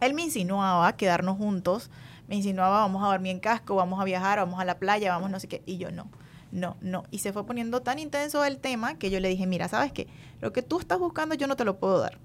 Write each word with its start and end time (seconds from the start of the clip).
él 0.00 0.14
me 0.14 0.22
insinuaba 0.22 0.96
quedarnos 0.96 1.36
juntos, 1.36 1.90
me 2.28 2.36
insinuaba 2.36 2.80
vamos 2.80 3.02
a 3.04 3.08
dormir 3.08 3.32
en 3.32 3.40
casco, 3.40 3.76
vamos 3.76 4.00
a 4.00 4.04
viajar, 4.04 4.38
vamos 4.38 4.60
a 4.60 4.64
la 4.64 4.78
playa, 4.78 5.12
vamos 5.12 5.30
no 5.30 5.40
sé 5.40 5.48
qué, 5.48 5.62
y 5.66 5.78
yo 5.78 5.90
no, 5.90 6.08
no, 6.52 6.76
no. 6.80 7.04
Y 7.10 7.18
se 7.18 7.32
fue 7.32 7.46
poniendo 7.46 7.82
tan 7.82 7.98
intenso 7.98 8.44
el 8.44 8.58
tema 8.58 8.98
que 8.98 9.10
yo 9.10 9.20
le 9.20 9.28
dije, 9.28 9.46
mira, 9.46 9.68
¿sabes 9.68 9.92
qué? 9.92 10.06
Lo 10.40 10.52
que 10.52 10.62
tú 10.62 10.78
estás 10.78 10.98
buscando 10.98 11.34
yo 11.34 11.46
no 11.46 11.56
te 11.56 11.64
lo 11.64 11.78
puedo 11.78 11.98
dar. 11.98 12.18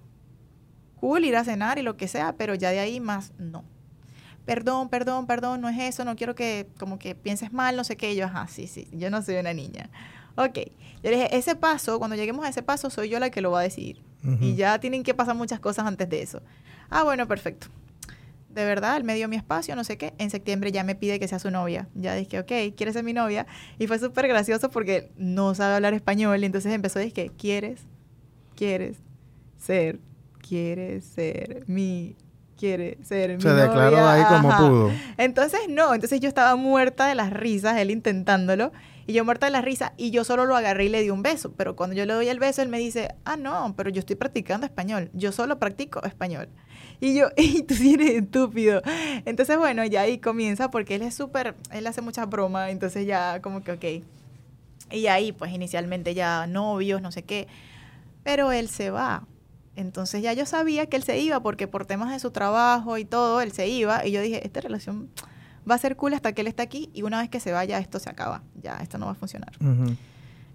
Cool, 1.00 1.26
ir 1.26 1.36
a 1.36 1.44
cenar 1.44 1.80
y 1.80 1.82
lo 1.82 1.98
que 1.98 2.08
sea, 2.08 2.34
pero 2.34 2.56
ya 2.56 2.70
de 2.70 2.80
ahí 2.80 3.00
más 3.00 3.34
no. 3.38 3.64
Perdón, 4.46 4.90
perdón, 4.90 5.28
perdón, 5.28 5.62
no 5.62 5.70
es 5.70 5.80
eso, 5.80 6.04
no 6.04 6.16
quiero 6.16 6.36
que 6.36 6.68
como 6.80 6.98
que 6.98 7.16
pienses 7.16 7.54
mal, 7.54 7.76
no 7.76 7.84
sé 7.84 7.96
qué. 7.96 8.14
Y 8.14 8.16
yo, 8.16 8.26
ajá, 8.26 8.48
sí, 8.48 8.68
sí, 8.68 8.88
yo 8.92 9.10
no 9.10 9.22
soy 9.22 9.36
una 9.36 9.54
niña. 9.54 9.90
Ok, 10.36 10.60
yo 11.04 11.10
le 11.10 11.18
dije, 11.18 11.36
ese 11.36 11.56
paso, 11.56 12.00
cuando 12.00 12.16
lleguemos 12.16 12.46
a 12.46 12.50
ese 12.50 12.64
paso, 12.64 12.90
soy 12.90 13.10
yo 13.10 13.20
la 13.20 13.30
que 13.30 13.42
lo 13.42 13.52
va 13.52 13.60
a 13.60 13.64
decidir. 13.64 14.04
Y 14.40 14.56
ya 14.56 14.80
tienen 14.80 15.04
que 15.04 15.14
pasar 15.14 15.36
muchas 15.36 15.60
cosas 15.60 15.86
antes 15.86 16.08
de 16.10 16.22
eso. 16.22 16.42
Ah, 16.90 17.04
bueno, 17.04 17.28
perfecto. 17.28 17.68
De 18.50 18.66
verdad, 18.66 18.98
él 18.98 19.04
me 19.04 19.16
dio 19.16 19.28
mi 19.28 19.36
espacio, 19.36 19.76
no 19.76 19.84
sé 19.84 19.98
qué. 19.98 20.14
En 20.18 20.30
septiembre 20.30 20.72
ya 20.72 20.84
me 20.84 20.94
pide 20.94 21.20
que 21.20 21.28
sea 21.28 21.40
su 21.40 21.50
novia. 21.52 21.88
Ya 21.96 22.16
dije, 22.16 22.40
ok, 22.40 22.76
¿quieres 22.76 22.94
ser 22.94 23.04
mi 23.04 23.14
novia? 23.14 23.48
Y 23.80 23.88
fue 23.88 23.98
súper 23.98 24.28
gracioso 24.28 24.70
porque 24.70 25.10
no 25.16 25.56
sabe 25.56 25.76
hablar 25.76 25.94
español. 25.94 26.42
Y 26.42 26.46
entonces 26.46 26.74
empezó 26.74 27.00
a 27.00 27.02
decir, 27.02 27.32
¿quieres? 27.38 27.82
¿Quieres 28.56 28.98
ser? 29.58 30.00
¿Quieres 30.40 31.06
ser 31.06 31.64
mi 31.68 32.16
quiere 32.62 33.00
ser 33.04 33.38
mi 33.38 33.42
Se 33.42 33.50
declaró 33.50 34.08
ahí 34.08 34.24
como 34.24 34.56
pudo. 34.56 34.92
Entonces, 35.18 35.62
no, 35.68 35.96
entonces 35.96 36.20
yo 36.20 36.28
estaba 36.28 36.56
muerta 36.56 37.08
de 37.08 37.16
las 37.16 37.34
risas, 37.34 37.78
él 37.78 37.90
intentándolo, 37.90 38.72
y 39.12 39.14
yo 39.14 39.26
muerta 39.26 39.46
de 39.46 39.52
las 39.52 39.64
risas, 39.64 39.92
y 39.98 40.12
yo 40.12 40.24
solo 40.24 40.46
lo 40.46 40.56
agarré 40.56 40.86
y 40.86 40.90
le 40.90 41.02
di 41.02 41.10
un 41.10 41.22
beso, 41.22 41.52
pero 41.54 41.76
cuando 41.76 41.96
yo 41.96 42.06
le 42.06 42.14
doy 42.14 42.28
el 42.30 42.40
beso, 42.40 42.62
él 42.62 42.70
me 42.70 42.80
dice, 42.80 43.14
ah, 43.26 43.36
no, 43.36 43.74
pero 43.76 43.90
yo 43.90 44.00
estoy 44.00 44.16
practicando 44.16 44.66
español, 44.66 45.12
yo 45.14 45.32
solo 45.32 45.60
practico 45.60 46.04
español. 46.04 46.48
Y 47.00 47.16
yo, 47.16 47.28
y 47.38 47.64
tú 47.64 47.74
sí 47.74 47.96
eres 47.96 48.24
estúpido. 48.24 48.82
Entonces, 49.26 49.58
bueno, 49.58 49.86
ya 49.86 50.02
ahí 50.02 50.20
comienza, 50.20 50.72
porque 50.72 50.96
él 50.96 51.02
es 51.02 51.14
súper, 51.14 51.56
él 51.72 51.86
hace 51.88 52.02
muchas 52.02 52.30
bromas, 52.30 52.72
entonces 52.72 53.06
ya 53.06 53.42
como 53.42 53.64
que, 53.64 53.72
ok. 53.74 53.86
Y 54.94 55.08
ahí, 55.08 55.32
pues 55.32 55.52
inicialmente 55.52 56.14
ya 56.14 56.48
novios, 56.48 57.02
no 57.02 57.12
sé 57.12 57.24
qué, 57.24 57.48
pero 58.24 58.52
él 58.52 58.70
se 58.70 58.92
va 58.92 59.28
entonces 59.76 60.22
ya 60.22 60.34
yo 60.34 60.46
sabía 60.46 60.88
que 60.88 60.98
él 60.98 61.04
se 61.04 61.18
iba 61.20 61.42
porque 61.42 61.68
por 61.68 61.86
temas 61.86 62.12
de 62.12 62.20
su 62.20 62.32
trabajo 62.32 62.98
y 62.98 63.06
todo, 63.06 63.42
él 63.42 63.52
se 63.52 63.68
iba. 63.68 64.06
Y 64.06 64.12
yo 64.12 64.22
dije, 64.22 64.46
esta 64.46 64.62
relación 64.62 65.10
va 65.70 65.76
a 65.76 65.78
ser 65.78 65.96
cool 65.96 66.14
hasta 66.14 66.34
que 66.34 66.42
él 66.42 66.48
esté 66.48 66.62
aquí 66.62 66.90
y 66.94 67.04
una 67.04 67.20
vez 67.20 67.30
que 67.30 67.40
se 67.40 67.52
vaya 67.52 67.80
esto 67.80 68.00
se 68.00 68.10
acaba. 68.10 68.44
Ya, 68.62 68.78
esto 68.78 68.98
no 68.98 69.06
va 69.06 69.14
a 69.14 69.16
funcionar. 69.16 69.52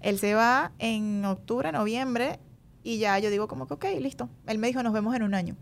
Él 0.01 0.19
se 0.19 0.35
va 0.35 0.73
en 0.79 1.25
octubre, 1.25 1.73
noviembre 1.73 2.39
y 2.83 2.99
ya 2.99 3.19
yo 3.19 3.31
digo 3.31 3.49
como 3.49 3.67
que, 3.67 3.75
ok, 3.75 3.85
listo. 4.01 4.29
Él 4.47 4.59
me 4.59 4.67
dijo, 4.67 4.83
nos 4.83 4.93
vemos 4.93 5.15
en 5.15 5.23
un 5.23 5.35
año. 5.35 5.57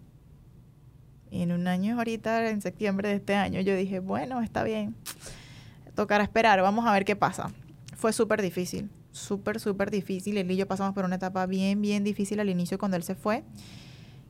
Y 1.30 1.42
en 1.42 1.52
un 1.52 1.66
año 1.66 1.96
ahorita, 1.96 2.50
en 2.50 2.60
septiembre 2.60 3.08
de 3.08 3.16
este 3.16 3.34
año, 3.34 3.60
yo 3.60 3.74
dije, 3.76 3.98
bueno, 3.98 4.40
está 4.40 4.62
bien. 4.62 4.94
Tocará 5.94 6.24
esperar, 6.24 6.60
vamos 6.62 6.86
a 6.86 6.92
ver 6.92 7.04
qué 7.04 7.16
pasa. 7.16 7.50
Fue 7.96 8.12
súper 8.12 8.42
difícil 8.42 8.90
súper, 9.14 9.60
súper 9.60 9.90
difícil. 9.90 10.36
Él 10.36 10.50
y 10.50 10.56
yo 10.56 10.66
pasamos 10.66 10.94
por 10.94 11.04
una 11.04 11.16
etapa 11.16 11.46
bien, 11.46 11.80
bien 11.80 12.04
difícil 12.04 12.40
al 12.40 12.50
inicio 12.50 12.78
cuando 12.78 12.96
él 12.96 13.02
se 13.02 13.14
fue. 13.14 13.44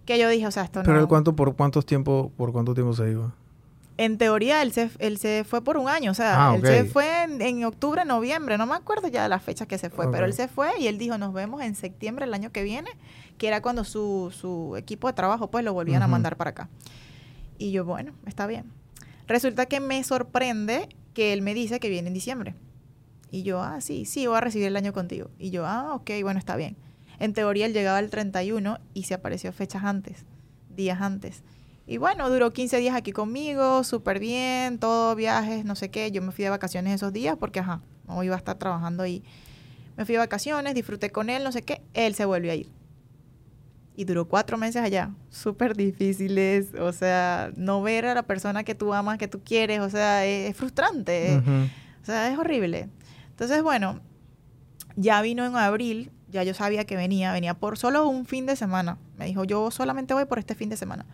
Que 0.04 0.18
yo 0.18 0.28
dije, 0.28 0.46
o 0.46 0.50
sea, 0.50 0.64
esto 0.64 0.80
no... 0.80 0.84
¿Pero 0.84 1.08
cuánto, 1.08 1.34
por 1.34 1.56
cuántos 1.56 1.86
tiempo, 1.86 2.30
por 2.36 2.52
cuánto 2.52 2.74
tiempo 2.74 2.92
se 2.92 3.10
iba? 3.10 3.34
En 3.96 4.18
teoría, 4.18 4.60
él 4.62 4.72
se, 4.72 4.90
él 4.98 5.18
se 5.18 5.44
fue 5.44 5.62
por 5.62 5.76
un 5.76 5.88
año. 5.88 6.10
O 6.10 6.14
sea, 6.14 6.50
ah, 6.50 6.56
él 6.56 6.62
se 6.62 6.84
fue 6.84 7.22
en, 7.22 7.64
octubre, 7.64 8.04
noviembre. 8.04 8.58
No 8.58 8.66
me 8.66 8.74
acuerdo 8.74 9.08
ya 9.08 9.22
de 9.22 9.28
las 9.28 9.42
fechas 9.42 9.68
que 9.68 9.78
se 9.78 9.88
fue. 9.90 10.10
Pero 10.10 10.26
él 10.26 10.32
se 10.32 10.48
fue 10.48 10.72
y 10.80 10.88
él 10.88 10.98
dijo, 10.98 11.16
nos 11.16 11.32
vemos 11.32 11.62
en 11.62 11.74
septiembre 11.76 12.24
el 12.24 12.34
año 12.34 12.50
que 12.50 12.62
viene. 12.64 12.90
Que 13.38 13.48
era 13.48 13.62
cuando 13.62 13.84
su, 13.84 14.32
su 14.36 14.76
equipo 14.76 15.06
de 15.06 15.12
trabajo, 15.12 15.50
pues, 15.50 15.64
lo 15.64 15.72
volvían 15.72 16.02
a 16.02 16.08
mandar 16.08 16.36
para 16.36 16.50
acá. 16.50 16.68
Y 17.58 17.70
yo, 17.70 17.84
bueno, 17.84 18.12
está 18.26 18.46
bien. 18.46 18.72
Resulta 19.26 19.66
que 19.66 19.80
me 19.80 20.02
sorprende 20.02 20.88
que 21.14 21.32
él 21.32 21.42
me 21.42 21.54
dice 21.54 21.78
que 21.80 21.88
viene 21.88 22.08
en 22.08 22.14
diciembre. 22.14 22.54
Y 23.30 23.42
yo, 23.42 23.62
ah, 23.62 23.80
sí, 23.80 24.04
sí, 24.04 24.26
voy 24.26 24.36
a 24.36 24.40
recibir 24.40 24.66
el 24.66 24.76
año 24.76 24.92
contigo. 24.92 25.30
Y 25.38 25.50
yo, 25.50 25.66
ah, 25.66 25.94
ok, 25.94 26.10
bueno, 26.22 26.38
está 26.38 26.56
bien. 26.56 26.76
En 27.18 27.32
teoría 27.32 27.66
él 27.66 27.72
llegaba 27.72 27.98
el 28.00 28.10
31 28.10 28.78
y 28.92 29.04
se 29.04 29.14
apareció 29.14 29.52
fechas 29.52 29.84
antes, 29.84 30.24
días 30.68 31.00
antes. 31.00 31.42
Y 31.86 31.98
bueno, 31.98 32.30
duró 32.30 32.52
15 32.52 32.78
días 32.78 32.96
aquí 32.96 33.12
conmigo, 33.12 33.84
súper 33.84 34.18
bien, 34.18 34.78
todo 34.78 35.14
viajes, 35.14 35.64
no 35.64 35.74
sé 35.74 35.90
qué. 35.90 36.10
Yo 36.10 36.22
me 36.22 36.32
fui 36.32 36.44
de 36.44 36.50
vacaciones 36.50 36.94
esos 36.94 37.12
días 37.12 37.36
porque, 37.38 37.60
ajá, 37.60 37.82
no 38.06 38.22
iba 38.22 38.34
a 38.34 38.38
estar 38.38 38.56
trabajando 38.56 39.02
ahí. 39.02 39.22
Me 39.96 40.04
fui 40.06 40.14
de 40.14 40.18
vacaciones, 40.18 40.74
disfruté 40.74 41.10
con 41.10 41.28
él, 41.28 41.44
no 41.44 41.52
sé 41.52 41.62
qué. 41.62 41.82
Él 41.92 42.14
se 42.14 42.24
volvió 42.24 42.52
a 42.52 42.54
ir. 42.54 42.70
Y 43.96 44.04
duró 44.04 44.26
cuatro 44.26 44.56
meses 44.56 44.82
allá, 44.82 45.10
súper 45.28 45.76
difíciles, 45.76 46.74
o 46.74 46.92
sea, 46.92 47.52
no 47.54 47.80
ver 47.80 48.06
a 48.06 48.14
la 48.14 48.24
persona 48.24 48.64
que 48.64 48.74
tú 48.74 48.92
amas, 48.92 49.18
que 49.18 49.28
tú 49.28 49.42
quieres, 49.44 49.78
o 49.78 49.88
sea, 49.88 50.26
es, 50.26 50.56
frustrante, 50.56 51.40
o 52.02 52.04
sea, 52.04 52.32
es 52.32 52.36
horrible. 52.36 52.88
Entonces, 53.30 53.62
bueno, 53.62 54.00
ya 54.96 55.22
vino 55.22 55.46
en 55.46 55.54
abril, 55.54 56.10
ya 56.28 56.42
yo 56.42 56.54
sabía 56.54 56.84
que 56.86 56.96
venía, 56.96 57.32
venía 57.32 57.54
por 57.54 57.78
solo 57.78 58.08
un 58.08 58.26
fin 58.26 58.46
de 58.46 58.56
semana. 58.56 58.98
Me 59.16 59.26
dijo, 59.26 59.44
yo 59.44 59.70
solamente 59.70 60.12
voy 60.12 60.24
por 60.24 60.40
este 60.40 60.56
fin 60.56 60.70
de 60.70 60.76
semana. 60.76 61.06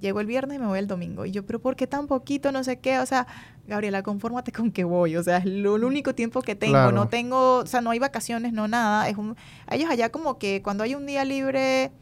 Llego 0.00 0.20
el 0.20 0.26
viernes 0.26 0.56
y 0.56 0.60
me 0.60 0.66
voy 0.66 0.78
el 0.78 0.86
domingo. 0.86 1.26
Y 1.26 1.30
yo, 1.30 1.44
pero 1.44 1.58
¿por 1.58 1.76
qué 1.76 1.86
tan 1.86 2.06
poquito? 2.06 2.52
No 2.52 2.64
sé 2.64 2.78
qué. 2.78 2.98
O 2.98 3.06
sea, 3.06 3.26
Gabriela, 3.66 4.02
confórmate 4.02 4.52
con 4.52 4.70
que 4.70 4.84
voy. 4.84 5.16
O 5.16 5.22
sea, 5.22 5.38
es 5.38 5.44
lo, 5.44 5.76
el 5.76 5.84
único 5.84 6.14
tiempo 6.14 6.42
que 6.42 6.54
tengo. 6.54 6.92
No 6.92 7.08
tengo, 7.08 7.58
o 7.58 7.66
sea, 7.66 7.80
no 7.80 7.90
hay 7.90 7.98
vacaciones, 7.98 8.52
no 8.52 8.68
nada. 8.68 9.08
Es 9.08 9.16
un, 9.16 9.36
ellos 9.70 9.90
allá 9.90 10.10
como 10.10 10.38
que 10.38 10.62
cuando 10.62 10.84
hay 10.84 10.94
un 10.94 11.06
día 11.06 11.24
libre, 11.24 11.92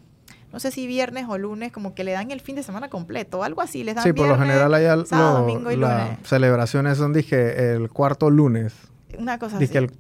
no 0.53 0.61
sé 0.61 0.71
si 0.71 0.87
viernes 0.87 1.27
o 1.29 1.39
lunes, 1.39 1.73
como 1.73 1.95
que 1.95 2.05
le 2.05 2.13
dan 2.13 2.31
el 2.31 2.41
fin 2.41 2.57
de 2.57 2.63
semana 2.63 2.89
completo, 2.89 3.43
algo 3.43 3.61
así. 3.61 3.85
Les 3.85 3.95
dan 3.95 4.05
sí, 4.05 4.13
por 4.13 4.29
lo 4.29 4.39
general 4.39 4.73
allá 4.73 4.97
domingo 4.97 5.71
y 5.71 5.77
las 5.77 6.19
celebraciones 6.25 6.99
son, 6.99 7.13
dije, 7.13 7.75
el 7.75 7.91
cuarto 7.91 8.31
lunes 8.31 8.75
una 9.17 9.39
cosa 9.39 9.59
Dice 9.59 9.79
así. 9.79 9.87
el 9.87 9.93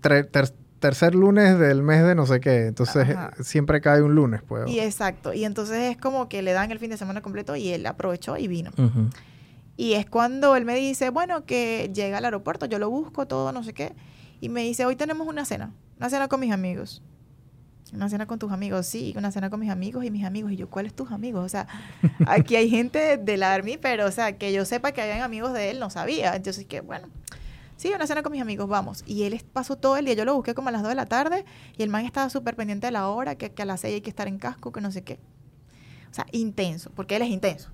tercer 0.78 1.14
lunes 1.14 1.58
del 1.58 1.82
mes 1.82 2.04
de 2.04 2.14
no 2.14 2.26
sé 2.26 2.40
qué. 2.40 2.66
Entonces 2.66 3.06
siempre 3.40 3.80
cae 3.80 4.02
un 4.02 4.14
lunes, 4.14 4.42
pues. 4.46 4.68
Y 4.68 4.80
exacto. 4.80 5.32
Y 5.32 5.44
entonces 5.44 5.90
es 5.90 5.96
como 5.96 6.28
que 6.28 6.42
le 6.42 6.52
dan 6.52 6.70
el 6.70 6.78
fin 6.78 6.90
de 6.90 6.96
semana 6.96 7.20
completo 7.20 7.56
y 7.56 7.68
él 7.68 7.86
aprovechó 7.86 8.36
y 8.36 8.48
vino. 8.48 8.70
Y 9.76 9.94
es 9.94 10.06
cuando 10.06 10.56
él 10.56 10.64
me 10.64 10.74
dice, 10.74 11.10
bueno, 11.10 11.44
que 11.44 11.90
llega 11.94 12.18
al 12.18 12.24
aeropuerto, 12.24 12.66
yo 12.66 12.78
lo 12.78 12.90
busco, 12.90 13.26
todo, 13.26 13.52
no 13.52 13.62
sé 13.62 13.72
qué. 13.74 13.94
Y 14.40 14.48
me 14.48 14.62
dice, 14.62 14.84
hoy 14.86 14.96
tenemos 14.96 15.28
una 15.28 15.44
cena, 15.44 15.72
una 15.98 16.10
cena 16.10 16.28
con 16.28 16.40
mis 16.40 16.52
amigos. 16.52 17.02
Una 17.92 18.10
cena 18.10 18.26
con 18.26 18.38
tus 18.38 18.52
amigos, 18.52 18.86
sí, 18.86 19.14
una 19.16 19.32
cena 19.32 19.48
con 19.48 19.60
mis 19.60 19.70
amigos 19.70 20.04
y 20.04 20.10
mis 20.10 20.24
amigos. 20.24 20.52
Y 20.52 20.56
yo, 20.56 20.68
¿cuáles 20.68 20.92
tus 20.92 21.10
amigos? 21.10 21.44
O 21.44 21.48
sea, 21.48 21.66
aquí 22.26 22.54
hay 22.56 22.68
gente 22.68 23.16
del 23.16 23.42
Army, 23.42 23.78
pero, 23.78 24.04
o 24.04 24.10
sea, 24.10 24.36
que 24.36 24.52
yo 24.52 24.66
sepa 24.66 24.92
que 24.92 25.00
habían 25.00 25.22
amigos 25.22 25.54
de 25.54 25.70
él, 25.70 25.80
no 25.80 25.88
sabía. 25.88 26.36
Entonces, 26.36 26.66
que 26.66 26.82
bueno, 26.82 27.08
sí, 27.78 27.90
una 27.94 28.06
cena 28.06 28.22
con 28.22 28.32
mis 28.32 28.42
amigos, 28.42 28.68
vamos. 28.68 29.02
Y 29.06 29.22
él 29.22 29.42
pasó 29.54 29.76
todo 29.76 29.96
el 29.96 30.04
día, 30.04 30.14
yo 30.14 30.26
lo 30.26 30.34
busqué 30.34 30.54
como 30.54 30.68
a 30.68 30.72
las 30.72 30.82
2 30.82 30.90
de 30.90 30.94
la 30.94 31.06
tarde 31.06 31.46
y 31.78 31.82
el 31.82 31.88
man 31.88 32.04
estaba 32.04 32.28
súper 32.28 32.56
pendiente 32.56 32.88
de 32.88 32.90
la 32.90 33.08
hora, 33.08 33.36
que, 33.36 33.50
a 33.62 33.64
las 33.64 33.80
6 33.80 33.94
hay 33.94 34.00
que 34.02 34.10
estar 34.10 34.28
en 34.28 34.38
casco, 34.38 34.72
que 34.72 34.82
no 34.82 34.90
sé 34.90 35.02
qué. 35.02 35.18
O 36.10 36.14
sea, 36.14 36.26
intenso, 36.32 36.90
porque 36.94 37.16
él 37.16 37.22
es 37.22 37.30
intenso. 37.30 37.70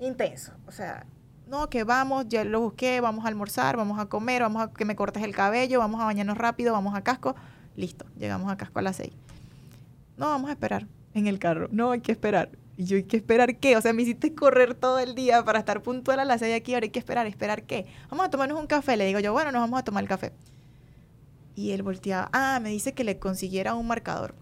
Intenso. 0.00 0.52
O 0.66 0.72
sea, 0.72 1.04
no, 1.46 1.68
que 1.68 1.84
vamos, 1.84 2.26
ya 2.28 2.44
lo 2.44 2.60
busqué, 2.60 3.00
vamos 3.00 3.24
a 3.24 3.28
almorzar, 3.28 3.76
vamos 3.76 3.98
a 3.98 4.06
comer, 4.06 4.42
vamos 4.42 4.62
a 4.62 4.72
que 4.72 4.84
me 4.84 4.96
cortes 4.96 5.22
el 5.22 5.34
cabello, 5.34 5.80
vamos 5.80 6.00
a 6.00 6.04
bañarnos 6.04 6.38
rápido, 6.38 6.72
vamos 6.72 6.94
a 6.94 7.02
casco. 7.02 7.34
Listo, 7.76 8.06
llegamos 8.16 8.50
a 8.50 8.56
casco 8.56 8.78
a 8.78 8.82
las 8.82 8.96
6. 8.96 9.12
No, 10.16 10.26
vamos 10.26 10.48
a 10.48 10.52
esperar 10.52 10.86
en 11.12 11.26
el 11.26 11.38
carro. 11.38 11.68
No, 11.70 11.90
hay 11.90 12.00
que 12.00 12.12
esperar. 12.12 12.50
Y 12.76 12.84
yo, 12.84 12.96
¿hay 12.96 13.04
que 13.04 13.16
esperar 13.16 13.56
qué? 13.56 13.76
O 13.76 13.80
sea, 13.80 13.92
me 13.92 14.02
hiciste 14.02 14.34
correr 14.34 14.74
todo 14.74 14.98
el 14.98 15.14
día 15.14 15.44
para 15.44 15.60
estar 15.60 15.82
puntual 15.82 16.18
a 16.18 16.24
las 16.24 16.40
6 16.40 16.56
aquí, 16.56 16.74
ahora 16.74 16.84
hay 16.84 16.90
que 16.90 16.98
esperar, 16.98 17.26
¿esperar 17.26 17.62
qué? 17.62 17.86
Vamos 18.10 18.26
a 18.26 18.30
tomarnos 18.30 18.58
un 18.58 18.66
café. 18.66 18.96
Le 18.96 19.06
digo 19.06 19.20
yo, 19.20 19.32
bueno, 19.32 19.52
nos 19.52 19.60
vamos 19.60 19.78
a 19.78 19.84
tomar 19.84 20.02
el 20.02 20.08
café. 20.08 20.32
Y 21.54 21.70
él 21.70 21.82
volteaba, 21.82 22.30
ah, 22.32 22.58
me 22.60 22.70
dice 22.70 22.92
que 22.94 23.04
le 23.04 23.18
consiguiera 23.18 23.74
un 23.74 23.86
marcador, 23.86 24.34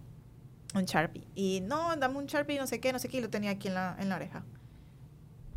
un 0.74 0.84
Sharpie. 0.84 1.24
Y 1.34 1.60
no, 1.60 1.94
dame 1.96 2.16
un 2.16 2.26
Sharpie, 2.26 2.58
no 2.58 2.66
sé 2.66 2.80
qué, 2.80 2.90
no 2.92 2.98
sé 2.98 3.08
qué, 3.08 3.18
y 3.18 3.20
lo 3.20 3.28
tenía 3.28 3.50
aquí 3.50 3.68
en 3.68 3.74
la, 3.74 3.96
en 3.98 4.08
la 4.08 4.16
oreja. 4.16 4.42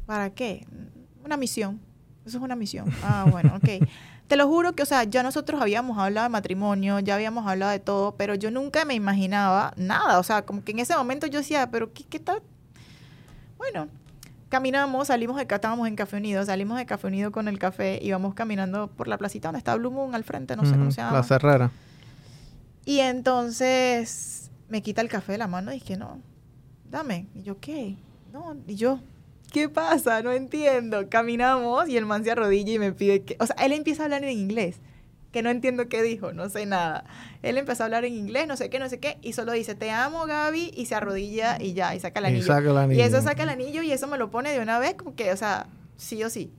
¿Para 0.06 0.31
qué? 0.31 0.68
Una 1.24 1.38
misión. 1.38 1.80
Eso 2.25 2.38
es 2.38 2.44
una 2.44 2.56
misión. 2.56 2.92
Ah, 3.04 3.25
bueno, 3.31 3.56
ok. 3.56 3.88
Te 4.28 4.36
lo 4.36 4.48
juro 4.48 4.74
que, 4.74 4.83
o 4.83 4.86
sea, 4.86 5.04
ya 5.04 5.24
nosotros 5.24 5.62
habíamos 5.62 5.98
hablado 6.00 6.25
de 6.25 6.30
matrimonio, 6.30 7.00
ya 7.00 7.16
habíamos 7.16 7.48
hablado 7.48 7.71
de 7.71 7.80
todo, 7.80 8.16
pero 8.16 8.33
yo 8.33 8.50
nunca 8.50 8.83
me 8.83 8.95
imaginaba 8.95 9.74
nada. 9.78 10.19
O 10.19 10.24
sea, 10.24 10.45
como 10.45 10.63
que 10.63 10.71
en 10.71 10.80
ese 10.80 10.95
momento 10.98 11.28
yo 11.28 11.39
decía, 11.39 11.69
pero 11.69 11.94
¿qué, 11.94 12.04
qué 12.04 12.19
tal? 12.19 12.42
Bueno, 13.57 13.88
caminamos, 14.50 15.07
salimos 15.07 15.38
de 15.38 15.44
estábamos 15.44 15.88
en 15.88 15.96
Café 15.96 16.18
Unido, 16.18 16.46
salimos 16.46 16.78
de 16.78 16.86
Café 16.86 17.07
Unido 17.07 17.31
con 17.31 17.48
el 17.48 17.60
café, 17.60 18.00
y 18.02 18.07
íbamos 18.07 18.34
caminando 18.34 18.88
por 18.88 19.07
la 19.07 19.18
placita 19.18 19.50
donde 19.50 19.60
está 19.60 19.75
Blue 19.75 19.92
Moon 19.92 20.16
al 20.16 20.24
frente, 20.24 20.56
no 20.56 20.66
sé 20.66 20.72
cómo 20.72 20.92
se 20.92 21.02
llama. 21.02 21.18
La 21.18 21.24
Cerrera. 21.24 21.72
Y 22.86 23.00
entonces 23.00 24.52
me 24.69 24.81
quita 24.81 25.02
el 25.02 25.10
café 25.10 25.34
de 25.34 25.38
la 25.40 25.48
mano 25.48 25.72
y 25.72 25.75
dije, 25.75 25.98
no, 25.98 26.19
dame. 26.90 27.28
Y 27.34 27.44
yo, 27.44 27.60
¿qué? 27.60 27.96
No, 28.31 28.56
y 28.68 28.75
yo, 28.75 29.00
¿qué 29.52 29.69
pasa? 29.69 30.22
No 30.22 30.31
entiendo. 30.31 31.10
Caminamos 31.10 31.90
y 31.90 31.98
el 31.98 32.06
man 32.06 32.24
se 32.24 32.31
arrodilla 32.31 32.74
y 32.74 32.80
me 32.80 32.92
pide 32.92 33.24
que, 33.24 33.38
o 33.40 33.46
sea, 33.48 33.56
él 33.57 33.72
empieza 33.72 34.04
a 34.04 34.06
hablar 34.06 34.24
en 34.24 34.31
inglés 34.31 34.80
que 35.35 35.43
no 35.43 35.49
entiendo 35.49 35.89
qué 35.89 36.01
dijo, 36.01 36.31
no 36.31 36.47
sé 36.47 36.65
nada. 36.65 37.03
Él 37.43 37.57
empezó 37.57 37.83
a 37.83 37.87
hablar 37.87 38.05
en 38.05 38.13
inglés, 38.13 38.47
no 38.47 38.55
sé 38.55 38.69
qué, 38.69 38.79
no 38.79 38.87
sé 38.87 39.01
qué, 39.01 39.17
y 39.21 39.33
solo 39.33 39.51
dice, 39.51 39.75
te 39.75 39.91
amo, 39.91 40.25
Gaby, 40.25 40.71
y 40.73 40.85
se 40.85 40.95
arrodilla 40.95 41.57
y 41.59 41.73
ya, 41.73 41.93
y 41.93 41.99
saca 41.99 42.19
el 42.19 42.27
anillo. 42.27 42.45
Y, 42.89 43.01
eso 43.01 43.21
saca 43.21 43.43
el 43.43 43.49
anillo 43.49 43.81
y 43.81 43.91
eso 43.91 44.07
me 44.07 44.17
lo 44.17 44.31
pone 44.31 44.53
de 44.53 44.61
una 44.61 44.79
vez, 44.79 44.93
como 44.93 45.13
que, 45.13 45.33
o 45.33 45.35
sea, 45.35 45.67
sí 45.97 46.23
o 46.23 46.29
sí. 46.29 46.53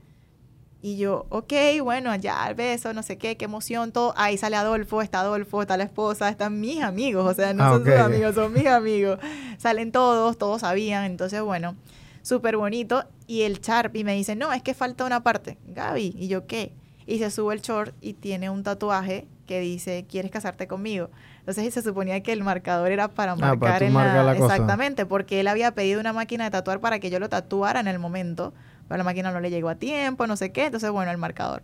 Y 0.83 0.99
yo, 0.99 1.25
ok, 1.31 1.55
bueno, 1.83 2.15
ya, 2.17 2.47
el 2.51 2.55
beso, 2.55 2.93
no 2.93 3.03
sé 3.03 3.17
qué, 3.17 3.39
qué 3.39 3.47
emoción, 3.47 3.93
todo. 3.93 4.13
Ahí 4.15 4.37
sale 4.37 4.57
Adolfo, 4.57 5.01
está 5.01 5.21
Adolfo, 5.21 5.63
está 5.63 5.79
la 5.79 5.85
esposa, 5.85 6.29
están 6.29 6.61
mis 6.61 6.83
amigos, 6.83 7.27
o 7.27 7.33
sea, 7.33 7.55
no 7.55 7.65
ah, 7.65 7.71
son 7.71 7.85
sus 7.87 7.95
amigos, 7.95 8.35
son 8.35 8.53
mis 8.53 8.67
amigos. 8.67 9.19
Salen 9.57 9.91
todos, 9.91 10.37
todos 10.37 10.61
sabían, 10.61 11.05
entonces, 11.05 11.41
bueno, 11.41 11.77
súper 12.21 12.59
bonito. 12.59 13.05
Y 13.27 13.45
el 13.45 13.59
Sharpie 13.63 14.05
me 14.05 14.15
dice, 14.15 14.37
no, 14.37 14.53
es 14.53 14.63
que 14.63 14.75
falta 14.75 15.07
una 15.07 15.23
parte. 15.23 15.57
Gaby, 15.67 16.15
¿y 16.19 16.29
yo 16.29 16.47
qué? 16.47 16.75
Y 17.07 17.19
se 17.19 17.31
sube 17.31 17.55
el 17.55 17.61
short 17.61 17.95
y 18.01 18.15
tiene 18.15 18.51
un 18.51 18.63
tatuaje 18.63 19.27
que 19.47 19.61
dice, 19.61 20.07
¿quieres 20.09 20.31
casarte 20.31 20.67
conmigo? 20.67 21.09
Entonces 21.39 21.73
se 21.73 21.83
suponía 21.83 22.21
que 22.23 22.33
el 22.33 22.43
marcador 22.43 22.91
era 22.91 23.09
para 23.09 23.33
ah, 23.33 23.37
marcar 23.37 23.85
en 23.85 23.95
la, 23.95 24.33
Exactamente, 24.33 25.07
porque 25.07 25.41
él 25.41 25.47
había 25.47 25.73
pedido 25.73 26.01
una 26.01 26.13
máquina 26.13 26.45
de 26.45 26.51
tatuar 26.51 26.81
para 26.81 26.99
que 26.99 27.09
yo 27.09 27.21
lo 27.21 27.29
tatuara 27.29 27.79
en 27.79 27.87
el 27.87 28.01
momento, 28.01 28.53
pero 28.89 28.99
la 28.99 29.05
máquina 29.05 29.31
no 29.31 29.41
le 29.41 29.51
llegó 29.51 29.69
a 29.69 29.77
tiempo, 29.77 30.27
no 30.27 30.37
sé 30.37 30.51
qué, 30.51 30.67
entonces 30.67 30.91
bueno, 30.91 31.13
el 31.13 31.19
marcador. 31.19 31.63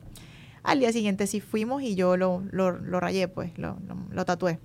Al 0.62 0.78
día 0.78 0.92
siguiente 0.92 1.26
sí 1.26 1.40
fuimos 1.40 1.82
y 1.82 1.96
yo 1.96 2.16
lo, 2.16 2.44
lo, 2.52 2.70
lo 2.70 3.00
rayé, 3.00 3.26
pues, 3.26 3.58
lo, 3.58 3.78
lo, 4.12 4.24
tatué. 4.24 4.60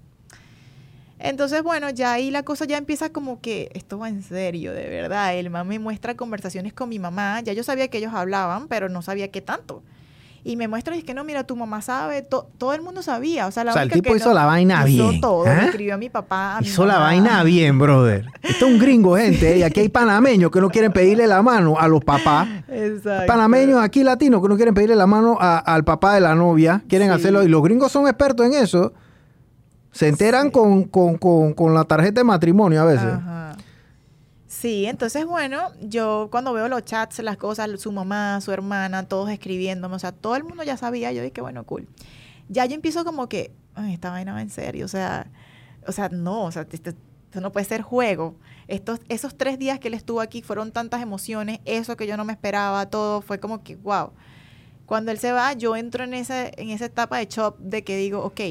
Entonces, 1.17 1.63
bueno, 1.63 1.89
ya 1.89 2.13
ahí 2.13 2.29
la 2.29 2.43
cosa 2.43 2.65
ya 2.65 2.77
empieza 2.77 3.09
como 3.11 3.41
que 3.41 3.71
esto 3.73 3.97
va 3.97 4.07
en 4.07 4.21
serio, 4.21 4.73
de 4.73 4.87
verdad. 4.87 5.33
El 5.33 5.49
mamá 5.49 5.63
me 5.63 5.79
muestra 5.79 6.15
conversaciones 6.15 6.73
con 6.73 6.89
mi 6.89 6.99
mamá. 6.99 7.41
Ya 7.41 7.53
yo 7.53 7.63
sabía 7.63 7.87
que 7.87 7.97
ellos 7.97 8.13
hablaban, 8.13 8.67
pero 8.67 8.89
no 8.89 9.01
sabía 9.01 9.31
qué 9.31 9.41
tanto 9.41 9.81
y 10.47 10.55
me 10.55 10.69
muestra 10.69 10.95
y 10.95 10.99
es 10.99 11.03
que 11.03 11.13
no, 11.13 11.25
mira, 11.25 11.43
tu 11.43 11.57
mamá 11.57 11.81
sabe, 11.81 12.21
todo 12.21 12.73
el 12.73 12.81
mundo 12.81 13.03
sabía. 13.03 13.47
O 13.47 13.51
sea, 13.51 13.65
la 13.65 13.71
o 13.71 13.73
sea 13.73 13.83
el 13.83 13.91
tipo 13.91 14.15
hizo 14.15 14.33
la 14.33 14.45
vaina 14.45 14.85
bien. 14.85 15.11
Hizo 15.11 15.19
todo, 15.19 15.45
¿eh? 15.45 15.65
escribió 15.65 15.95
a 15.95 15.97
mi 15.97 16.09
papá. 16.09 16.59
hizo 16.61 16.85
la 16.85 16.99
vaina 16.99 17.43
bien, 17.43 17.77
brother. 17.77 18.25
Esto 18.41 18.65
es 18.65 18.71
un 18.71 18.79
gringo, 18.79 19.17
gente. 19.17 19.57
Y 19.57 19.63
aquí 19.63 19.81
hay 19.81 19.89
panameños 19.89 20.49
que 20.49 20.61
no 20.61 20.69
quieren 20.69 20.93
pedirle 20.93 21.27
la 21.27 21.41
mano 21.41 21.77
a 21.77 21.89
los 21.89 22.01
papás. 22.01 22.47
Exacto. 22.69 23.27
Panameños 23.27 23.83
aquí 23.83 24.03
latinos 24.03 24.41
que 24.41 24.47
no 24.47 24.55
quieren 24.55 24.73
pedirle 24.73 24.95
la 24.95 25.05
mano 25.05 25.37
al 25.37 25.83
papá 25.83 26.13
de 26.13 26.21
la 26.21 26.33
novia. 26.33 26.81
Quieren 26.87 27.11
hacerlo. 27.11 27.43
Y 27.43 27.49
los 27.49 27.61
gringos 27.61 27.91
son 27.91 28.07
expertos 28.07 28.45
en 28.45 28.53
eso. 28.53 28.93
Se 29.91 30.07
enteran 30.07 30.49
con, 30.49 30.85
con, 30.85 31.17
con, 31.17 31.53
con, 31.53 31.73
la 31.73 31.83
tarjeta 31.83 32.21
de 32.21 32.23
matrimonio 32.23 32.81
a 32.81 32.85
veces. 32.85 33.03
Ajá. 33.03 33.56
Sí, 34.59 34.87
entonces 34.87 35.23
bueno, 35.27 35.71
yo 35.81 36.29
cuando 36.31 36.51
veo 36.51 36.67
los 36.67 36.83
chats, 36.83 37.19
las 37.19 37.37
cosas, 37.37 37.79
su 37.79 37.91
mamá, 37.91 38.41
su 38.41 38.51
hermana, 38.51 39.07
todos 39.07 39.29
escribiéndome, 39.29 39.93
o 39.95 39.99
sea, 39.99 40.11
todo 40.11 40.35
el 40.35 40.43
mundo 40.43 40.63
ya 40.63 40.77
sabía, 40.77 41.11
yo 41.11 41.21
dije, 41.21 41.41
bueno, 41.41 41.63
cool. 41.63 41.87
Ya 42.49 42.65
yo 42.65 42.73
empiezo 42.73 43.05
como 43.05 43.29
que, 43.29 43.51
Ay, 43.75 43.93
esta 43.93 44.09
vaina 44.09 44.33
va 44.33 44.41
en 44.41 44.49
serio, 44.49 44.85
o 44.85 44.87
sea, 44.87 45.27
o 45.85 45.91
sea, 45.91 46.09
no, 46.09 46.45
o 46.45 46.51
sea, 46.51 46.65
esto, 46.71 46.91
no 47.39 47.51
puede 47.51 47.67
ser 47.67 47.83
juego. 47.83 48.35
Estos, 48.67 48.99
esos 49.09 49.37
tres 49.37 49.59
días 49.59 49.77
que 49.79 49.89
él 49.89 49.93
estuvo 49.93 50.21
aquí 50.21 50.41
fueron 50.41 50.71
tantas 50.71 51.03
emociones, 51.03 51.59
eso 51.65 51.95
que 51.95 52.07
yo 52.07 52.17
no 52.17 52.25
me 52.25 52.33
esperaba, 52.33 52.87
todo 52.87 53.21
fue 53.21 53.39
como 53.39 53.63
que, 53.63 53.75
wow. 53.75 54.11
Cuando 54.87 55.11
él 55.11 55.19
se 55.19 55.33
va, 55.33 55.53
yo 55.53 55.75
entro 55.75 56.03
en 56.03 56.15
esa, 56.15 56.47
en 56.47 56.71
esa 56.71 56.85
etapa 56.85 57.19
de 57.19 57.27
shock 57.27 57.59
de 57.59 57.83
que 57.83 57.95
digo, 57.95 58.23
ok, 58.23 58.41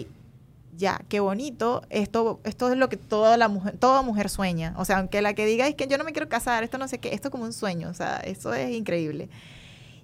ya, 0.76 1.00
qué 1.08 1.20
bonito, 1.20 1.82
esto, 1.90 2.40
esto 2.44 2.70
es 2.70 2.76
lo 2.76 2.88
que 2.88 2.96
toda 2.96 3.36
la 3.36 3.48
mujer, 3.48 3.76
toda 3.78 4.02
mujer 4.02 4.28
sueña. 4.28 4.74
O 4.76 4.84
sea, 4.84 4.98
aunque 4.98 5.22
la 5.22 5.34
que 5.34 5.46
diga 5.46 5.66
es 5.66 5.74
que 5.74 5.86
yo 5.86 5.98
no 5.98 6.04
me 6.04 6.12
quiero 6.12 6.28
casar, 6.28 6.62
esto 6.64 6.78
no 6.78 6.88
sé 6.88 6.98
qué, 6.98 7.14
esto 7.14 7.28
es 7.28 7.32
como 7.32 7.44
un 7.44 7.52
sueño, 7.52 7.88
o 7.88 7.94
sea, 7.94 8.18
eso 8.18 8.52
es 8.54 8.70
increíble. 8.74 9.28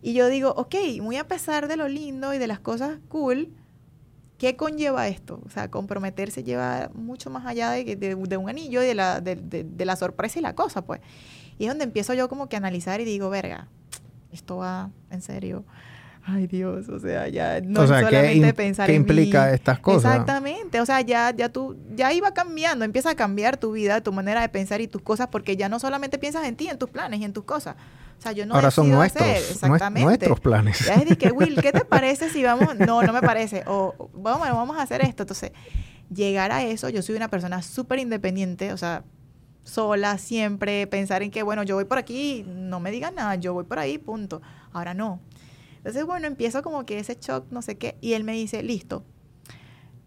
Y 0.03 0.15
yo 0.15 0.29
digo, 0.29 0.53
ok, 0.57 0.75
muy 1.01 1.17
a 1.17 1.29
pesar 1.29 1.69
de 1.69 1.77
lo 1.77 1.89
lindo 1.89 2.35
y 2.35 2.39
de 2.39 2.47
las 2.47 2.59
cosas 2.59 2.99
cool, 3.09 3.53
¿qué 4.39 4.57
conlleva 4.57 5.09
esto? 5.09 5.41
O 5.47 5.51
sea, 5.51 5.71
comprometerse 5.71 6.43
lleva 6.43 6.91
mucho 6.95 7.31
más 7.31 7.47
allá 7.47 7.71
de, 7.71 7.85
de, 7.97 8.17
de 8.17 8.37
un 8.37 8.49
anillo 8.49 8.83
y 8.83 8.87
de 8.87 8.95
la, 8.95 9.21
de, 9.21 9.37
de 9.37 9.85
la 9.85 9.97
sorpresa 9.97 10.39
y 10.39 10.43
la 10.43 10.55
cosa, 10.55 10.83
pues. 10.83 11.01
Y 11.59 11.65
es 11.65 11.71
donde 11.71 11.85
empiezo 11.85 12.15
yo 12.15 12.29
como 12.29 12.49
que 12.49 12.57
a 12.57 12.59
analizar 12.59 13.01
y 13.01 13.05
digo, 13.05 13.31
verga, 13.31 13.69
esto 14.33 14.57
va 14.57 14.91
en 15.11 15.23
serio 15.23 15.65
ay 16.25 16.47
Dios, 16.47 16.89
o 16.89 16.99
sea, 16.99 17.29
ya 17.29 17.61
no 17.61 17.87
solamente 17.87 18.55
pensar 18.55 18.87
¿qué 18.87 18.95
implica 18.95 19.53
estas 19.53 19.79
cosas? 19.81 20.13
Exactamente, 20.13 20.81
o 20.81 20.87
sea, 20.87 21.01
ya, 21.01 21.35
ya 21.35 21.49
tú, 21.49 21.77
ya 21.95 22.13
iba 22.13 22.33
cambiando, 22.33 22.85
empieza 22.85 23.11
a 23.11 23.15
cambiar 23.15 23.57
tu 23.57 23.73
vida, 23.73 24.01
tu 24.01 24.13
manera 24.13 24.41
de 24.41 24.49
pensar 24.49 24.81
y 24.81 24.89
tus 24.89 25.03
cosas, 25.03 25.29
porque 25.29 25.57
ya 25.57 25.69
no 25.69 25.79
solamente 25.79 26.19
piensas 26.19 26.47
en 26.47 26.57
ti, 26.57 26.69
en 26.69 26.79
tus 26.79 26.91
planes 26.91 27.21
y 27.21 27.25
en 27.25 27.33
tus 27.33 27.45
cosas. 27.45 27.77
O 28.19 28.23
sea, 28.23 28.31
yo 28.31 28.47
no 28.47 28.55
Ahora 28.55 28.71
son 28.71 28.89
nuestros, 28.89 29.27
exactamente. 29.27 30.05
nuestros 30.05 30.39
planes. 30.39 30.87
Ya 30.87 30.95
es 30.95 31.09
de 31.09 31.19
que, 31.19 31.33
Will, 31.33 31.61
¿qué 31.61 31.73
te 31.73 31.85
parece 31.85 32.31
si 32.31 32.45
vamos? 32.45 32.79
No, 32.79 33.03
no 33.03 33.13
me 33.13 33.21
parece. 33.21 33.65
O 33.67 34.11
vamos, 34.15 34.49
vamos 34.49 34.79
a 34.79 34.83
hacer 34.83 35.01
esto. 35.01 35.25
Entonces, 35.25 35.51
llegar 36.09 36.53
a 36.53 36.63
eso, 36.63 36.89
yo 36.89 37.03
soy 37.03 37.17
una 37.17 37.27
persona 37.27 37.63
súper 37.63 37.99
independiente, 37.99 38.73
o 38.73 38.77
sea, 38.77 39.03
sola 39.65 40.19
siempre, 40.19 40.87
pensar 40.87 41.25
en 41.25 41.33
que, 41.33 41.43
bueno, 41.43 41.65
yo 41.65 41.75
voy 41.75 41.85
por 41.85 41.99
aquí, 41.99 42.45
no 42.47 42.79
me 42.79 42.93
digan 42.93 43.17
nada, 43.17 43.35
yo 43.35 43.55
voy 43.55 43.65
por 43.65 43.81
ahí, 43.81 43.99
punto. 43.99 44.41
Ahora 44.73 44.95
no. 44.95 45.21
Entonces, 45.83 46.07
bueno, 46.07 46.29
empiezo 46.29 46.63
como 46.63 46.87
que 46.87 47.01
ese 47.01 47.19
shock, 47.21 47.51
no 47.51 47.61
sé 47.61 47.77
qué, 47.77 47.99
y 48.01 48.13
él 48.13 48.23
me 48.23 48.35
dice, 48.35 48.63
listo. 48.63 49.05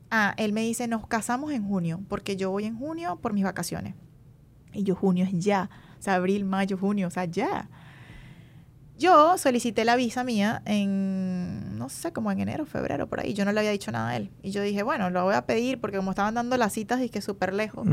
Ah, 0.09 0.33
él 0.37 0.53
me 0.53 0.61
dice, 0.61 0.87
nos 0.87 1.05
casamos 1.05 1.51
en 1.51 1.67
junio, 1.67 1.99
porque 2.07 2.37
yo 2.37 2.49
voy 2.49 2.63
en 2.63 2.77
junio 2.77 3.19
por 3.21 3.33
mis 3.33 3.43
vacaciones. 3.43 3.93
Y 4.73 4.83
yo, 4.83 4.95
junio 4.95 5.25
es 5.25 5.33
ya. 5.33 5.69
O 5.99 6.01
sea, 6.01 6.15
abril, 6.15 6.45
mayo, 6.45 6.77
junio, 6.77 7.07
o 7.07 7.11
sea, 7.11 7.25
ya. 7.25 7.69
Yo 8.97 9.37
solicité 9.37 9.83
la 9.83 9.97
visa 9.97 10.23
mía 10.23 10.61
en, 10.63 11.77
no 11.77 11.89
sé, 11.89 12.13
como 12.13 12.31
en 12.31 12.39
enero, 12.39 12.65
febrero, 12.65 13.07
por 13.07 13.19
ahí. 13.19 13.33
Yo 13.33 13.43
no 13.43 13.51
le 13.51 13.59
había 13.59 13.71
dicho 13.71 13.91
nada 13.91 14.11
a 14.11 14.15
él. 14.15 14.31
Y 14.41 14.51
yo 14.51 14.61
dije, 14.61 14.83
bueno, 14.83 15.09
lo 15.09 15.25
voy 15.25 15.35
a 15.35 15.45
pedir 15.45 15.81
porque 15.81 15.97
como 15.97 16.11
estaban 16.11 16.35
dando 16.35 16.55
las 16.55 16.71
citas, 16.71 17.01
dije 17.01 17.21
súper 17.21 17.53
lejos. 17.53 17.85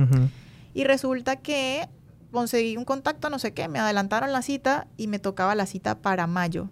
Y 0.75 0.85
resulta 0.85 1.37
que 1.37 1.89
conseguí 2.31 2.77
un 2.77 2.85
contacto, 2.85 3.31
no 3.31 3.41
sé 3.41 3.53
qué, 3.53 3.67
me 3.67 3.81
adelantaron 3.81 4.31
la 4.31 4.43
cita 4.43 4.87
y 4.97 5.09
me 5.09 5.19
tocaba 5.19 5.57
la 5.57 5.67
cita 5.67 6.01
para 6.01 6.29
mayo. 6.29 6.71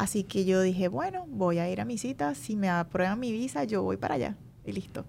Así 0.00 0.24
que 0.24 0.46
yo 0.46 0.62
dije, 0.62 0.88
bueno, 0.88 1.26
voy 1.28 1.58
a 1.58 1.68
ir 1.68 1.78
a 1.78 1.84
mi 1.84 1.98
cita, 1.98 2.34
si 2.34 2.56
me 2.56 2.70
aprueban 2.70 3.20
mi 3.20 3.32
visa, 3.32 3.64
yo 3.64 3.82
voy 3.82 3.98
para 3.98 4.14
allá. 4.14 4.34
Y 4.64 4.72
listo. 4.72 5.04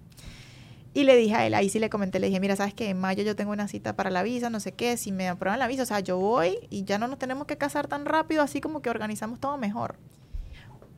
Y 0.94 1.06
le 1.06 1.16
dije 1.16 1.34
a 1.34 1.48
él, 1.48 1.54
ahí 1.54 1.70
sí 1.70 1.80
le 1.80 1.90
comenté, 1.90 2.20
le 2.20 2.28
dije, 2.28 2.42
mira, 2.42 2.58
sabes 2.58 2.74
que 2.74 2.90
en 2.90 3.00
mayo 3.00 3.24
yo 3.24 3.34
tengo 3.34 3.54
una 3.54 3.70
cita 3.70 3.96
para 3.96 4.10
la 4.10 4.22
visa, 4.22 4.50
no 4.50 4.60
sé 4.60 4.74
qué, 4.74 4.98
si 4.98 5.14
me 5.14 5.30
aprueban 5.30 5.60
la 5.60 5.68
visa, 5.68 5.84
o 5.84 5.86
sea, 5.86 6.02
yo 6.02 6.18
voy 6.18 6.68
y 6.70 6.84
ya 6.84 6.98
no 6.98 7.08
nos 7.08 7.20
tenemos 7.20 7.48
que 7.48 7.58
casar 7.58 7.88
tan 7.88 8.04
rápido, 8.04 8.44
así 8.44 8.60
como 8.60 8.82
que 8.82 8.90
organizamos 8.90 9.40
todo 9.40 9.58
mejor. 9.58 9.96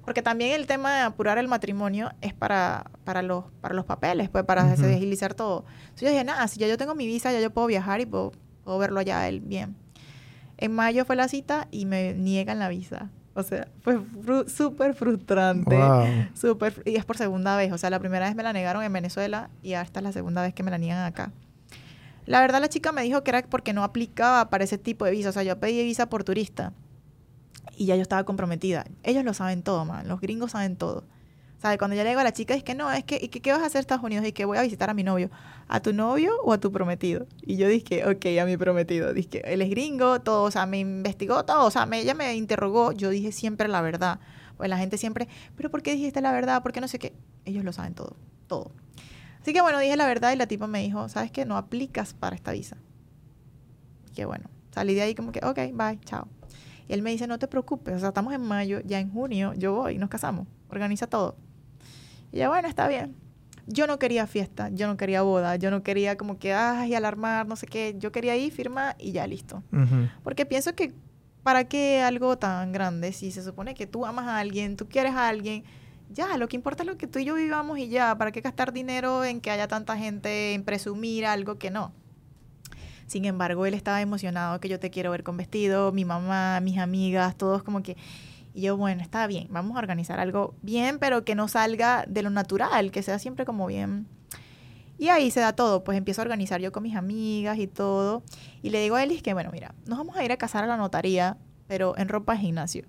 Porque 0.04 0.24
también 0.24 0.60
el 0.60 0.66
tema 0.66 0.96
de 0.96 1.02
apurar 1.02 1.38
el 1.38 1.48
matrimonio 1.48 2.14
es 2.22 2.34
para, 2.34 2.90
para, 3.04 3.22
los, 3.22 3.44
para 3.62 3.76
los 3.76 3.86
papeles, 3.86 4.28
pues 4.28 4.44
para 4.44 4.64
agilizar 4.72 5.36
todo. 5.36 5.66
Entonces 5.84 6.02
yo 6.02 6.10
dije, 6.10 6.24
nada, 6.24 6.48
si 6.48 6.60
ya 6.60 6.66
yo 6.66 6.80
tengo 6.80 6.96
mi 6.96 7.06
visa, 7.06 7.32
ya 7.32 7.40
yo 7.40 7.52
puedo 7.52 7.68
viajar 7.68 8.02
y 8.02 8.08
puedo, 8.08 8.32
puedo 8.64 8.80
verlo 8.80 9.02
allá 9.02 9.28
él 9.28 9.40
bien. 9.40 9.76
En 10.58 10.74
mayo 10.74 11.06
fue 11.06 11.16
la 11.16 11.28
cita 11.28 11.68
y 11.70 11.86
me 11.86 12.16
niegan 12.16 12.58
la 12.58 12.70
visa. 12.70 13.12
O 13.36 13.42
sea, 13.42 13.68
fue 13.82 14.00
súper 14.48 14.94
frustrante. 14.94 16.30
Super, 16.36 16.84
y 16.86 16.96
es 16.96 17.06
por 17.06 17.18
segunda 17.18 17.58
vez. 17.58 17.72
O 17.72 17.78
sea, 17.78 17.90
la 17.90 18.00
primera 18.00 18.28
vez 18.28 18.36
me 18.36 18.44
la 18.44 18.54
negaron 18.54 18.84
en 18.84 18.94
Venezuela 18.94 19.50
y 19.64 19.74
esta 19.74 20.00
es 20.00 20.04
la 20.04 20.12
segunda 20.12 20.42
vez 20.42 20.54
que 20.54 20.62
me 20.62 20.70
la 20.70 20.78
niegan 20.78 21.04
acá. 21.04 21.32
La 22.26 22.40
verdad, 22.40 22.62
la 22.62 22.70
chica 22.70 22.92
me 22.92 23.02
dijo 23.02 23.24
que 23.24 23.32
era 23.32 23.42
porque 23.44 23.74
no 23.74 23.84
aplicaba 23.84 24.50
para 24.50 24.64
ese 24.64 24.78
tipo 24.78 25.06
de 25.06 25.12
visa. 25.12 25.30
O 25.30 25.32
sea, 25.32 25.44
yo 25.44 25.60
pedí 25.60 25.84
visa 25.84 26.10
por 26.10 26.24
turista 26.24 26.74
y 27.76 27.86
ya 27.88 27.96
yo 27.96 28.04
estaba 28.04 28.24
comprometida. 28.24 28.86
Ellos 29.02 29.24
lo 29.24 29.34
saben 29.34 29.64
todo, 29.64 29.84
man. 29.84 30.08
Los 30.08 30.22
gringos 30.22 30.52
saben 30.52 30.76
todo. 30.76 31.04
¿Sabes? 31.64 31.78
Cuando 31.78 31.96
ya 31.96 32.04
le 32.04 32.10
digo 32.10 32.20
a 32.20 32.26
la 32.26 32.34
chica, 32.34 32.54
es 32.56 32.62
que 32.62 32.76
no, 32.76 32.92
es 32.92 33.06
que, 33.06 33.18
¿y 33.22 33.30
qué 33.30 33.54
vas 33.54 33.62
a 33.62 33.68
hacer 33.68 33.80
Estados 33.80 34.04
Unidos? 34.04 34.26
Y 34.26 34.34
que 34.34 34.44
voy 34.44 34.58
a 34.58 34.64
visitar 34.64 34.90
a 34.90 34.94
mi 34.94 35.02
novio. 35.02 35.32
¿A 35.70 35.80
tu 35.80 35.94
novio 35.94 36.34
o 36.44 36.52
a 36.52 36.60
tu 36.60 36.74
prometido? 36.74 37.26
Y 37.42 37.56
yo 37.56 37.70
dije, 37.70 38.06
ok, 38.06 38.26
a 38.42 38.46
mi 38.46 38.58
prometido. 38.58 39.14
Dije, 39.14 39.42
él 39.46 39.62
es 39.62 39.70
gringo, 39.70 40.20
todo, 40.20 40.44
o 40.44 40.52
sea, 40.52 40.66
me 40.66 40.80
investigó 40.80 41.46
todo, 41.46 41.66
o 41.66 41.72
sea, 41.72 41.88
ella 41.94 42.16
me 42.16 42.36
interrogó. 42.36 42.92
Yo 42.92 43.10
dije 43.12 43.32
siempre 43.32 43.70
la 43.70 43.80
verdad. 43.80 44.20
Pues 44.58 44.70
la 44.70 44.78
gente 44.78 44.98
siempre, 44.98 45.30
¿pero 45.56 45.72
por 45.72 45.82
qué 45.84 45.94
dijiste 45.94 46.20
la 46.20 46.34
verdad? 46.34 46.62
¿Por 46.62 46.74
qué 46.74 46.82
no 46.82 46.90
sé 46.90 47.00
qué? 47.00 47.14
Ellos 47.46 47.64
lo 47.64 47.72
saben 47.72 47.94
todo, 47.94 48.18
todo. 48.48 48.74
Así 49.42 49.54
que 49.54 49.62
bueno, 49.62 49.80
dije 49.80 49.96
la 49.96 50.06
verdad 50.06 50.34
y 50.34 50.36
la 50.36 50.48
tipa 50.48 50.68
me 50.68 50.82
dijo, 50.82 51.08
¿sabes 51.08 51.32
qué? 51.32 51.46
No 51.46 51.56
aplicas 51.56 52.14
para 52.14 52.36
esta 52.36 52.52
visa. 52.52 52.76
Que 54.14 54.26
bueno, 54.26 54.50
salí 54.74 54.96
de 54.96 55.04
ahí 55.04 55.16
como 55.16 55.32
que, 55.32 55.40
ok, 55.46 55.60
bye, 55.72 55.98
chao. 56.04 56.28
Y 56.90 56.94
él 56.94 57.02
me 57.04 57.12
dice, 57.12 57.26
no 57.26 57.40
te 57.40 57.48
preocupes, 57.48 57.96
o 57.96 58.00
sea, 58.00 58.10
estamos 58.10 58.34
en 58.34 58.42
mayo, 58.42 58.82
ya 58.84 59.00
en 59.00 59.10
junio 59.14 59.54
yo 59.54 59.72
voy, 59.72 59.98
nos 59.98 60.10
casamos, 60.10 60.46
organiza 60.70 61.08
todo. 61.08 61.38
Y 62.34 62.38
ya, 62.40 62.50
bueno, 62.50 62.68
está 62.68 62.88
bien. 62.88 63.16
Yo 63.68 63.88
no 63.88 63.98
quería 64.00 64.28
fiesta, 64.28 64.70
yo 64.70 64.88
no 64.88 64.98
quería 64.98 65.22
boda, 65.22 65.56
yo 65.56 65.72
no 65.72 65.84
quería 65.84 66.18
como 66.18 66.38
que, 66.38 66.52
ay, 66.52 66.96
alarmar, 66.96 67.48
no 67.48 67.56
sé 67.56 67.68
qué. 67.68 67.96
Yo 67.98 68.12
quería 68.12 68.36
ir, 68.36 68.52
firma 68.52 68.96
y 69.00 69.14
ya 69.14 69.26
listo. 69.26 69.64
Porque 70.24 70.46
pienso 70.46 70.76
que, 70.76 70.94
¿para 71.44 71.64
qué 71.66 72.02
algo 72.02 72.38
tan 72.38 72.74
grande? 72.74 73.14
Si 73.14 73.32
se 73.32 73.44
supone 73.44 73.76
que 73.76 73.88
tú 73.88 74.06
amas 74.06 74.28
a 74.28 74.40
alguien, 74.40 74.76
tú 74.76 74.90
quieres 74.90 75.14
a 75.14 75.30
alguien, 75.30 75.64
ya, 76.10 76.38
lo 76.38 76.48
que 76.48 76.56
importa 76.56 76.84
es 76.84 76.88
lo 76.88 76.98
que 76.98 77.08
tú 77.08 77.20
y 77.20 77.26
yo 77.26 77.36
vivamos 77.36 77.78
y 77.78 77.88
ya. 77.88 78.18
¿Para 78.18 78.32
qué 78.32 78.42
gastar 78.42 78.74
dinero 78.74 79.24
en 79.24 79.40
que 79.40 79.52
haya 79.52 79.68
tanta 79.68 79.96
gente, 79.96 80.54
en 80.54 80.64
presumir 80.64 81.26
algo 81.26 81.58
que 81.58 81.72
no? 81.72 81.94
Sin 83.06 83.26
embargo, 83.26 83.66
él 83.66 83.76
estaba 83.76 84.02
emocionado 84.02 84.60
que 84.60 84.70
yo 84.70 84.80
te 84.80 84.90
quiero 84.90 85.12
ver 85.12 85.24
con 85.24 85.38
vestido, 85.38 85.92
mi 85.92 86.04
mamá, 86.04 86.60
mis 86.62 86.80
amigas, 86.80 87.38
todos 87.38 87.62
como 87.64 87.84
que 87.84 87.96
Y 88.54 88.62
yo, 88.62 88.78
bueno, 88.78 89.02
está 89.02 89.26
bien, 89.28 89.48
vamos 89.50 89.76
a 89.76 89.80
organizar 89.80 90.20
algo 90.20 90.56
bien, 90.62 91.00
pero 91.00 91.26
que 91.26 91.36
no 91.36 91.48
salga 91.48 92.06
de 92.08 92.22
lo 92.22 92.30
natural, 92.30 92.92
que 92.92 93.02
sea 93.02 93.20
siempre 93.20 93.46
como 93.46 93.66
bien. 93.66 94.08
Y 94.98 95.10
ahí 95.10 95.32
se 95.32 95.40
da 95.40 95.54
todo, 95.54 95.84
pues 95.84 95.98
empiezo 95.98 96.22
a 96.22 96.24
organizar 96.24 96.62
yo 96.62 96.72
con 96.72 96.84
mis 96.84 96.96
amigas 96.96 97.58
y 97.58 97.68
todo. 97.68 98.24
Y 98.62 98.70
le 98.70 98.80
digo 98.82 98.96
a 98.96 99.04
Elis 99.04 99.24
que, 99.24 99.34
bueno, 99.34 99.50
mira, 99.52 99.74
nos 99.86 99.98
vamos 99.98 100.16
a 100.16 100.24
ir 100.24 100.32
a 100.32 100.38
casar 100.38 100.64
a 100.64 100.68
la 100.68 100.78
notaría, 100.78 101.38
pero 101.68 101.98
en 101.98 102.08
ropa 102.10 102.34
de 102.34 102.40
gimnasio. 102.40 102.86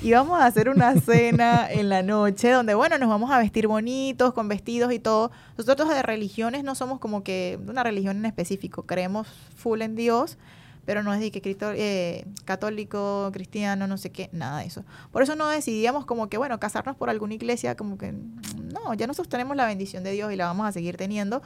Y 0.00 0.12
vamos 0.12 0.40
a 0.40 0.46
hacer 0.46 0.68
una 0.68 0.94
cena 1.00 1.66
en 1.70 1.88
la 1.88 2.02
noche 2.02 2.50
donde, 2.50 2.74
bueno, 2.74 2.96
nos 2.98 3.08
vamos 3.08 3.30
a 3.30 3.38
vestir 3.38 3.66
bonitos, 3.66 4.32
con 4.32 4.48
vestidos 4.48 4.92
y 4.92 4.98
todo. 4.98 5.30
Nosotros 5.58 5.88
de 5.88 6.02
religiones 6.02 6.64
no 6.64 6.74
somos 6.74 6.98
como 6.98 7.22
que 7.22 7.58
de 7.60 7.70
una 7.70 7.82
religión 7.82 8.16
en 8.16 8.26
específico, 8.26 8.84
creemos 8.84 9.28
full 9.56 9.82
en 9.82 9.94
Dios, 9.94 10.38
pero 10.84 11.02
no 11.02 11.12
es 11.14 11.20
de 11.20 11.30
que 11.30 11.56
eh, 11.60 12.24
católico, 12.44 13.30
cristiano, 13.32 13.86
no 13.86 13.96
sé 13.96 14.10
qué, 14.10 14.30
nada 14.32 14.60
de 14.60 14.66
eso. 14.66 14.84
Por 15.10 15.22
eso 15.22 15.36
no 15.36 15.48
decidíamos 15.48 16.06
como 16.06 16.28
que, 16.28 16.38
bueno, 16.38 16.58
casarnos 16.58 16.96
por 16.96 17.10
alguna 17.10 17.34
iglesia, 17.34 17.76
como 17.76 17.98
que, 17.98 18.12
no, 18.12 18.94
ya 18.94 19.06
nosotros 19.06 19.28
tenemos 19.28 19.56
la 19.56 19.66
bendición 19.66 20.02
de 20.02 20.12
Dios 20.12 20.32
y 20.32 20.36
la 20.36 20.46
vamos 20.46 20.66
a 20.66 20.72
seguir 20.72 20.96
teniendo 20.96 21.42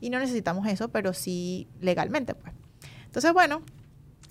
y 0.00 0.10
no 0.10 0.18
necesitamos 0.18 0.66
eso, 0.66 0.88
pero 0.88 1.12
sí 1.12 1.68
legalmente, 1.80 2.34
pues. 2.34 2.54
Entonces, 3.06 3.32
bueno, 3.32 3.62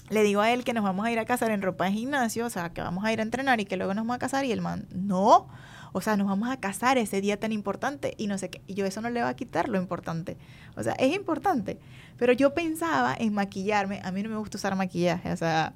le 0.10 0.24
digo 0.24 0.42
a 0.42 0.52
él 0.52 0.64
que 0.64 0.74
nos 0.74 0.84
vamos 0.84 1.06
a 1.06 1.12
ir 1.12 1.20
a 1.20 1.26
casar 1.26 1.52
en 1.52 1.62
ropa 1.62 1.86
de 1.86 1.92
gimnasio, 1.92 2.46
o 2.46 2.50
sea, 2.50 2.70
que 2.70 2.82
vamos 2.82 3.04
a 3.04 3.12
ir 3.12 3.20
a 3.20 3.24
entrenar 3.24 3.60
y 3.60 3.66
que 3.66 3.78
luego 3.78 3.94
nos 3.94 4.04
vamos 4.04 4.16
a 4.16 4.20
casar 4.20 4.46
y 4.46 4.52
el 4.52 4.62
man, 4.62 4.88
no, 4.92 5.48
o 5.94 6.02
sea, 6.02 6.16
nos 6.16 6.28
vamos 6.28 6.50
a 6.50 6.58
casar 6.58 6.98
ese 6.98 7.22
día 7.22 7.40
tan 7.40 7.52
importante 7.52 8.14
y 8.18 8.28
no 8.28 8.38
sé 8.38 8.50
qué. 8.50 8.62
Y 8.68 8.76
yo 8.76 8.86
eso 8.86 9.02
no 9.02 9.10
le 9.10 9.22
va 9.22 9.30
a 9.30 9.36
quitar 9.36 9.68
lo 9.68 9.78
importante. 9.80 10.38
O 10.77 10.84
sea, 10.84 10.93
es 10.93 11.13
importante. 11.13 11.79
Pero 12.17 12.34
yo 12.34 12.53
pensaba 12.53 13.15
en 13.17 13.34
maquillarme. 13.34 14.00
A 14.03 14.12
mí 14.12 14.24
no 14.24 14.29
me 14.29 14.38
gusta 14.38 14.57
usar 14.57 14.75
maquillaje. 14.75 15.31
O 15.31 15.38
sea, 15.38 15.74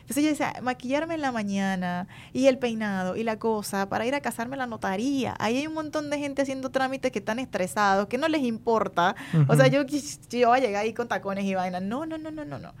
entonces 0.00 0.24
yo 0.24 0.30
decía, 0.30 0.54
maquillarme 0.62 1.14
en 1.14 1.20
la 1.20 1.32
mañana 1.32 2.08
y 2.32 2.46
el 2.46 2.58
peinado 2.58 3.14
y 3.16 3.24
la 3.24 3.38
cosa 3.38 3.88
para 3.88 4.06
ir 4.06 4.14
a 4.14 4.20
casarme 4.20 4.54
en 4.54 4.60
la 4.60 4.66
notaría. 4.66 5.34
Ahí 5.38 5.58
hay 5.58 5.66
un 5.66 5.74
montón 5.74 6.10
de 6.10 6.18
gente 6.18 6.42
haciendo 6.42 6.70
trámites 6.70 7.12
que 7.12 7.18
están 7.18 7.38
estresados, 7.38 8.06
que 8.08 8.18
no 8.18 8.26
les 8.28 8.42
importa. 8.42 9.14
O 9.48 9.54
sea, 9.54 9.66
yo, 9.66 9.84
yo 9.84 10.48
voy 10.48 10.58
a 10.58 10.60
llegar 10.62 10.82
ahí 10.82 10.94
con 10.94 11.08
tacones 11.08 11.44
y 11.44 11.54
vainas. 11.54 11.82
No, 11.82 12.06
no, 12.06 12.18
no, 12.18 12.30
no, 12.30 12.44
no, 12.44 12.58
no. 12.58 12.72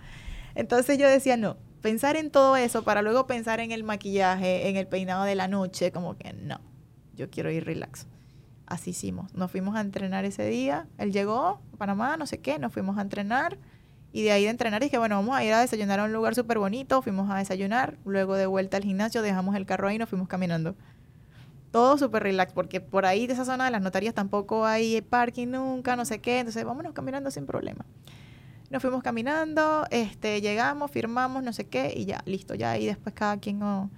Entonces 0.54 0.98
yo 0.98 1.06
decía, 1.06 1.36
no, 1.36 1.56
pensar 1.82 2.16
en 2.16 2.30
todo 2.30 2.56
eso 2.56 2.82
para 2.82 3.02
luego 3.02 3.26
pensar 3.26 3.60
en 3.60 3.72
el 3.72 3.84
maquillaje, 3.84 4.68
en 4.68 4.76
el 4.76 4.86
peinado 4.86 5.24
de 5.24 5.34
la 5.34 5.48
noche, 5.48 5.92
como 5.92 6.16
que 6.16 6.32
no 6.32 6.60
yo 7.18 7.28
quiero 7.28 7.50
ir 7.50 7.66
relax. 7.66 8.06
Así 8.68 8.90
hicimos. 8.90 9.34
Nos 9.34 9.50
fuimos 9.50 9.76
a 9.76 9.80
entrenar 9.80 10.26
ese 10.26 10.46
día. 10.46 10.86
Él 10.98 11.10
llegó 11.10 11.46
a 11.46 11.60
Panamá, 11.78 12.18
no 12.18 12.26
sé 12.26 12.38
qué, 12.40 12.58
nos 12.58 12.70
fuimos 12.72 12.98
a 12.98 13.02
entrenar. 13.02 13.58
Y 14.12 14.22
de 14.22 14.32
ahí 14.32 14.44
de 14.44 14.50
entrenar 14.50 14.82
dije, 14.82 14.98
bueno, 14.98 15.16
vamos 15.16 15.34
a 15.34 15.42
ir 15.42 15.54
a 15.54 15.60
desayunar 15.60 16.00
a 16.00 16.04
un 16.04 16.12
lugar 16.12 16.34
súper 16.34 16.58
bonito. 16.58 17.00
Fuimos 17.00 17.30
a 17.30 17.36
desayunar. 17.36 17.96
Luego 18.04 18.36
de 18.36 18.44
vuelta 18.44 18.76
al 18.76 18.84
gimnasio, 18.84 19.22
dejamos 19.22 19.56
el 19.56 19.64
carro 19.64 19.88
ahí 19.88 19.96
y 19.96 19.98
nos 19.98 20.10
fuimos 20.10 20.28
caminando. 20.28 20.76
Todo 21.70 21.96
súper 21.96 22.22
relax, 22.22 22.52
porque 22.52 22.80
por 22.80 23.06
ahí 23.06 23.26
de 23.26 23.34
esa 23.34 23.46
zona 23.46 23.64
de 23.64 23.70
las 23.70 23.80
notarías 23.80 24.14
tampoco 24.14 24.66
hay 24.66 25.00
parking 25.00 25.48
nunca, 25.48 25.96
no 25.96 26.04
sé 26.04 26.20
qué. 26.20 26.40
Entonces, 26.40 26.62
vámonos 26.64 26.92
caminando 26.92 27.30
sin 27.30 27.46
problema. 27.46 27.86
Nos 28.70 28.82
fuimos 28.82 29.02
caminando, 29.02 29.86
este, 29.90 30.42
llegamos, 30.42 30.90
firmamos, 30.90 31.42
no 31.42 31.54
sé 31.54 31.66
qué, 31.68 31.94
y 31.96 32.04
ya, 32.04 32.22
listo. 32.26 32.54
Ya 32.54 32.72
ahí 32.72 32.84
después 32.84 33.14
cada 33.14 33.38
quien... 33.38 33.62
Oh, 33.62 33.90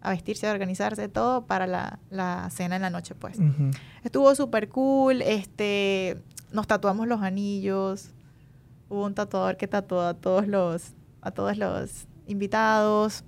a 0.00 0.10
vestirse, 0.10 0.48
a 0.48 0.52
organizarse, 0.52 1.08
todo 1.08 1.46
para 1.46 1.66
la, 1.66 2.48
cena 2.50 2.76
en 2.76 2.82
la 2.82 2.90
noche, 2.90 3.14
pues. 3.14 3.38
Estuvo 4.04 4.34
súper 4.34 4.68
cool, 4.68 5.22
este, 5.22 6.18
nos 6.52 6.66
tatuamos 6.66 7.06
los 7.08 7.22
anillos, 7.22 8.10
hubo 8.88 9.04
un 9.04 9.14
tatuador 9.14 9.56
que 9.56 9.68
tatuó 9.68 10.02
a 10.02 10.14
todos 10.14 10.46
los, 10.46 10.92
a 11.20 11.30
todos 11.30 11.56
los 11.56 12.06
invitados. 12.26 13.24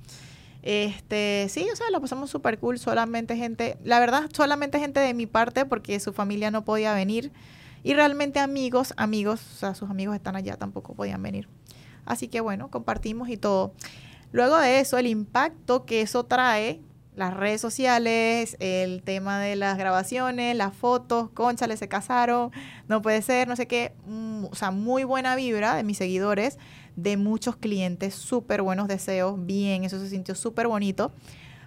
Este, 0.63 1.47
sí, 1.49 1.67
o 1.73 1.77
sea, 1.77 1.91
lo 1.91 2.01
pasamos 2.01 2.31
súper 2.31 2.59
cool, 2.59 2.79
solamente 2.79 3.37
gente, 3.37 3.79
la 3.83 3.99
verdad, 3.99 4.29
solamente 4.33 4.79
gente 4.79 5.01
de 5.01 5.15
mi 5.15 5.27
parte, 5.27 5.65
porque 5.65 5.99
su 6.01 6.13
familia 6.13 6.51
no 6.51 6.65
podía 6.65 6.95
venir. 6.95 7.33
Y 7.83 7.95
realmente 7.95 8.41
amigos, 8.41 8.93
amigos, 8.97 9.41
o 9.55 9.57
sea, 9.57 9.75
sus 9.75 9.89
amigos 9.89 10.15
están 10.15 10.37
allá, 10.37 10.57
tampoco 10.57 10.95
podían 10.95 11.23
venir. 11.23 11.49
Así 12.05 12.29
que 12.29 12.41
bueno, 12.41 12.71
compartimos 12.71 13.29
y 13.29 13.37
todo. 13.37 13.73
Luego 14.33 14.59
de 14.59 14.81
eso, 14.81 14.99
el 14.99 15.07
impacto 15.07 15.85
que 15.85 16.03
eso 16.03 16.25
trae, 16.25 16.81
las 17.17 17.35
redes 17.35 17.61
sociales, 17.61 18.57
el 18.61 19.03
tema 19.03 19.41
de 19.41 19.57
las 19.57 19.77
grabaciones, 19.77 20.57
las 20.57 20.75
fotos, 20.75 21.31
conchale, 21.31 21.77
se 21.77 21.89
casaron, 21.89 22.51
no 22.89 23.03
puede 23.03 23.21
ser, 23.23 23.49
no 23.49 23.57
sé 23.57 23.67
qué, 23.67 23.93
mm, 24.07 24.47
o 24.51 24.55
sea, 24.55 24.71
muy 24.71 25.05
buena 25.05 25.37
vibra 25.37 25.75
de 25.75 25.83
mis 25.83 25.99
seguidores, 25.99 26.59
de 26.97 27.17
muchos 27.17 27.57
clientes, 27.57 28.15
súper 28.15 28.63
buenos 28.63 28.89
deseos, 28.89 29.45
bien, 29.45 29.85
eso 29.85 29.99
se 29.99 30.09
sintió 30.09 30.35
súper 30.35 30.69
bonito. 30.69 31.13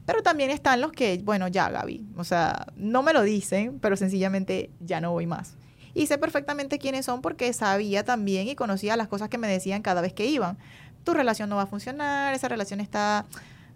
Pero 0.05 0.21
también 0.21 0.49
están 0.49 0.81
los 0.81 0.91
que, 0.91 1.21
bueno, 1.23 1.47
ya 1.47 1.69
Gaby, 1.69 2.07
o 2.17 2.23
sea, 2.23 2.67
no 2.75 3.03
me 3.03 3.13
lo 3.13 3.21
dicen, 3.21 3.79
pero 3.79 3.95
sencillamente 3.95 4.69
ya 4.79 4.99
no 5.01 5.11
voy 5.11 5.27
más. 5.27 5.55
Y 5.93 6.07
sé 6.07 6.17
perfectamente 6.17 6.79
quiénes 6.79 7.05
son 7.05 7.21
porque 7.21 7.53
sabía 7.53 8.03
también 8.03 8.47
y 8.47 8.55
conocía 8.55 8.97
las 8.97 9.07
cosas 9.07 9.29
que 9.29 9.37
me 9.37 9.47
decían 9.47 9.81
cada 9.81 10.01
vez 10.01 10.13
que 10.13 10.25
iban 10.25 10.57
tu 11.03 11.13
relación 11.13 11.49
no 11.49 11.55
va 11.55 11.63
a 11.63 11.67
funcionar, 11.67 12.33
esa 12.33 12.47
relación 12.47 12.79
está 12.79 13.25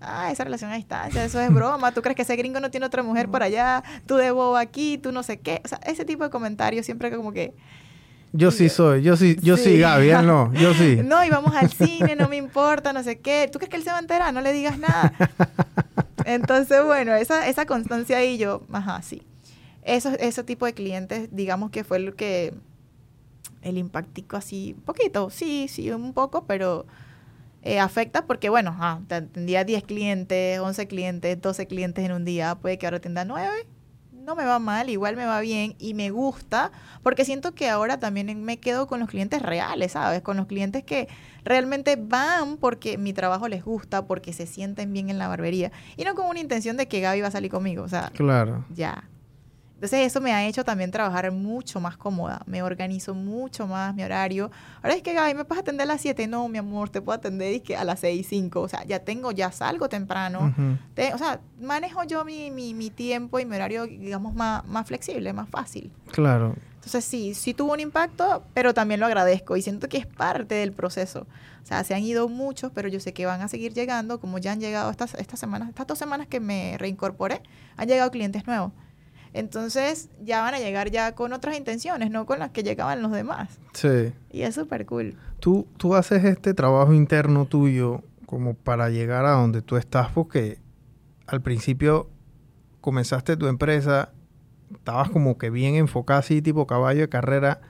ah, 0.02 0.32
esa 0.32 0.44
relación 0.44 0.72
a 0.72 0.76
distancia, 0.76 1.24
eso 1.24 1.40
es 1.40 1.54
broma, 1.54 1.92
tú 1.92 2.02
crees 2.02 2.16
que 2.16 2.22
ese 2.22 2.36
gringo 2.36 2.60
no 2.60 2.72
tiene 2.72 2.86
otra 2.86 3.04
mujer 3.04 3.30
por 3.30 3.44
allá, 3.44 3.84
tú 4.06 4.16
de 4.16 4.32
bobo 4.32 4.58
aquí, 4.58 4.98
tú 4.98 5.12
no 5.12 5.24
sé 5.24 5.40
qué, 5.40 5.62
o 5.66 5.68
sea, 5.68 5.80
ese 5.86 6.06
tipo 6.06 6.24
de 6.24 6.30
comentarios 6.30 6.86
siempre 6.86 7.16
como 7.16 7.32
que... 7.32 7.54
Yo 8.34 8.52
sí 8.52 8.68
soy, 8.70 9.02
yo 9.04 9.16
sí, 9.16 9.38
yo 9.42 9.56
sí, 9.56 9.80
Gaby, 9.80 10.10
él 10.10 10.28
no, 10.28 10.54
yo 10.54 10.74
sí. 10.74 10.98
No, 11.04 11.24
y 11.24 11.30
vamos 11.30 11.56
al 11.56 11.72
cine, 11.72 12.16
no 12.16 12.28
me 12.28 12.36
importa, 12.36 12.92
no 12.92 13.02
sé 13.02 13.20
qué. 13.20 13.50
¿Tú 13.52 13.58
crees 13.58 13.70
que 13.70 13.78
él 13.78 13.84
se 13.84 13.90
va 13.90 13.96
a 13.96 14.02
enterar? 14.02 14.34
No 14.34 14.42
le 14.42 14.52
digas 14.52 14.78
nada. 14.78 15.14
Entonces, 16.26 16.84
bueno, 16.84 17.16
esa, 17.16 17.48
esa 17.48 17.66
constancia 17.66 18.18
ahí 18.18 18.38
yo, 18.38 18.64
ajá, 18.74 19.02
sí. 19.02 19.24
Eso, 19.82 20.10
ese 20.20 20.44
tipo 20.44 20.66
de 20.66 20.74
clientes, 20.74 21.30
digamos 21.32 21.72
que 21.72 21.86
fue 21.86 22.00
lo 22.00 22.16
que, 22.16 22.54
el 23.62 23.78
impactico 23.78 24.36
así, 24.36 24.76
poquito, 24.86 25.30
sí, 25.30 25.68
sí, 25.70 25.90
un 25.90 26.14
poco, 26.14 26.44
pero 26.46 26.86
eh, 27.68 27.80
afecta 27.80 28.26
porque, 28.26 28.48
bueno, 28.48 28.76
ah, 28.80 29.02
tendría 29.08 29.66
10 29.66 29.84
clientes, 29.84 30.58
11 30.60 30.88
clientes, 30.88 31.42
12 31.42 31.68
clientes 31.68 32.06
en 32.06 32.14
un 32.14 32.24
día, 32.24 32.56
puede 32.56 32.78
que 32.78 32.88
ahora 32.88 33.00
tenga 33.00 33.26
9. 33.26 33.68
No 34.14 34.36
me 34.36 34.46
va 34.46 34.58
mal, 34.60 34.90
igual 34.90 35.18
me 35.18 35.26
va 35.26 35.42
bien 35.42 35.76
y 35.78 35.94
me 35.94 36.10
gusta 36.10 36.72
porque 37.04 37.26
siento 37.26 37.54
que 37.54 37.70
ahora 37.70 38.00
también 38.00 38.44
me 38.44 38.58
quedo 38.58 38.88
con 38.88 39.00
los 39.00 39.10
clientes 39.10 39.42
reales, 39.42 39.94
¿sabes? 39.94 40.22
Con 40.22 40.38
los 40.38 40.48
clientes 40.48 40.84
que 40.84 41.10
realmente 41.44 41.98
van 41.98 42.58
porque 42.58 42.98
mi 42.98 43.14
trabajo 43.14 43.48
les 43.48 43.64
gusta, 43.64 44.06
porque 44.06 44.34
se 44.34 44.46
sienten 44.46 44.92
bien 44.92 45.10
en 45.10 45.18
la 45.18 45.28
barbería 45.28 45.72
y 45.96 46.04
no 46.04 46.16
con 46.16 46.28
una 46.28 46.40
intención 46.40 46.78
de 46.78 46.88
que 46.88 47.02
Gaby 47.02 47.22
va 47.22 47.28
a 47.28 47.32
salir 47.32 47.52
conmigo, 47.52 47.84
o 47.84 47.90
sea, 47.90 48.12
claro. 48.14 48.66
Ya, 48.74 49.04
entonces 49.78 50.08
eso 50.08 50.22
me 50.22 50.34
ha 50.34 50.48
hecho 50.48 50.64
también 50.64 50.90
trabajar 50.90 51.32
mucho 51.32 51.80
más 51.80 51.98
cómoda, 51.98 52.42
me 52.48 52.64
organizo 52.64 53.14
mucho 53.14 53.68
más 53.68 53.94
mi 53.94 54.02
horario. 54.02 54.50
Ahora 54.82 54.96
es 54.96 55.04
que, 55.04 55.14
Gaby, 55.14 55.36
¿me 55.36 55.46
puedes 55.46 55.62
atender 55.62 55.84
a 55.84 55.94
las 55.94 56.02
7? 56.02 56.26
No, 56.26 56.50
mi 56.50 56.58
amor, 56.58 56.90
te 56.90 57.00
puedo 57.00 57.16
atender 57.16 57.62
a 57.78 57.84
las 57.84 58.00
6, 58.00 58.26
5. 58.28 58.60
O 58.60 58.68
sea, 58.68 58.84
ya 58.86 58.98
tengo, 58.98 59.32
ya 59.32 59.52
salgo 59.52 59.88
temprano. 59.88 60.52
o 61.14 61.18
sea, 61.20 61.42
manejo 61.62 62.04
yo 62.06 62.26
mi, 62.26 62.50
mi, 62.50 62.74
mi, 62.74 62.90
tiempo 62.90 63.38
y 63.38 63.46
mi 63.46 63.56
horario, 63.56 63.86
digamos, 63.86 64.34
más, 64.34 64.66
más 64.66 64.88
flexible, 64.88 65.32
más 65.32 65.48
fácil. 65.48 65.92
Claro. 66.12 66.56
Entonces 66.78 67.06
sí, 67.06 67.36
sí 67.36 67.54
tuvo 67.54 67.74
un 67.74 67.80
impacto, 67.80 68.46
pero 68.56 68.74
también 68.74 69.00
lo 69.00 69.06
agradezco 69.06 69.58
y 69.58 69.62
siento 69.62 69.90
que 69.90 69.98
es 69.98 70.08
parte 70.08 70.56
del 70.56 70.72
proceso. 70.72 71.28
O 71.62 71.68
sea, 71.68 71.84
se 71.84 71.94
han 71.94 72.02
ido 72.02 72.30
muchos, 72.30 72.72
pero 72.74 72.88
yo 72.88 73.00
sé 73.00 73.14
que 73.14 73.28
van 73.28 73.42
a 73.42 73.48
seguir 73.48 73.76
llegando, 73.76 74.20
como 74.20 74.40
ya 74.40 74.54
han 74.54 74.60
llegado 74.60 74.90
estas, 74.90 75.14
estas 75.14 75.40
semanas, 75.40 75.70
estas 75.70 75.86
dos 75.86 76.00
semanas 76.00 76.26
que 76.26 76.40
me 76.40 76.78
reincorporé, 76.80 77.44
han 77.76 77.88
llegado 77.88 78.10
clientes 78.10 78.48
nuevos. 78.48 78.72
Entonces 79.38 80.10
ya 80.20 80.42
van 80.42 80.56
a 80.56 80.60
llegar 80.60 80.90
ya 80.90 81.14
con 81.14 81.32
otras 81.32 81.56
intenciones, 81.56 82.10
no 82.10 82.26
con 82.26 82.40
las 82.40 82.50
que 82.50 82.64
llegaban 82.64 83.04
los 83.04 83.12
demás. 83.12 83.60
Sí. 83.74 84.12
Y 84.32 84.42
es 84.42 84.56
súper 84.56 84.88
cool. 84.88 85.16
Tú, 85.40 85.68
tú 85.78 85.94
haces 85.94 86.24
este 86.24 86.56
trabajo 86.56 86.92
interno 86.92 87.46
tuyo 87.46 88.02
como 88.26 88.56
para 88.56 88.90
llegar 88.90 89.26
a 89.26 89.34
donde 89.34 89.62
tú 89.62 89.78
estás, 89.78 90.10
porque 90.10 90.58
al 91.28 91.44
principio 91.44 92.10
comenzaste 92.82 93.38
tu 93.38 93.46
empresa, 93.46 94.12
estabas 94.74 95.12
como 95.12 95.38
que 95.38 95.52
bien 95.52 95.76
enfocada 95.76 96.22
así, 96.22 96.42
tipo 96.42 96.66
caballo 96.66 97.02
de 97.02 97.10
carrera, 97.10 97.62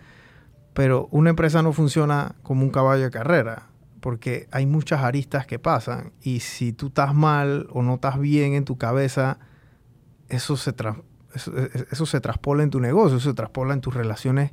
pero 0.74 1.10
una 1.12 1.32
empresa 1.32 1.62
no 1.64 1.74
funciona 1.74 2.36
como 2.44 2.64
un 2.64 2.70
caballo 2.70 3.04
de 3.04 3.12
carrera, 3.12 3.68
porque 4.00 4.48
hay 4.52 4.66
muchas 4.66 5.02
aristas 5.02 5.46
que 5.46 5.60
pasan 5.60 6.14
y 6.22 6.40
si 6.40 6.72
tú 6.72 6.88
estás 6.88 7.14
mal 7.14 7.68
o 7.72 7.82
no 7.82 7.96
estás 7.96 8.18
bien 8.20 8.54
en 8.54 8.64
tu 8.64 8.78
cabeza, 8.78 9.40
eso 10.30 10.56
se, 10.56 10.72
tra 10.72 10.96
eso, 11.38 12.06
se 12.06 12.20
traspola 12.20 12.64
en 12.64 12.70
tu 12.70 12.80
negocio, 12.80 13.18
eso 13.18 13.30
se 13.30 13.36
traspola 13.36 13.74
en 13.74 13.82
tus 13.82 13.94
relaciones 13.94 14.52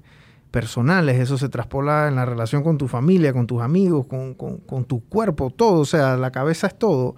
personales, 0.51 1.19
eso 1.19 1.37
se 1.37 1.49
traspola 1.49 2.09
en 2.09 2.15
la 2.15 2.25
relación 2.25 2.63
con 2.63 2.79
tu 2.79 2.87
familia, 2.87 3.33
con 3.33 3.47
tus 3.47 3.61
amigos, 3.61 4.07
con, 4.07 4.85
tu 4.87 5.05
cuerpo, 5.09 5.51
todo, 5.51 5.81
o 5.81 5.85
sea, 5.85 6.17
la 6.17 6.31
cabeza 6.31 6.67
es 6.67 6.79
todo. 6.79 7.17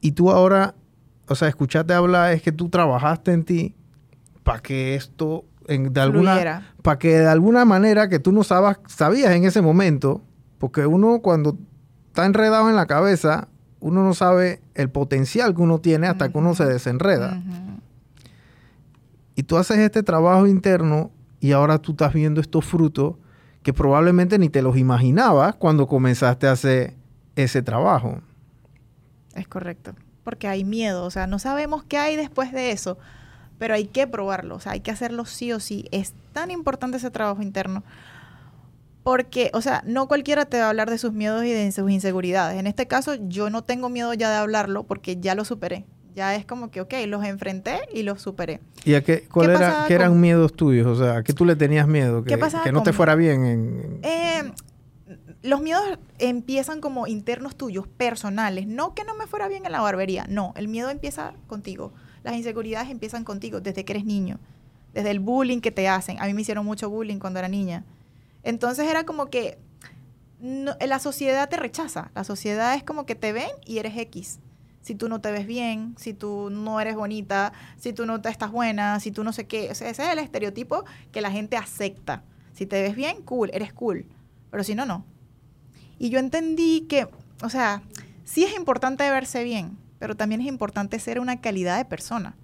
Y 0.00 0.12
tú 0.12 0.30
ahora, 0.30 0.74
o 1.26 1.34
sea, 1.34 1.48
escucharte 1.48 1.94
hablar 1.94 2.32
es 2.32 2.42
que 2.42 2.52
tú 2.52 2.68
trabajaste 2.68 3.32
en 3.32 3.44
ti 3.44 3.74
para 4.44 4.60
que 4.60 4.94
esto, 4.94 5.44
en, 5.66 5.92
de 5.92 6.00
alguna, 6.00 6.74
para 6.82 6.98
que 6.98 7.18
de 7.18 7.28
alguna 7.28 7.64
manera 7.64 8.08
que 8.08 8.18
tú 8.18 8.32
no 8.32 8.44
sabías 8.44 9.32
en 9.32 9.44
ese 9.44 9.62
momento, 9.62 10.22
porque 10.58 10.86
uno 10.86 11.20
cuando 11.22 11.58
está 12.06 12.24
enredado 12.26 12.70
en 12.70 12.76
la 12.76 12.86
cabeza, 12.86 13.48
uno 13.80 14.04
no 14.04 14.14
sabe 14.14 14.60
el 14.74 14.90
potencial 14.90 15.54
que 15.54 15.62
uno 15.62 15.80
tiene 15.80 16.06
hasta 16.06 16.28
que 16.28 16.38
uno 16.38 16.54
se 16.54 16.66
desenreda. 16.66 17.42
Y 19.40 19.42
tú 19.42 19.56
haces 19.56 19.78
este 19.78 20.02
trabajo 20.02 20.46
interno 20.46 21.10
y 21.40 21.52
ahora 21.52 21.78
tú 21.78 21.92
estás 21.92 22.12
viendo 22.12 22.42
estos 22.42 22.62
frutos 22.62 23.14
que 23.62 23.72
probablemente 23.72 24.38
ni 24.38 24.50
te 24.50 24.60
los 24.60 24.76
imaginabas 24.76 25.54
cuando 25.54 25.86
comenzaste 25.86 26.46
a 26.46 26.52
hacer 26.52 26.92
ese 27.36 27.62
trabajo. 27.62 28.20
Es 29.34 29.48
correcto, 29.48 29.94
porque 30.24 30.46
hay 30.46 30.62
miedo, 30.62 31.06
o 31.06 31.10
sea, 31.10 31.26
no 31.26 31.38
sabemos 31.38 31.82
qué 31.84 31.96
hay 31.96 32.16
después 32.16 32.52
de 32.52 32.72
eso, 32.72 32.98
pero 33.58 33.72
hay 33.72 33.86
que 33.86 34.06
probarlo, 34.06 34.56
o 34.56 34.60
sea, 34.60 34.72
hay 34.72 34.80
que 34.80 34.90
hacerlo 34.90 35.24
sí 35.24 35.54
o 35.54 35.58
sí. 35.58 35.86
Es 35.90 36.12
tan 36.34 36.50
importante 36.50 36.98
ese 36.98 37.10
trabajo 37.10 37.40
interno. 37.40 37.82
Porque, 39.02 39.50
o 39.54 39.62
sea, 39.62 39.82
no 39.86 40.06
cualquiera 40.06 40.44
te 40.44 40.58
va 40.58 40.66
a 40.66 40.68
hablar 40.68 40.90
de 40.90 40.98
sus 40.98 41.14
miedos 41.14 41.46
y 41.46 41.50
de 41.50 41.72
sus 41.72 41.90
inseguridades. 41.90 42.60
En 42.60 42.66
este 42.66 42.86
caso, 42.86 43.14
yo 43.14 43.48
no 43.48 43.64
tengo 43.64 43.88
miedo 43.88 44.12
ya 44.12 44.28
de 44.28 44.36
hablarlo 44.36 44.82
porque 44.82 45.16
ya 45.18 45.34
lo 45.34 45.46
superé. 45.46 45.86
Ya 46.14 46.34
es 46.34 46.44
como 46.44 46.70
que, 46.70 46.80
ok, 46.80 46.94
los 47.06 47.24
enfrenté 47.24 47.80
y 47.92 48.02
los 48.02 48.20
superé. 48.20 48.60
¿Y 48.84 48.94
a 48.94 49.02
qué, 49.02 49.28
cuál 49.30 49.50
era, 49.50 49.84
qué 49.86 49.94
eran 49.94 50.20
miedos 50.20 50.54
tuyos? 50.54 50.86
O 50.86 50.96
sea, 50.96 51.18
¿a 51.18 51.22
qué 51.22 51.32
tú 51.32 51.44
le 51.44 51.56
tenías 51.56 51.86
miedo? 51.86 52.24
Que, 52.24 52.38
que 52.64 52.72
no 52.72 52.82
te 52.82 52.92
fuera 52.92 53.14
bien 53.14 53.44
en... 53.44 54.00
Eh, 54.02 54.52
los 55.42 55.60
miedos 55.62 55.98
empiezan 56.18 56.80
como 56.80 57.06
internos 57.06 57.56
tuyos, 57.56 57.86
personales. 57.86 58.66
No 58.66 58.94
que 58.94 59.04
no 59.04 59.14
me 59.14 59.26
fuera 59.26 59.48
bien 59.48 59.64
en 59.64 59.72
la 59.72 59.80
barbería. 59.80 60.26
No, 60.28 60.52
el 60.56 60.68
miedo 60.68 60.90
empieza 60.90 61.34
contigo. 61.46 61.92
Las 62.22 62.34
inseguridades 62.34 62.90
empiezan 62.90 63.24
contigo 63.24 63.60
desde 63.60 63.84
que 63.84 63.92
eres 63.92 64.04
niño. 64.04 64.38
Desde 64.92 65.10
el 65.10 65.20
bullying 65.20 65.60
que 65.60 65.70
te 65.70 65.88
hacen. 65.88 66.20
A 66.20 66.26
mí 66.26 66.34
me 66.34 66.42
hicieron 66.42 66.66
mucho 66.66 66.90
bullying 66.90 67.18
cuando 67.18 67.38
era 67.38 67.48
niña. 67.48 67.84
Entonces 68.42 68.86
era 68.88 69.04
como 69.04 69.30
que 69.30 69.58
la 70.40 70.98
sociedad 70.98 71.48
te 71.48 71.56
rechaza. 71.56 72.10
La 72.14 72.24
sociedad 72.24 72.74
es 72.74 72.82
como 72.82 73.06
que 73.06 73.14
te 73.14 73.32
ven 73.32 73.50
y 73.64 73.78
eres 73.78 73.96
X. 73.96 74.40
Si 74.82 74.94
tú 74.94 75.08
no 75.08 75.20
te 75.20 75.30
ves 75.30 75.46
bien, 75.46 75.94
si 75.98 76.14
tú 76.14 76.48
no 76.50 76.80
eres 76.80 76.94
bonita, 76.94 77.52
si 77.76 77.92
tú 77.92 78.06
no 78.06 78.20
te 78.20 78.28
estás 78.28 78.50
buena, 78.50 78.98
si 79.00 79.10
tú 79.10 79.24
no 79.24 79.32
sé 79.32 79.46
qué. 79.46 79.70
ese 79.70 79.90
es 79.90 79.98
el 79.98 80.18
estereotipo 80.18 80.84
que 81.12 81.20
la 81.20 81.30
gente 81.30 81.56
acepta. 81.56 82.22
Si 82.54 82.66
te 82.66 82.82
ves 82.82 82.96
bien, 82.96 83.22
cool, 83.22 83.50
eres 83.52 83.72
cool. 83.72 84.06
Pero 84.50 84.64
si 84.64 84.74
no, 84.74 84.86
no. 84.86 85.04
Y 85.98 86.10
yo 86.10 86.18
entendí 86.18 86.86
que, 86.88 87.08
o 87.42 87.50
sea, 87.50 87.82
sí 88.24 88.44
es 88.44 88.56
importante 88.56 89.08
verse 89.10 89.44
bien, 89.44 89.76
pero 89.98 90.16
también 90.16 90.40
es 90.40 90.46
importante 90.46 90.98
ser 90.98 91.20
una 91.20 91.40
calidad 91.40 91.76
de 91.76 91.84
persona. 91.84 92.36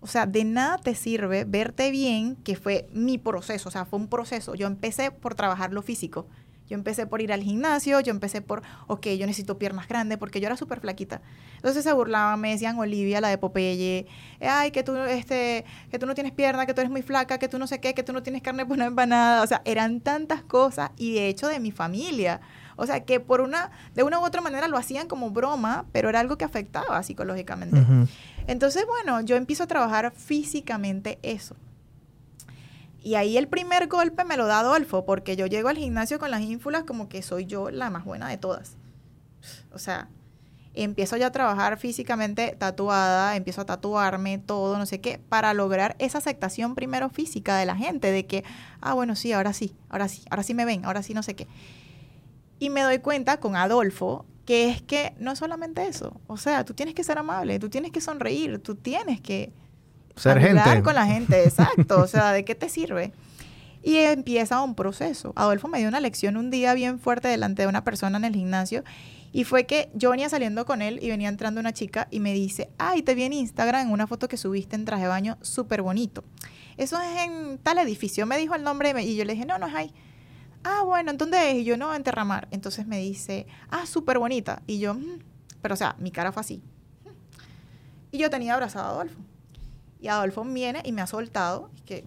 O 0.00 0.06
sea, 0.06 0.26
de 0.26 0.44
nada 0.44 0.78
te 0.78 0.94
sirve 0.94 1.44
verte 1.44 1.90
bien, 1.90 2.36
que 2.36 2.56
fue 2.56 2.88
mi 2.92 3.18
proceso, 3.18 3.68
o 3.68 3.72
sea, 3.72 3.84
fue 3.84 3.98
un 3.98 4.08
proceso. 4.08 4.54
Yo 4.54 4.66
empecé 4.66 5.10
por 5.10 5.34
trabajar 5.34 5.72
lo 5.72 5.82
físico. 5.82 6.26
Yo 6.68 6.74
empecé 6.74 7.06
por 7.06 7.22
ir 7.22 7.32
al 7.32 7.42
gimnasio, 7.42 8.00
yo 8.00 8.10
empecé 8.10 8.42
por, 8.42 8.62
ok, 8.88 9.06
yo 9.10 9.26
necesito 9.26 9.58
piernas 9.58 9.88
grandes 9.88 10.18
porque 10.18 10.40
yo 10.40 10.46
era 10.46 10.56
súper 10.56 10.80
flaquita. 10.80 11.22
Entonces 11.56 11.84
se 11.84 11.92
burlaban, 11.92 12.40
me 12.40 12.50
decían 12.50 12.78
Olivia, 12.78 13.20
la 13.20 13.28
de 13.28 13.38
Popeye, 13.38 14.06
ay, 14.40 14.70
que 14.72 14.82
tú, 14.82 14.96
este, 14.96 15.64
que 15.90 15.98
tú 15.98 16.06
no 16.06 16.14
tienes 16.14 16.32
pierna, 16.32 16.66
que 16.66 16.74
tú 16.74 16.80
eres 16.80 16.90
muy 16.90 17.02
flaca, 17.02 17.38
que 17.38 17.48
tú 17.48 17.58
no 17.58 17.66
sé 17.66 17.80
qué, 17.80 17.94
que 17.94 18.02
tú 18.02 18.12
no 18.12 18.22
tienes 18.22 18.42
carne 18.42 18.66
por 18.66 18.76
una 18.76 18.86
empanada. 18.86 19.42
O 19.42 19.46
sea, 19.46 19.62
eran 19.64 20.00
tantas 20.00 20.42
cosas 20.42 20.90
y 20.96 21.14
de 21.14 21.28
hecho 21.28 21.48
de 21.48 21.60
mi 21.60 21.70
familia. 21.70 22.40
O 22.76 22.86
sea, 22.86 23.04
que 23.04 23.20
por 23.20 23.40
una, 23.40 23.70
de 23.94 24.02
una 24.02 24.20
u 24.20 24.24
otra 24.24 24.40
manera 24.40 24.68
lo 24.68 24.76
hacían 24.76 25.08
como 25.08 25.30
broma, 25.30 25.86
pero 25.92 26.08
era 26.08 26.20
algo 26.20 26.36
que 26.36 26.44
afectaba 26.44 27.02
psicológicamente. 27.02 27.84
Entonces, 28.46 28.84
bueno, 28.86 29.20
yo 29.22 29.36
empiezo 29.36 29.64
a 29.64 29.66
trabajar 29.66 30.12
físicamente 30.14 31.18
eso. 31.22 31.56
Y 33.06 33.14
ahí 33.14 33.38
el 33.38 33.46
primer 33.46 33.86
golpe 33.86 34.24
me 34.24 34.36
lo 34.36 34.48
da 34.48 34.58
Adolfo, 34.58 35.04
porque 35.04 35.36
yo 35.36 35.46
llego 35.46 35.68
al 35.68 35.76
gimnasio 35.76 36.18
con 36.18 36.28
las 36.28 36.40
ínfulas 36.40 36.82
como 36.82 37.08
que 37.08 37.22
soy 37.22 37.46
yo 37.46 37.70
la 37.70 37.88
más 37.88 38.04
buena 38.04 38.28
de 38.28 38.36
todas. 38.36 38.78
O 39.72 39.78
sea, 39.78 40.08
empiezo 40.74 41.16
ya 41.16 41.28
a 41.28 41.30
trabajar 41.30 41.78
físicamente 41.78 42.56
tatuada, 42.58 43.36
empiezo 43.36 43.60
a 43.60 43.64
tatuarme 43.64 44.38
todo, 44.38 44.76
no 44.76 44.86
sé 44.86 45.00
qué, 45.00 45.20
para 45.28 45.54
lograr 45.54 45.94
esa 46.00 46.18
aceptación 46.18 46.74
primero 46.74 47.08
física 47.08 47.56
de 47.56 47.66
la 47.66 47.76
gente, 47.76 48.10
de 48.10 48.26
que, 48.26 48.42
ah, 48.80 48.94
bueno, 48.94 49.14
sí, 49.14 49.32
ahora 49.32 49.52
sí, 49.52 49.76
ahora 49.88 50.08
sí, 50.08 50.24
ahora 50.28 50.42
sí 50.42 50.54
me 50.54 50.64
ven, 50.64 50.84
ahora 50.84 51.04
sí 51.04 51.14
no 51.14 51.22
sé 51.22 51.36
qué. 51.36 51.46
Y 52.58 52.70
me 52.70 52.82
doy 52.82 52.98
cuenta 52.98 53.38
con 53.38 53.54
Adolfo 53.54 54.26
que 54.46 54.68
es 54.68 54.82
que 54.82 55.14
no 55.20 55.30
es 55.30 55.38
solamente 55.38 55.86
eso. 55.86 56.20
O 56.26 56.36
sea, 56.38 56.64
tú 56.64 56.74
tienes 56.74 56.96
que 56.96 57.04
ser 57.04 57.18
amable, 57.18 57.60
tú 57.60 57.68
tienes 57.68 57.92
que 57.92 58.00
sonreír, 58.00 58.60
tú 58.60 58.74
tienes 58.74 59.20
que 59.20 59.52
ser 60.16 60.40
gente. 60.40 60.82
con 60.82 60.94
la 60.94 61.06
gente, 61.06 61.44
exacto. 61.44 62.00
o 62.00 62.06
sea, 62.06 62.32
¿de 62.32 62.44
qué 62.44 62.54
te 62.54 62.68
sirve? 62.68 63.12
Y 63.82 63.98
empieza 63.98 64.60
un 64.62 64.74
proceso. 64.74 65.32
Adolfo 65.36 65.68
me 65.68 65.78
dio 65.78 65.88
una 65.88 66.00
lección 66.00 66.36
un 66.36 66.50
día 66.50 66.74
bien 66.74 66.98
fuerte 66.98 67.28
delante 67.28 67.62
de 67.62 67.68
una 67.68 67.84
persona 67.84 68.18
en 68.18 68.24
el 68.24 68.34
gimnasio 68.34 68.82
y 69.32 69.44
fue 69.44 69.66
que 69.66 69.90
yo 69.94 70.10
venía 70.10 70.28
saliendo 70.28 70.66
con 70.66 70.82
él 70.82 70.98
y 71.00 71.10
venía 71.10 71.28
entrando 71.28 71.60
una 71.60 71.72
chica 71.72 72.08
y 72.10 72.20
me 72.20 72.32
dice, 72.32 72.70
ay, 72.78 73.02
te 73.02 73.14
vi 73.14 73.24
en 73.24 73.32
Instagram 73.32 73.86
en 73.86 73.92
una 73.92 74.06
foto 74.06 74.26
que 74.26 74.36
subiste 74.36 74.74
en 74.74 74.84
traje 74.84 75.02
de 75.02 75.08
baño 75.08 75.38
súper 75.40 75.82
bonito. 75.82 76.24
Eso 76.76 77.00
es 77.00 77.26
en 77.26 77.58
tal 77.58 77.78
edificio. 77.78 78.26
Me 78.26 78.38
dijo 78.38 78.54
el 78.54 78.64
nombre 78.64 78.92
y 79.02 79.16
yo 79.16 79.24
le 79.24 79.34
dije, 79.34 79.46
no, 79.46 79.58
no 79.58 79.66
es 79.68 79.74
ahí 79.74 79.94
ah, 80.66 80.82
bueno, 80.82 81.10
¿en 81.12 81.18
dónde 81.18 81.50
es? 81.50 81.56
Y 81.58 81.64
yo, 81.64 81.76
no, 81.76 81.94
en 81.94 82.02
Terramar. 82.02 82.48
Entonces 82.50 82.86
me 82.86 82.98
dice, 82.98 83.46
ah, 83.70 83.86
súper 83.86 84.18
bonita. 84.18 84.62
Y 84.66 84.78
yo, 84.78 84.94
mm". 84.94 85.20
pero 85.62 85.74
o 85.74 85.76
sea, 85.76 85.96
mi 85.98 86.10
cara 86.10 86.32
fue 86.32 86.40
así. 86.40 86.62
Y 88.10 88.18
yo 88.18 88.30
tenía 88.30 88.54
abrazado 88.54 88.86
a 88.86 88.90
Adolfo. 88.90 89.20
Y 90.00 90.08
Adolfo 90.08 90.44
viene 90.44 90.82
y 90.84 90.92
me 90.92 91.02
ha 91.02 91.06
soltado, 91.06 91.70
que 91.84 92.04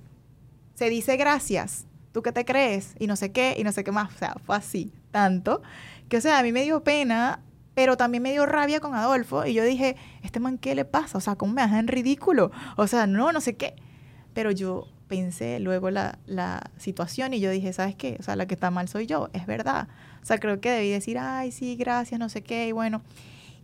se 0.76 0.90
dice 0.90 1.18
gracias, 1.18 1.86
¿tú 2.12 2.22
qué 2.22 2.32
te 2.32 2.46
crees? 2.46 2.96
Y 3.00 3.08
no 3.08 3.16
sé 3.16 3.32
qué, 3.32 3.56
y 3.58 3.64
no 3.64 3.72
sé 3.72 3.84
qué 3.84 3.92
más. 3.92 4.14
O 4.14 4.18
sea, 4.18 4.36
fue 4.46 4.56
así, 4.56 4.92
tanto, 5.12 5.62
que 6.08 6.18
o 6.18 6.22
sea, 6.22 6.40
a 6.40 6.44
mí 6.44 6.52
me 6.52 6.64
dio 6.64 6.84
pena, 6.84 7.42
pero 7.74 7.98
también 7.98 8.24
me 8.24 8.32
dio 8.32 8.46
rabia 8.46 8.80
con 8.80 8.96
Adolfo. 8.96 9.46
Y 9.46 9.54
yo 9.54 9.64
dije, 9.64 9.96
¿este 10.24 10.40
man 10.40 10.58
qué 10.58 10.76
le 10.76 10.86
pasa? 10.86 11.18
O 11.18 11.22
sea, 11.22 11.36
¿cómo 11.36 11.54
me 11.54 11.64
en 11.64 11.88
ridículo? 11.88 12.52
O 12.78 12.88
sea, 12.88 13.08
no, 13.08 13.32
no 13.32 13.42
sé 13.42 13.56
qué. 13.56 13.76
Pero 14.34 14.52
yo 14.52 14.88
pensé 15.08 15.60
luego 15.60 15.90
la, 15.90 16.20
la, 16.26 16.72
situación 16.78 17.34
y 17.34 17.40
yo 17.40 17.50
dije, 17.50 17.74
¿sabes 17.74 17.96
qué? 17.96 18.18
O 18.20 18.24
sea, 18.24 18.36
la 18.36 18.46
que 18.46 18.54
está 18.54 18.72
mal 18.72 18.88
soy 18.88 19.06
yo, 19.06 19.30
es 19.34 19.46
verdad. 19.46 19.88
O 20.22 20.26
sea, 20.26 20.40
creo 20.40 20.62
que 20.62 20.70
debí 20.70 20.90
decir, 20.92 21.18
ay, 21.18 21.52
sí, 21.52 21.76
gracias, 21.76 22.20
no 22.20 22.30
sé 22.30 22.44
qué, 22.44 22.68
y 22.68 22.72
bueno. 22.72 23.02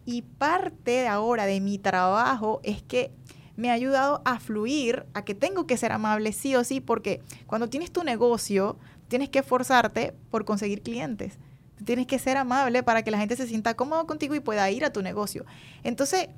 Y 0.06 0.22
parte 0.22 1.08
ahora 1.08 1.46
de 1.46 1.60
mi 1.62 1.78
trabajo 1.78 2.60
es 2.64 2.82
que 2.84 3.12
me 3.58 3.70
ha 3.70 3.74
ayudado 3.74 4.22
a 4.26 4.40
fluir, 4.40 5.06
a 5.14 5.24
que 5.24 5.36
tengo 5.36 5.68
que 5.68 5.78
ser 5.78 5.92
amable 5.92 6.32
sí 6.34 6.56
o 6.56 6.64
sí, 6.64 6.82
porque 6.82 7.22
cuando 7.48 7.70
tienes 7.70 7.92
tu 7.92 8.04
negocio, 8.04 8.78
tienes 9.08 9.30
que 9.30 9.40
esforzarte 9.40 10.14
por 10.32 10.46
conseguir 10.46 10.82
clientes. 10.82 11.38
Tienes 11.84 12.08
que 12.08 12.20
ser 12.20 12.38
amable 12.38 12.84
para 12.84 13.04
que 13.04 13.12
la 13.12 13.18
gente 13.18 13.36
se 13.36 13.48
sienta 13.48 13.76
cómodo 13.76 14.08
contigo 14.08 14.36
y 14.36 14.40
pueda 14.40 14.70
ir 14.72 14.86
a 14.86 14.94
tu 14.94 15.02
negocio. 15.02 15.46
Entonces, 15.84 16.30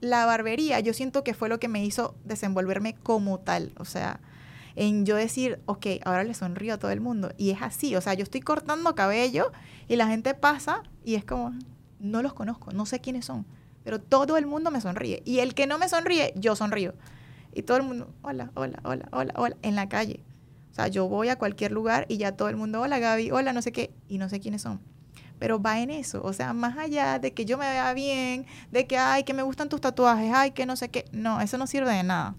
la 0.00 0.26
barbería 0.26 0.80
yo 0.80 0.92
siento 0.92 1.24
que 1.24 1.34
fue 1.34 1.48
lo 1.48 1.58
que 1.58 1.68
me 1.68 1.84
hizo 1.84 2.14
desenvolverme 2.24 2.94
como 2.94 3.40
tal. 3.40 3.72
O 3.78 3.84
sea, 3.84 4.20
en 4.76 5.06
yo 5.06 5.16
decir, 5.16 5.60
ok, 5.66 5.86
ahora 6.04 6.24
le 6.24 6.34
sonrío 6.34 6.74
a 6.74 6.78
todo 6.78 6.90
el 6.90 7.00
mundo. 7.00 7.32
Y 7.36 7.50
es 7.50 7.62
así, 7.62 7.94
o 7.96 8.00
sea, 8.00 8.14
yo 8.14 8.22
estoy 8.22 8.40
cortando 8.40 8.94
cabello 8.94 9.52
y 9.88 9.96
la 9.96 10.06
gente 10.06 10.34
pasa 10.34 10.82
y 11.04 11.14
es 11.14 11.24
como, 11.24 11.52
no 12.00 12.22
los 12.22 12.34
conozco, 12.34 12.72
no 12.72 12.86
sé 12.86 13.00
quiénes 13.00 13.24
son, 13.24 13.46
pero 13.84 14.00
todo 14.00 14.36
el 14.36 14.46
mundo 14.46 14.70
me 14.70 14.80
sonríe. 14.80 15.22
Y 15.24 15.38
el 15.38 15.54
que 15.54 15.66
no 15.66 15.78
me 15.78 15.88
sonríe, 15.88 16.32
yo 16.36 16.56
sonrío. 16.56 16.94
Y 17.52 17.62
todo 17.62 17.76
el 17.76 17.84
mundo, 17.84 18.12
hola, 18.22 18.50
hola, 18.54 18.80
hola, 18.82 19.08
hola, 19.12 19.32
hola, 19.36 19.56
en 19.62 19.76
la 19.76 19.88
calle. 19.88 20.20
O 20.72 20.74
sea, 20.74 20.88
yo 20.88 21.06
voy 21.06 21.28
a 21.28 21.36
cualquier 21.36 21.70
lugar 21.70 22.06
y 22.08 22.16
ya 22.16 22.32
todo 22.32 22.48
el 22.48 22.56
mundo, 22.56 22.80
hola 22.80 22.98
Gaby, 22.98 23.30
hola, 23.30 23.52
no 23.52 23.62
sé 23.62 23.70
qué, 23.70 23.94
y 24.08 24.18
no 24.18 24.28
sé 24.28 24.40
quiénes 24.40 24.62
son. 24.62 24.80
Pero 25.38 25.62
va 25.62 25.78
en 25.78 25.90
eso, 25.90 26.20
o 26.24 26.32
sea, 26.32 26.52
más 26.52 26.76
allá 26.78 27.20
de 27.20 27.32
que 27.32 27.44
yo 27.44 27.58
me 27.58 27.66
vea 27.66 27.92
bien, 27.92 28.46
de 28.72 28.86
que, 28.86 28.98
ay, 28.98 29.22
que 29.22 29.34
me 29.34 29.42
gustan 29.42 29.68
tus 29.68 29.80
tatuajes, 29.80 30.32
ay, 30.34 30.50
que 30.50 30.66
no 30.66 30.74
sé 30.74 30.88
qué, 30.88 31.04
no, 31.12 31.40
eso 31.40 31.58
no 31.58 31.68
sirve 31.68 31.92
de 31.92 32.02
nada. 32.02 32.34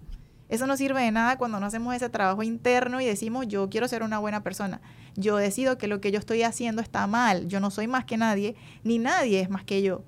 Eso 0.48 0.66
no 0.66 0.76
sirve 0.76 1.02
de 1.02 1.10
nada 1.10 1.38
cuando 1.38 1.58
no 1.58 1.66
hacemos 1.66 1.94
ese 1.94 2.08
trabajo 2.08 2.42
interno 2.42 3.00
y 3.00 3.06
decimos, 3.06 3.48
yo 3.48 3.68
quiero 3.68 3.88
ser 3.88 4.02
una 4.02 4.18
buena 4.18 4.42
persona. 4.42 4.80
Yo 5.16 5.36
decido 5.36 5.76
que 5.76 5.88
lo 5.88 6.00
que 6.00 6.12
yo 6.12 6.18
estoy 6.18 6.42
haciendo 6.42 6.82
está 6.82 7.06
mal. 7.06 7.48
Yo 7.48 7.58
no 7.58 7.70
soy 7.70 7.88
más 7.88 8.04
que 8.04 8.16
nadie, 8.16 8.54
ni 8.84 8.98
nadie 8.98 9.40
es 9.40 9.50
más 9.50 9.64
que 9.64 9.82
yo. 9.82 10.04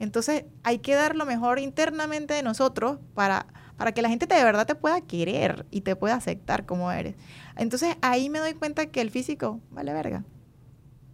Entonces 0.00 0.44
hay 0.64 0.78
que 0.78 0.94
dar 0.94 1.14
lo 1.14 1.26
mejor 1.26 1.60
internamente 1.60 2.34
de 2.34 2.42
nosotros 2.42 2.98
para, 3.14 3.46
para 3.76 3.92
que 3.92 4.02
la 4.02 4.08
gente 4.08 4.26
de 4.26 4.42
verdad 4.42 4.66
te 4.66 4.74
pueda 4.74 5.00
querer 5.02 5.66
y 5.70 5.82
te 5.82 5.94
pueda 5.94 6.14
aceptar 6.14 6.66
como 6.66 6.90
eres. 6.90 7.14
Entonces 7.56 7.96
ahí 8.00 8.30
me 8.30 8.40
doy 8.40 8.54
cuenta 8.54 8.86
que 8.86 9.00
el 9.02 9.10
físico 9.10 9.60
vale 9.70 9.92
verga. 9.92 10.24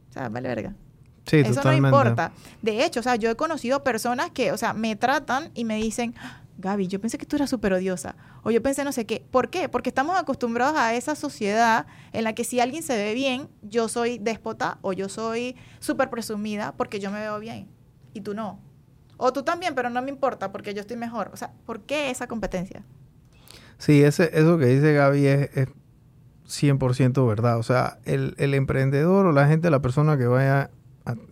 O 0.09 0.13
sea, 0.13 0.29
vale 0.29 0.49
verga. 0.49 0.75
Sí, 1.27 1.39
Eso 1.39 1.61
no 1.65 1.73
importa. 1.73 2.33
De 2.63 2.85
hecho, 2.85 3.01
o 3.01 3.03
sea, 3.03 3.17
yo 3.17 3.29
he 3.29 3.35
conocido 3.35 3.83
personas 3.83 4.31
que, 4.31 4.53
o 4.53 4.57
sea, 4.57 4.73
me 4.73 4.95
tratan 4.95 5.51
y 5.55 5.65
me 5.65 5.75
dicen, 5.75 6.15
Gaby, 6.59 6.87
yo 6.87 7.01
pensé 7.01 7.19
que 7.19 7.27
tú 7.27 7.35
eras 7.35 7.51
súper 7.51 7.73
odiosa. 7.73 8.15
O 8.45 8.53
yo 8.53 8.63
pensé 8.63 8.85
no 8.85 8.93
sé 8.93 9.07
qué. 9.07 9.27
¿Por 9.33 9.51
qué? 9.51 9.69
Porque 9.69 9.91
estamos 9.91 10.17
acostumbrados 10.17 10.79
a 10.79 10.95
esa 10.95 11.17
sociedad 11.17 11.87
en 12.13 12.23
la 12.23 12.35
que 12.35 12.45
si 12.45 12.61
alguien 12.61 12.85
se 12.85 12.97
ve 12.97 13.15
bien, 13.15 13.49
yo 13.63 13.89
soy 13.89 14.19
déspota 14.19 14.79
o 14.83 14.93
yo 14.93 15.09
soy 15.09 15.57
súper 15.81 16.09
presumida 16.09 16.73
porque 16.77 17.01
yo 17.01 17.11
me 17.11 17.19
veo 17.19 17.41
bien 17.41 17.67
y 18.15 18.21
tú 18.21 18.33
no. 18.35 18.61
O 19.17 19.33
tú 19.33 19.43
también, 19.43 19.75
pero 19.75 19.91
no 19.91 20.03
me 20.03 20.11
importa 20.11 20.53
porque 20.53 20.75
yo 20.75 20.81
estoy 20.81 20.97
mejor. 20.97 21.31
O 21.33 21.37
sea, 21.37 21.53
¿por 21.65 21.81
qué 21.81 22.11
esa 22.11 22.27
competencia? 22.27 22.83
Sí, 23.79 24.03
ese, 24.03 24.31
eso 24.33 24.59
que 24.59 24.67
dice 24.67 24.93
Gaby 24.93 25.27
es, 25.27 25.57
es 25.57 25.69
100% 26.49 27.27
verdad. 27.27 27.59
O 27.59 27.63
sea, 27.63 27.99
el, 28.05 28.35
emprendedor 28.55 29.27
o 29.27 29.33
la 29.33 29.47
gente, 29.49 29.71
la 29.71 29.81
persona 29.81 30.17
que 30.17 30.27
vaya 30.27 30.71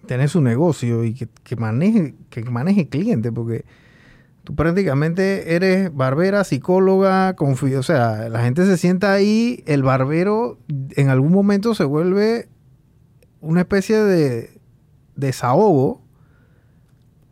tener 0.06 0.28
su 0.28 0.40
negocio 0.40 1.04
y 1.04 1.14
que, 1.14 1.56
maneje, 1.56 2.14
que 2.30 2.44
maneje 2.44 2.88
clientes, 2.88 3.32
porque 3.34 3.64
tú 4.44 4.54
prácticamente 4.54 5.56
eres 5.56 5.92
barbera, 5.92 6.44
psicóloga, 6.44 7.34
o 7.36 7.82
sea, 7.82 8.28
la 8.28 8.42
gente 8.42 8.66
se 8.66 8.76
sienta 8.76 9.12
ahí, 9.12 9.64
el 9.66 9.82
barbero 9.82 10.58
en 10.68 11.08
algún 11.08 11.32
momento 11.32 11.74
se 11.74 11.82
vuelve 11.82 12.48
una 13.40 13.62
especie 13.62 13.96
de 13.96 14.60
desahogo, 15.16 16.03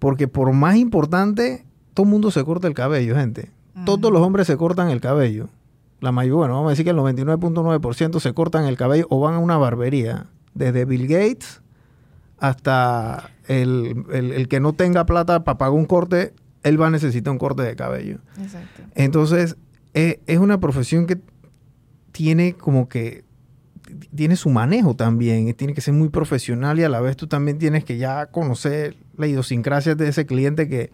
porque 0.03 0.27
por 0.27 0.53
más 0.53 0.75
importante, 0.75 1.65
todo 1.95 2.07
el 2.07 2.11
mundo 2.11 2.33
se 2.33 2.43
corta 2.43 2.67
el 2.67 2.75
cabello, 2.75 3.15
gente. 3.15 3.53
Todos 3.85 4.13
los 4.13 4.21
hombres 4.21 4.49
se 4.49 4.57
cortan 4.57 4.91
el 4.91 5.01
cabello. 5.01 5.49
La 6.01 6.11
mayoría, 6.11 6.39
bueno, 6.39 6.55
vamos 6.55 6.67
a 6.67 6.71
decir 6.71 6.85
que 6.85 6.91
el 6.91 6.97
99.9% 6.97 8.19
se 8.19 8.35
cortan 8.35 8.65
el 8.65 8.77
cabello 8.77 9.07
o 9.11 9.21
van 9.21 9.35
a 9.35 9.39
una 9.39 9.59
barbería. 9.59 10.27
Desde 10.55 10.87
Bill 10.87 11.07
Gates 11.07 11.63
hasta 12.41 13.31
el, 13.47 14.49
que 14.51 14.59
no 14.59 14.73
tenga 14.73 15.07
plata 15.07 15.45
para 15.45 15.57
pagar 15.57 15.75
un 15.75 15.87
corte, 15.87 16.35
él 16.65 16.83
va 16.83 16.89
a 16.89 16.91
necesitar 16.91 17.31
un 17.31 17.39
corte 17.39 17.63
de 17.63 17.77
cabello. 17.77 18.19
Exacto. 18.41 18.83
Entonces, 18.97 19.57
es, 19.95 20.19
es 20.27 20.39
una 20.39 20.59
profesión 20.59 21.07
que 21.07 21.21
tiene 22.11 22.55
como 22.55 22.89
que 22.89 23.23
tiene 24.17 24.35
su 24.35 24.51
manejo 24.51 24.97
también, 24.97 25.55
tiene 25.55 25.75
que 25.75 25.81
ser 25.81 25.95
muy 25.95 26.09
profesional 26.09 26.81
y 26.81 26.83
a 26.83 26.89
la 26.89 27.01
vez 27.01 27.17
tú 27.17 27.29
también 27.29 27.59
tienes 27.59 27.85
que 27.85 27.99
ya 27.99 28.27
conocer 28.27 28.97
la 29.23 29.29
idiosincrasia 29.29 29.95
de 29.95 30.09
ese 30.09 30.27
cliente 30.27 30.69
que 30.69 30.93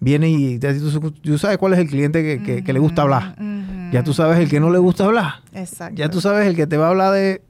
viene 0.00 0.30
y 0.30 0.58
tú, 0.58 1.38
sabes 1.38 1.58
cuál 1.58 1.74
es 1.74 1.78
el 1.78 1.88
cliente 1.88 2.42
que, 2.42 2.72
le 2.72 2.78
gusta 2.78 3.02
hablar. 3.02 3.36
Ya 3.92 4.02
tú 4.02 4.12
sabes 4.14 4.38
el 4.38 4.48
que 4.48 4.60
no 4.60 4.70
le 4.70 4.78
gusta 4.78 5.04
hablar. 5.04 5.42
Exacto. 5.52 5.94
Ya 5.96 6.08
tú 6.08 6.20
sabes 6.20 6.46
el 6.46 6.56
que 6.56 6.66
te 6.66 6.76
va 6.76 6.86
a 6.86 6.90
hablar 6.90 7.12
de 7.12 7.42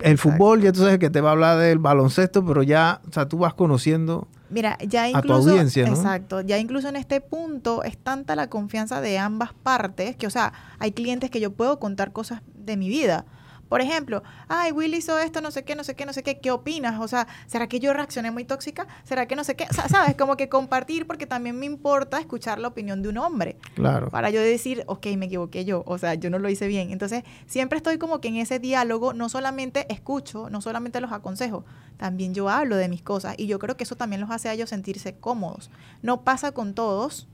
el 0.00 0.18
fútbol, 0.18 0.62
ya 0.62 0.72
tú 0.72 0.80
sabes 0.80 0.94
el 0.94 0.98
que 0.98 1.10
te 1.10 1.20
va 1.20 1.30
a 1.30 1.32
hablar 1.32 1.58
del 1.58 1.78
baloncesto, 1.78 2.44
pero 2.44 2.62
ya, 2.62 3.00
o 3.08 3.12
sea, 3.12 3.28
tú 3.28 3.38
vas 3.38 3.54
conociendo 3.54 4.28
Mira, 4.48 4.78
ya 4.80 5.08
incluso, 5.08 5.34
a 5.34 5.42
tu 5.42 5.50
audiencia, 5.50 5.86
¿no? 5.86 5.92
Exacto, 5.92 6.40
ya 6.40 6.58
incluso 6.58 6.88
en 6.88 6.96
este 6.96 7.20
punto 7.20 7.84
es 7.84 7.98
tanta 7.98 8.34
la 8.34 8.48
confianza 8.48 9.00
de 9.00 9.18
ambas 9.18 9.52
partes 9.52 10.16
que, 10.16 10.26
o 10.26 10.30
sea, 10.30 10.52
hay 10.78 10.92
clientes 10.92 11.30
que 11.30 11.38
yo 11.38 11.52
puedo 11.52 11.78
contar 11.78 12.12
cosas 12.12 12.42
de 12.54 12.76
mi 12.76 12.88
vida. 12.88 13.26
Por 13.70 13.80
ejemplo, 13.80 14.24
ay, 14.48 14.72
Will 14.72 14.92
hizo 14.94 15.16
esto, 15.20 15.40
no 15.40 15.52
sé 15.52 15.62
qué, 15.62 15.76
no 15.76 15.84
sé 15.84 15.94
qué, 15.94 16.04
no 16.04 16.12
sé 16.12 16.24
qué, 16.24 16.40
¿qué 16.40 16.50
opinas? 16.50 17.00
O 17.00 17.06
sea, 17.06 17.28
¿será 17.46 17.68
que 17.68 17.78
yo 17.78 17.92
reaccioné 17.92 18.32
muy 18.32 18.44
tóxica? 18.44 18.88
¿Será 19.04 19.26
que 19.26 19.36
no 19.36 19.44
sé 19.44 19.54
qué? 19.54 19.68
O 19.70 19.72
sea, 19.72 19.88
¿sabes? 19.88 20.16
Como 20.16 20.36
que 20.36 20.48
compartir 20.48 21.06
porque 21.06 21.24
también 21.24 21.56
me 21.56 21.66
importa 21.66 22.18
escuchar 22.18 22.58
la 22.58 22.66
opinión 22.66 23.00
de 23.00 23.08
un 23.10 23.18
hombre. 23.18 23.56
Claro. 23.76 24.10
Para 24.10 24.30
yo 24.30 24.40
decir, 24.40 24.82
ok, 24.86 25.06
me 25.16 25.26
equivoqué 25.26 25.64
yo, 25.64 25.84
o 25.86 25.98
sea, 25.98 26.14
yo 26.14 26.30
no 26.30 26.40
lo 26.40 26.50
hice 26.50 26.66
bien. 26.66 26.90
Entonces, 26.90 27.22
siempre 27.46 27.76
estoy 27.76 27.96
como 27.98 28.20
que 28.20 28.26
en 28.26 28.38
ese 28.38 28.58
diálogo 28.58 29.12
no 29.12 29.28
solamente 29.28 29.86
escucho, 29.88 30.50
no 30.50 30.60
solamente 30.60 31.00
los 31.00 31.12
aconsejo, 31.12 31.64
también 31.96 32.34
yo 32.34 32.48
hablo 32.48 32.74
de 32.74 32.88
mis 32.88 33.02
cosas 33.02 33.36
y 33.38 33.46
yo 33.46 33.60
creo 33.60 33.76
que 33.76 33.84
eso 33.84 33.94
también 33.94 34.20
los 34.20 34.32
hace 34.32 34.48
a 34.48 34.52
ellos 34.52 34.70
sentirse 34.70 35.14
cómodos. 35.14 35.70
No 36.02 36.22
pasa 36.22 36.50
con 36.50 36.74
todos, 36.74 37.28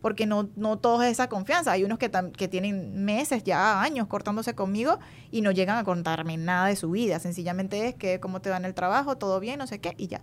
porque 0.00 0.26
no, 0.26 0.48
no 0.56 0.78
todos 0.78 1.04
es 1.04 1.12
esa 1.12 1.28
confianza. 1.28 1.72
Hay 1.72 1.84
unos 1.84 1.98
que, 1.98 2.10
que 2.36 2.48
tienen 2.48 3.04
meses, 3.04 3.44
ya 3.44 3.82
años 3.82 4.06
cortándose 4.06 4.54
conmigo 4.54 4.98
y 5.30 5.42
no 5.42 5.50
llegan 5.50 5.76
a 5.76 5.84
contarme 5.84 6.36
nada 6.36 6.66
de 6.66 6.76
su 6.76 6.90
vida. 6.90 7.18
Sencillamente 7.18 7.88
es 7.88 7.94
que 7.94 8.20
cómo 8.20 8.40
te 8.40 8.50
va 8.50 8.56
en 8.56 8.64
el 8.64 8.74
trabajo, 8.74 9.16
todo 9.16 9.40
bien, 9.40 9.58
no 9.58 9.66
sé 9.66 9.80
qué, 9.80 9.94
y 9.96 10.08
ya. 10.08 10.22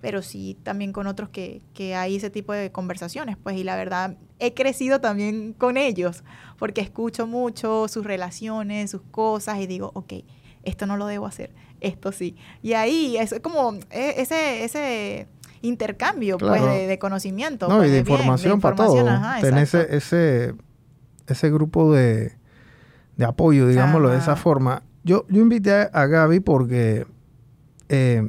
Pero 0.00 0.22
sí 0.22 0.56
también 0.62 0.92
con 0.92 1.08
otros 1.08 1.28
que, 1.28 1.62
que 1.74 1.96
hay 1.96 2.16
ese 2.16 2.30
tipo 2.30 2.52
de 2.52 2.70
conversaciones, 2.70 3.36
pues, 3.36 3.56
y 3.56 3.64
la 3.64 3.74
verdad, 3.74 4.16
he 4.38 4.54
crecido 4.54 5.00
también 5.00 5.52
con 5.54 5.76
ellos, 5.76 6.22
porque 6.56 6.80
escucho 6.80 7.26
mucho 7.26 7.88
sus 7.88 8.04
relaciones, 8.04 8.92
sus 8.92 9.02
cosas, 9.02 9.58
y 9.58 9.66
digo, 9.66 9.90
ok, 9.94 10.14
esto 10.62 10.86
no 10.86 10.96
lo 10.96 11.06
debo 11.06 11.26
hacer, 11.26 11.52
esto 11.80 12.12
sí. 12.12 12.36
Y 12.62 12.74
ahí 12.74 13.16
es 13.16 13.34
como 13.42 13.74
e, 13.90 14.14
ese, 14.18 14.62
ese 14.62 15.26
intercambio 15.62 16.38
pues, 16.38 16.62
de, 16.62 16.98
conocimiento. 16.98 17.68
No, 17.68 17.76
y 17.76 17.78
pues, 17.78 17.92
de, 17.92 17.98
información 17.98 18.60
para 18.60 18.76
todos. 18.76 19.04
Tener 19.40 19.62
ese, 19.62 19.96
ese, 19.96 20.54
ese 21.26 21.50
grupo 21.50 21.92
de, 21.92 22.32
de 23.16 23.24
apoyo, 23.24 23.66
digámoslo 23.66 24.10
de 24.10 24.18
esa 24.18 24.36
forma. 24.36 24.82
Yo, 25.04 25.26
yo 25.28 25.42
invité 25.42 25.72
a, 25.92 26.06
Gaby 26.06 26.40
porque 26.40 27.06
eh, 27.88 28.28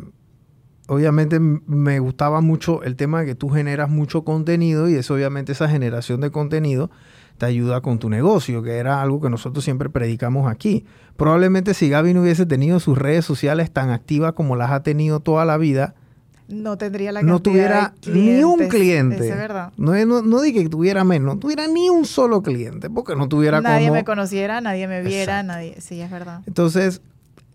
obviamente 0.88 1.40
me 1.40 2.00
gustaba 2.00 2.42
mucho 2.42 2.84
el 2.84 2.96
tema 2.96 3.22
de 3.22 3.28
que 3.28 3.36
tú 3.36 3.50
generas 3.50 3.90
mucho 3.90 4.24
contenido 4.24 4.90
y 4.90 4.96
eso 4.96 5.14
obviamente 5.14 5.52
esa 5.52 5.70
generación 5.70 6.22
de 6.22 6.32
contenido 6.32 6.90
te 7.38 7.46
ayuda 7.46 7.82
con 7.82 8.00
tu 8.00 8.10
negocio, 8.10 8.64
que 8.64 8.78
era 8.78 9.02
algo 9.02 9.22
que 9.22 9.30
nosotros 9.30 9.64
siempre 9.64 9.90
predicamos 9.90 10.52
aquí. 10.52 10.86
Probablemente 11.16 11.74
si 11.74 11.90
Gaby 11.90 12.14
no 12.14 12.22
hubiese 12.22 12.46
tenido 12.46 12.80
sus 12.80 12.98
redes 12.98 13.26
sociales 13.26 13.72
tan 13.72 13.92
activas 13.92 14.34
como 14.34 14.56
las 14.56 14.72
ha 14.72 14.84
tenido 14.84 15.20
toda 15.22 15.46
la 15.46 15.58
vida, 15.58 15.96
no 16.50 16.78
tendría 16.78 17.12
la 17.12 17.22
No 17.22 17.42
tuviera 17.42 17.94
ni 18.08 18.44
un 18.44 18.68
cliente. 18.68 19.30
Es 19.30 19.38
verdad. 19.38 19.72
No, 19.78 19.94
no, 20.06 20.22
no 20.22 20.42
dije 20.42 20.64
que 20.64 20.70
tuviera 20.70 21.04
menos, 21.04 21.36
no 21.36 21.40
tuviera 21.40 21.68
ni 21.68 21.90
un 21.90 22.06
solo 22.06 22.42
cliente, 22.42 22.90
porque 22.90 23.16
no 23.16 23.28
tuviera 23.28 23.62
Nadie 23.62 23.92
me 23.92 24.04
conociera, 24.04 24.60
nadie 24.62 24.88
me 24.88 25.02
viera, 25.02 25.44
nadie. 25.44 25.76
Sí, 25.80 26.02
es 26.02 26.10
verdad. 26.10 26.42
Entonces, 26.48 27.02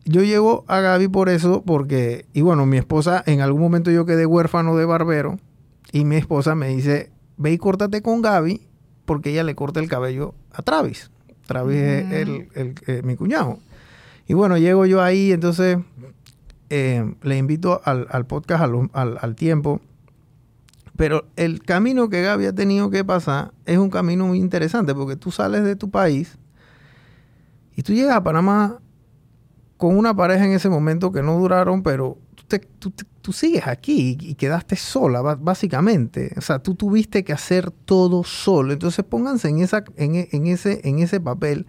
yo 0.05 0.23
llego 0.23 0.65
a 0.69 0.81
Gaby 0.81 1.09
por 1.09 1.29
eso, 1.29 1.63
porque, 1.63 2.27
y 2.33 2.43
bueno, 2.43 2.67
mi 2.67 2.77
esposa, 2.77 3.23
en 3.27 3.41
algún 3.41 3.61
momento 3.61 3.91
yo 3.91 4.07
quedé 4.07 4.27
huérfano 4.27 4.77
de 4.77 4.85
barbero, 4.85 5.39
y 5.93 6.05
mi 6.05 6.17
esposa 6.17 6.55
me 6.55 6.69
dice, 6.69 7.11
ve 7.37 7.53
y 7.53 7.59
córtate 7.59 8.03
con 8.03 8.23
Gaby, 8.23 8.67
porque 9.05 9.31
ella 9.31 9.43
le 9.43 9.55
corta 9.55 9.81
el 9.81 9.89
cabello 9.89 10.35
a 10.53 10.63
Travis. 10.63 11.11
Travis 11.47 11.77
es 11.77 12.13
el, 12.13 12.49
el, 12.55 12.75
eh, 12.87 13.03
mi 13.05 13.17
cuñado. 13.17 13.59
Y 14.27 14.35
bueno, 14.35 14.57
llego 14.57 14.87
yo 14.87 15.03
ahí, 15.03 15.33
entonces 15.33 15.79
eh, 16.71 17.15
le 17.23 17.39
invito 17.39 17.81
al, 17.85 18.27
podcast 18.27 18.65
al, 18.93 19.35
tiempo. 19.35 19.81
Pero 20.97 21.27
el 21.37 21.63
camino 21.63 22.09
que 22.09 22.23
Gaby 22.23 22.47
ha 22.47 22.55
tenido 22.55 22.91
que 22.91 23.05
pasar 23.05 23.53
es 23.67 23.79
un 23.79 23.91
camino 23.91 24.27
muy 24.27 24.39
interesante 24.39 24.95
porque 24.95 25.17
tú 25.17 25.31
sales 25.31 25.65
de 25.65 25.75
tu 25.75 25.91
país 25.91 26.39
y 27.75 27.83
tú 27.83 27.93
llegas 27.93 28.15
a 28.15 28.23
Panamá 28.23 28.79
con 29.77 29.97
una 29.99 30.15
pareja 30.15 30.45
en 30.47 30.53
ese 30.53 30.69
momento 30.69 31.11
que 31.11 31.23
no 31.23 31.37
duraron, 31.37 31.83
pero 31.83 32.19
tú, 33.21 33.33
sigues 33.33 33.67
aquí 33.67 34.17
y, 34.21 34.35
quedaste 34.35 34.77
sola, 34.77 35.23
básicamente. 35.23 36.33
O 36.37 36.41
sea, 36.41 36.59
tú 36.59 36.75
tuviste 36.75 37.25
que 37.25 37.33
hacer 37.33 37.71
todo 37.71 38.25
solo. 38.25 38.73
Entonces 38.73 39.05
pónganse 39.05 39.49
en, 39.49 40.47
ese 40.47 41.21
papel 41.21 41.67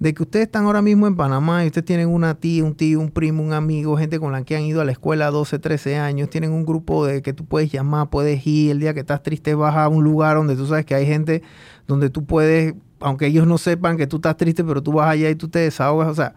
de 0.00 0.14
que 0.14 0.22
ustedes 0.22 0.46
están 0.46 0.64
ahora 0.64 0.80
mismo 0.80 1.06
en 1.06 1.14
Panamá 1.14 1.62
y 1.62 1.66
ustedes 1.66 1.84
tienen 1.84 2.08
una 2.08 2.34
tía, 2.34 2.64
un 2.64 2.74
tío, 2.74 2.98
un 2.98 3.10
primo, 3.10 3.42
un 3.42 3.52
amigo, 3.52 3.98
gente 3.98 4.18
con 4.18 4.32
la 4.32 4.42
que 4.44 4.56
han 4.56 4.62
ido 4.62 4.80
a 4.80 4.84
la 4.86 4.92
escuela 4.92 5.30
12, 5.30 5.58
13 5.58 5.98
años, 5.98 6.30
tienen 6.30 6.52
un 6.52 6.64
grupo 6.64 7.04
de 7.04 7.20
que 7.20 7.34
tú 7.34 7.44
puedes 7.44 7.70
llamar, 7.70 8.08
puedes 8.08 8.44
ir, 8.46 8.70
el 8.70 8.80
día 8.80 8.94
que 8.94 9.00
estás 9.00 9.22
triste 9.22 9.54
vas 9.54 9.76
a 9.76 9.88
un 9.88 10.02
lugar 10.02 10.38
donde 10.38 10.56
tú 10.56 10.66
sabes 10.66 10.86
que 10.86 10.94
hay 10.94 11.04
gente 11.04 11.42
donde 11.86 12.08
tú 12.08 12.24
puedes, 12.24 12.74
aunque 12.98 13.26
ellos 13.26 13.46
no 13.46 13.58
sepan 13.58 13.98
que 13.98 14.06
tú 14.06 14.16
estás 14.16 14.38
triste, 14.38 14.64
pero 14.64 14.82
tú 14.82 14.92
vas 14.92 15.10
allá 15.10 15.28
y 15.28 15.34
tú 15.34 15.48
te 15.48 15.58
desahogas, 15.58 16.08
o 16.08 16.14
sea, 16.14 16.34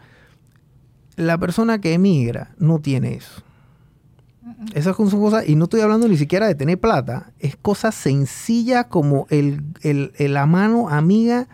la 1.15 1.37
persona 1.37 1.79
que 1.79 1.93
emigra 1.93 2.53
no 2.57 2.79
tiene 2.79 3.13
eso. 3.15 3.43
Esas 4.73 4.97
son 4.97 5.09
cosas, 5.09 5.47
y 5.47 5.55
no 5.55 5.65
estoy 5.65 5.79
hablando 5.79 6.09
ni 6.09 6.17
siquiera 6.17 6.47
de 6.47 6.55
tener 6.55 6.81
plata, 6.81 7.31
es 7.39 7.55
cosa 7.55 7.93
sencilla 7.93 8.89
como 8.89 9.25
el, 9.29 9.63
la 10.19 10.45
mano 10.47 10.89
amiga 10.89 11.47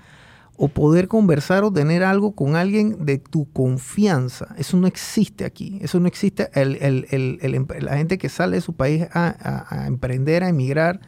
o 0.62 0.67
poder 0.67 1.08
conversar 1.08 1.63
o 1.63 1.72
tener 1.72 2.04
algo 2.04 2.34
con 2.34 2.58
alguien 2.58 3.06
de 3.06 3.17
tu 3.17 3.50
confianza. 3.54 4.54
Eso 4.58 4.76
no 4.76 4.88
existe 4.88 5.45
aquí. 5.45 5.80
Eso 5.82 6.02
no 6.02 6.08
existe. 6.10 6.50
la 6.54 7.98
gente 7.98 8.17
que 8.17 8.28
sale 8.28 8.58
de 8.58 8.62
su 8.62 8.74
país 8.74 9.08
a, 9.13 9.86
emprender, 9.88 10.43
a 10.43 10.50
emigrar, 10.50 11.00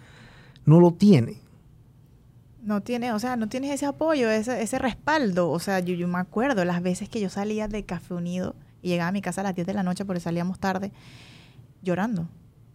no 0.65 0.79
lo 0.79 0.93
tiene. 0.93 1.41
No 2.63 2.79
tiene, 2.81 3.11
o 3.11 3.19
sea, 3.19 3.35
no 3.35 3.49
tienes 3.49 3.71
ese 3.71 3.85
apoyo, 3.85 4.31
ese, 4.31 4.61
ese 4.61 4.79
respaldo. 4.79 5.49
O 5.49 5.59
sea, 5.59 5.81
yo, 5.81 5.95
yo, 5.95 6.07
me 6.07 6.19
acuerdo 6.19 6.63
las 6.63 6.81
veces 6.81 7.09
que 7.09 7.19
yo 7.19 7.29
salía 7.29 7.67
de 7.67 7.83
Café 7.83 8.13
Unido 8.13 8.55
y 8.81 8.87
llegaba 8.87 9.09
a 9.09 9.11
mi 9.11 9.21
casa 9.21 9.41
a 9.41 9.43
las 9.43 9.55
10 9.55 9.67
de 9.67 9.73
la 9.73 9.83
noche 9.83 10.05
porque 10.05 10.21
salíamos 10.21 10.59
tarde, 10.59 10.93
llorando. 11.81 12.29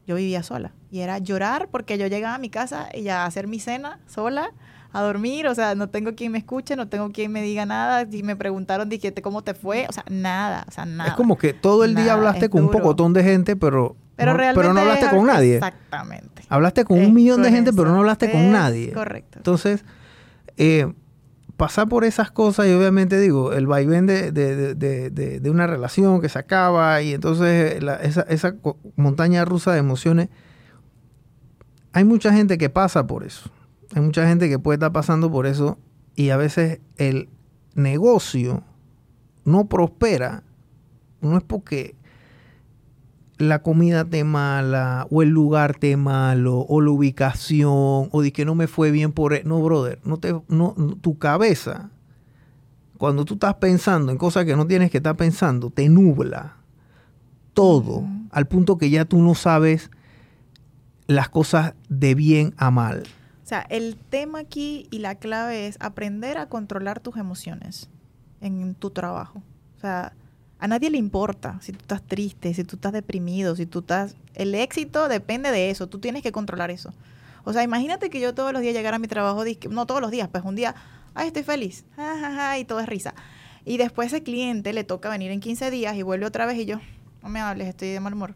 Yo 0.07 0.17
vivía 0.17 0.43
sola. 0.43 0.73
Y 0.91 1.01
era 1.01 1.17
llorar 1.21 1.69
porque 1.71 1.97
yo 1.97 2.07
llegaba 2.07 2.35
a 2.35 2.39
mi 2.39 2.51
casa 2.51 2.91
y 2.95 3.09
a 3.09 3.25
hacer 3.25 3.47
mi 3.47 3.61
cena 3.61 3.99
sola 4.07 4.51
a 4.93 5.03
dormir, 5.03 5.47
o 5.47 5.55
sea, 5.55 5.75
no 5.75 5.89
tengo 5.89 6.15
quien 6.15 6.33
me 6.33 6.39
escuche, 6.39 6.77
no 6.77 6.89
tengo 6.89 7.11
quien 7.13 7.33
me 7.33 7.43
diga 7.43 7.67
nada, 7.67 8.07
si 8.11 8.23
me 8.23 8.37
preguntaron, 8.37 8.89
dije, 8.89 9.13
¿cómo 9.23 9.43
te 9.43 9.55
fue? 9.55 9.87
O 9.89 9.93
sea, 9.93 10.05
nada, 10.09 10.65
o 10.69 10.71
sea, 10.71 10.87
nada. 10.87 11.11
Es 11.11 11.17
como 11.17 11.37
que 11.37 11.53
todo 11.53 11.85
el 11.85 11.95
día 11.95 12.15
hablaste 12.15 12.49
con 12.49 12.65
un 12.65 12.71
pocotón 12.71 13.13
de 13.13 13.23
gente, 13.23 13.57
pero, 13.57 13.97
pero, 14.17 14.33
no, 14.33 14.39
pero 14.55 14.73
no 14.73 14.81
hablaste 14.81 15.09
con 15.09 15.27
nadie. 15.27 15.57
Exactamente. 15.57 16.43
Hablaste 16.49 16.85
con 16.85 16.99
un 16.99 17.13
millón 17.13 17.43
de 17.43 17.51
gente, 17.51 17.73
pero 17.73 17.91
no 17.91 17.99
hablaste 17.99 18.31
con 18.31 18.51
nadie. 18.53 18.93
Correcto. 18.93 19.39
Entonces, 19.39 19.85
eh, 20.57 20.93
pasar 21.57 21.89
por 21.89 22.05
esas 22.05 22.31
cosas 22.31 22.67
y 22.67 22.73
obviamente 22.73 23.19
digo, 23.19 23.53
el 23.53 23.67
vaivén 23.67 24.07
de, 24.07 24.31
de, 24.31 24.75
de, 24.75 25.11
de 25.41 25.51
una 25.51 25.67
relación 25.67 26.21
que 26.21 26.29
se 26.29 26.39
acaba 26.39 27.01
y 27.03 27.15
entonces 27.15 27.83
esa, 28.03 28.23
esa 28.23 28.55
montaña 28.97 29.45
rusa 29.45 29.73
de 29.73 29.79
emociones, 29.79 30.29
hay 31.93 32.05
mucha 32.05 32.33
gente 32.33 32.59
que 32.59 32.69
pasa 32.69 33.07
por 33.07 33.25
eso. 33.25 33.51
Hay 33.97 34.03
mucha 34.03 34.29
gente 34.29 34.51
que 34.51 34.59
puede 34.59 34.77
estar 34.77 34.93
pasando 34.93 35.31
por 35.31 35.47
eso 35.47 35.79
y 36.15 36.29
a 36.29 36.37
veces 36.37 36.81
el 36.99 37.31
negocio 37.75 38.63
no 39.47 39.69
prospera, 39.71 40.43
no 41.23 41.39
es 41.39 41.43
porque 41.43 41.97
la 43.39 43.63
comida 43.63 44.05
te 44.05 44.23
mala, 44.23 45.07
o 45.11 45.23
el 45.23 45.31
lugar 45.31 45.79
te 45.79 45.97
malo, 45.97 46.59
o 46.69 46.83
la 46.83 46.91
ubicación, 46.91 48.11
o 48.13 48.21
de 48.21 48.35
que 48.35 48.45
no 48.45 48.55
me 48.55 48.67
fue 48.67 48.91
bien 48.91 49.13
por... 49.13 49.33
E-, 49.33 49.45
no, 49.45 49.63
brother, 49.63 49.99
no 50.05 50.19
te, 50.19 50.39
no, 50.49 50.75
tu 51.01 51.17
cabeza, 51.17 51.89
cuando 52.99 53.25
tú 53.25 53.35
estás 53.35 53.55
pensando 53.55 54.13
en 54.13 54.19
cosas 54.19 54.45
que 54.45 54.57
no 54.57 54.67
tienes 54.67 54.91
que 54.91 54.99
estar 54.99 55.17
pensando, 55.17 55.71
te 55.71 55.89
nubla 55.89 56.57
todo, 57.55 58.05
al 58.31 58.47
punto 58.47 58.77
que 58.77 58.91
ya 58.91 59.07
tú 59.07 59.23
no 59.23 59.35
sabes 59.35 59.91
las 61.07 61.31
cosas 61.31 61.73
de 61.89 62.15
bien 62.15 62.53
a 62.59 62.71
mal. 62.71 63.05
O 63.47 63.49
sea, 63.49 63.65
el 63.71 63.97
tema 63.97 64.41
aquí 64.41 64.89
y 64.91 64.99
la 64.99 65.15
clave 65.15 65.69
es 65.69 65.77
aprender 65.79 66.37
a 66.37 66.49
controlar 66.49 66.99
tus 66.99 67.17
emociones 67.17 67.89
en 68.41 68.75
tu 68.75 68.91
trabajo. 68.91 69.41
O 69.77 69.81
sea, 69.81 70.15
a 70.59 70.67
nadie 70.67 70.91
le 70.91 70.99
importa 70.99 71.57
si 71.63 71.71
tú 71.71 71.79
estás 71.79 72.03
triste, 72.03 72.53
si 72.55 72.65
tú 72.65 72.75
estás 72.75 72.93
deprimido, 72.93 73.55
si 73.55 73.65
tú 73.65 73.79
estás... 73.79 74.17
El 74.35 74.53
éxito 74.57 75.07
depende 75.07 75.53
de 75.53 75.71
eso, 75.71 75.87
tú 75.87 76.01
tienes 76.01 76.25
que 76.25 76.33
controlar 76.33 76.73
eso. 76.73 76.93
O 77.45 77.53
sea, 77.53 77.63
imagínate 77.63 78.11
que 78.11 78.19
yo 78.19 78.35
todos 78.35 78.53
los 78.53 78.63
días 78.63 78.75
llegara 78.75 78.97
a 78.97 78.99
mi 78.99 79.07
trabajo, 79.07 79.45
no 79.71 79.87
todos 79.87 80.01
los 80.01 80.11
días, 80.11 80.29
pues 80.29 80.43
un 80.43 80.57
día, 80.57 80.75
ay, 81.15 81.29
estoy 81.29 81.45
feliz, 81.45 81.85
y 82.59 82.65
todo 82.65 82.81
es 82.81 82.87
risa. 82.87 83.15
Y 83.65 83.77
después 83.77 84.13
ese 84.13 84.25
cliente 84.25 84.73
le 84.73 84.83
toca 84.83 85.09
venir 85.09 85.31
en 85.31 85.39
15 85.39 85.71
días 85.71 85.95
y 85.95 86.03
vuelve 86.03 86.27
otra 86.27 86.47
vez 86.47 86.59
y 86.59 86.65
yo, 86.65 86.81
no 87.23 87.29
me 87.29 87.39
hables, 87.39 87.69
estoy 87.69 87.91
de 87.91 88.01
mal 88.01 88.13
humor. 88.13 88.35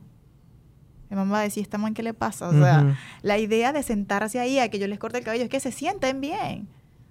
Mi 1.10 1.16
mamá 1.16 1.32
va 1.32 1.40
a 1.40 1.42
decir, 1.42 1.62
¿esta 1.62 1.76
man 1.76 1.92
qué 1.92 2.02
le 2.02 2.14
pasa? 2.14 2.48
O 2.48 2.52
sea, 2.52 2.96
la 3.22 3.38
idea 3.38 3.72
de 3.72 3.82
sentarse 3.82 4.38
ahí 4.38 4.58
a 4.58 4.70
que 4.70 4.78
yo 4.78 4.86
les 4.86 4.98
corte 4.98 5.18
el 5.18 5.24
cabello 5.24 5.44
es 5.44 5.50
que 5.50 5.60
se 5.60 5.72
sienten 5.72 6.20
bien 6.20 6.68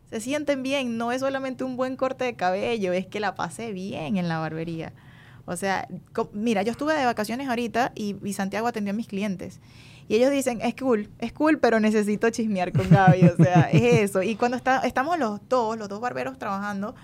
se 0.09 0.19
sienten 0.19 0.63
bien. 0.63 0.97
No 0.97 1.11
es 1.11 1.21
solamente 1.21 1.63
un 1.63 1.77
buen 1.77 1.95
corte 1.95 2.25
de 2.25 2.35
cabello, 2.35 2.93
es 2.93 3.05
que 3.05 3.19
la 3.19 3.35
pasé 3.35 3.71
bien 3.73 4.17
en 4.17 4.27
la 4.27 4.39
barbería. 4.39 4.93
O 5.45 5.55
sea, 5.55 5.87
mira, 6.33 6.61
yo 6.63 6.71
estuve 6.71 6.93
de 6.93 7.05
vacaciones 7.05 7.47
ahorita 7.47 7.91
y, 7.95 8.15
Santiago 8.33 8.67
atendió 8.67 8.91
a 8.91 8.95
mis 8.95 9.07
clientes. 9.07 9.59
Y 10.07 10.15
ellos 10.15 10.31
dicen, 10.31 10.59
es 10.61 10.75
cool, 10.75 11.09
es 11.19 11.33
cool, 11.33 11.59
pero 11.59 11.79
necesito 11.79 12.29
chismear 12.29 12.71
con 12.71 12.89
Gaby. 12.89 13.25
O 13.25 13.35
sea, 13.35 13.69
es 13.71 14.09
eso. 14.09 14.23
Y 14.23 14.35
cuando 14.35 14.57
está, 14.57 14.79
estamos 14.79 15.19
los 15.19 15.39
dos, 15.47 15.77
los 15.77 15.87
dos 15.87 15.99
barberos 16.01 16.37
trabajando, 16.37 16.95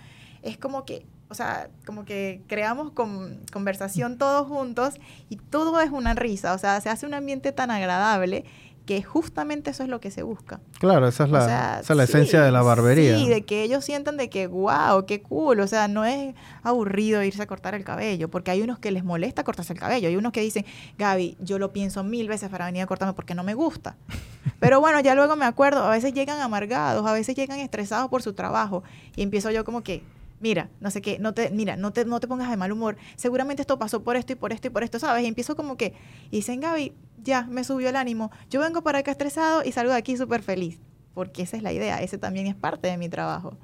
es 0.42 0.58
como 0.58 0.86
que, 0.86 1.06
o 1.30 1.34
sea, 1.34 1.70
como 1.86 2.06
que 2.06 2.42
creamos 2.48 2.92
con, 2.92 3.40
conversación 3.52 4.18
todos 4.18 4.48
juntos 4.48 4.96
y 5.30 5.38
todo 5.38 5.82
es 5.82 5.92
una 5.92 6.14
risa. 6.14 6.54
O 6.54 6.58
sea, 6.58 6.80
se 6.82 6.90
hace 6.90 7.06
un 7.06 7.14
ambiente 7.14 7.52
tan 7.52 7.72
agradable 7.72 8.46
que 8.86 9.02
justamente 9.02 9.72
eso 9.72 9.84
es 9.84 9.90
lo 9.90 10.00
que 10.00 10.12
se 10.12 10.24
busca. 10.24 10.60
Claro, 10.80 11.08
esa 11.08 11.24
es 11.24 11.32
la, 11.32 11.82
la 11.88 12.04
esencia 12.04 12.44
de 12.44 12.52
la 12.52 12.62
barbería. 12.62 13.18
Sí, 13.18 13.28
de 13.28 13.44
que 13.44 13.64
ellos 13.64 13.84
sientan 13.84 14.16
de 14.16 14.30
que, 14.30 14.48
wow, 14.48 15.06
qué 15.08 15.22
cool, 15.22 15.60
o 15.60 15.68
sea, 15.68 15.88
no 15.88 16.06
es 16.06 16.36
aburrido 16.62 17.24
irse 17.24 17.42
a 17.42 17.48
cortar 17.48 17.74
el 17.74 17.84
cabello, 17.84 18.30
porque 18.30 18.52
hay 18.52 18.62
unos 18.62 18.78
que 18.78 18.92
les 18.92 19.04
molesta 19.04 19.44
cortarse 19.44 19.74
el 19.74 19.80
cabello, 19.80 20.08
hay 20.08 20.16
unos 20.16 20.32
que 20.32 20.42
dicen, 20.42 20.66
Gaby, 20.98 21.36
yo 21.40 21.58
lo 21.58 21.74
pienso 21.74 22.04
mil 22.04 22.28
veces 22.28 22.50
para 22.50 22.66
venir 22.66 22.84
a 22.84 22.86
cortarme 22.86 23.14
porque 23.14 23.34
no 23.34 23.44
me 23.44 23.56
gusta. 23.56 23.96
Pero 24.60 24.80
bueno, 24.80 25.00
ya 25.00 25.16
luego 25.16 25.36
me 25.36 25.46
acuerdo, 25.46 25.84
a 25.84 25.90
veces 25.90 26.14
llegan 26.14 26.40
amargados, 26.40 27.06
a 27.08 27.14
veces 27.14 27.36
llegan 27.36 27.60
estresados 27.60 28.10
por 28.10 28.22
su 28.22 28.34
trabajo, 28.34 28.84
y 29.16 29.24
empiezo 29.24 29.50
yo 29.50 29.66
como 29.66 29.82
que, 29.82 30.04
mira, 30.40 30.70
no 30.80 30.92
sé 30.92 31.02
qué, 31.02 31.20
no 31.20 31.34
te, 31.34 31.50
mira, 31.50 31.78
no 31.78 31.92
te, 31.92 32.06
no 32.06 32.20
te 32.20 32.28
pongas 32.28 32.50
de 32.50 32.58
mal 32.58 32.72
humor, 32.72 32.98
seguramente 33.16 33.62
esto 33.62 33.80
pasó 33.80 34.04
por 34.04 34.16
esto 34.16 34.34
y 34.34 34.36
por 34.36 34.52
esto 34.52 34.68
y 34.68 34.72
por 34.72 34.84
esto, 34.84 35.00
¿sabes? 35.00 35.24
Y 35.24 35.28
empiezo 35.28 35.56
como 35.56 35.78
que, 35.78 35.94
y 36.32 36.38
dicen, 36.38 36.60
Gaby, 36.60 36.94
ya, 37.24 37.48
me 37.48 37.64
subió 37.64 37.90
el 37.90 37.96
ánimo, 37.96 38.32
yo 38.50 38.60
vengo 38.60 38.82
para 38.82 39.00
acá 39.00 39.12
estresado 39.12 39.64
y 39.64 39.72
salgo 39.72 39.92
de 39.92 39.98
aquí 39.98 40.18
súper 40.18 40.42
feliz, 40.42 40.80
porque 41.14 41.44
esa 41.44 41.58
es 41.58 41.64
la 41.64 41.74
idea, 41.74 42.02
ese 42.02 42.18
también 42.18 42.48
es 42.48 42.56
parte 42.56 42.88
de 42.88 42.98
mi 42.98 43.10
trabajo. 43.10 43.58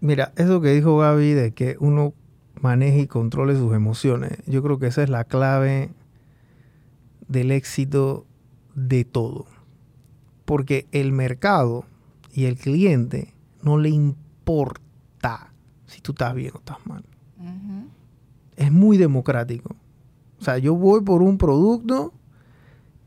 Mira, 0.00 0.32
eso 0.36 0.60
que 0.60 0.70
dijo 0.70 0.98
Gaby 0.98 1.32
de 1.32 1.52
que 1.52 1.76
uno 1.78 2.12
maneje 2.60 3.00
y 3.00 3.06
controle 3.06 3.56
sus 3.56 3.74
emociones, 3.74 4.38
yo 4.46 4.62
creo 4.62 4.78
que 4.78 4.88
esa 4.88 5.02
es 5.02 5.08
la 5.08 5.24
clave 5.24 5.90
del 7.28 7.50
éxito 7.50 8.26
de 8.74 9.04
todo. 9.04 9.46
Porque 10.44 10.86
el 10.92 11.12
mercado 11.12 11.84
y 12.32 12.46
el 12.46 12.56
cliente 12.56 13.32
no 13.62 13.78
le 13.78 13.90
importa 13.90 15.51
si 15.92 16.00
tú 16.00 16.12
estás 16.12 16.34
bien 16.34 16.52
o 16.54 16.58
estás 16.58 16.78
mal. 16.86 17.04
Es 18.56 18.72
muy 18.72 18.96
democrático. 18.96 19.74
O 20.40 20.44
sea, 20.44 20.58
yo 20.58 20.74
voy 20.74 21.02
por 21.02 21.22
un 21.22 21.38
producto 21.38 22.12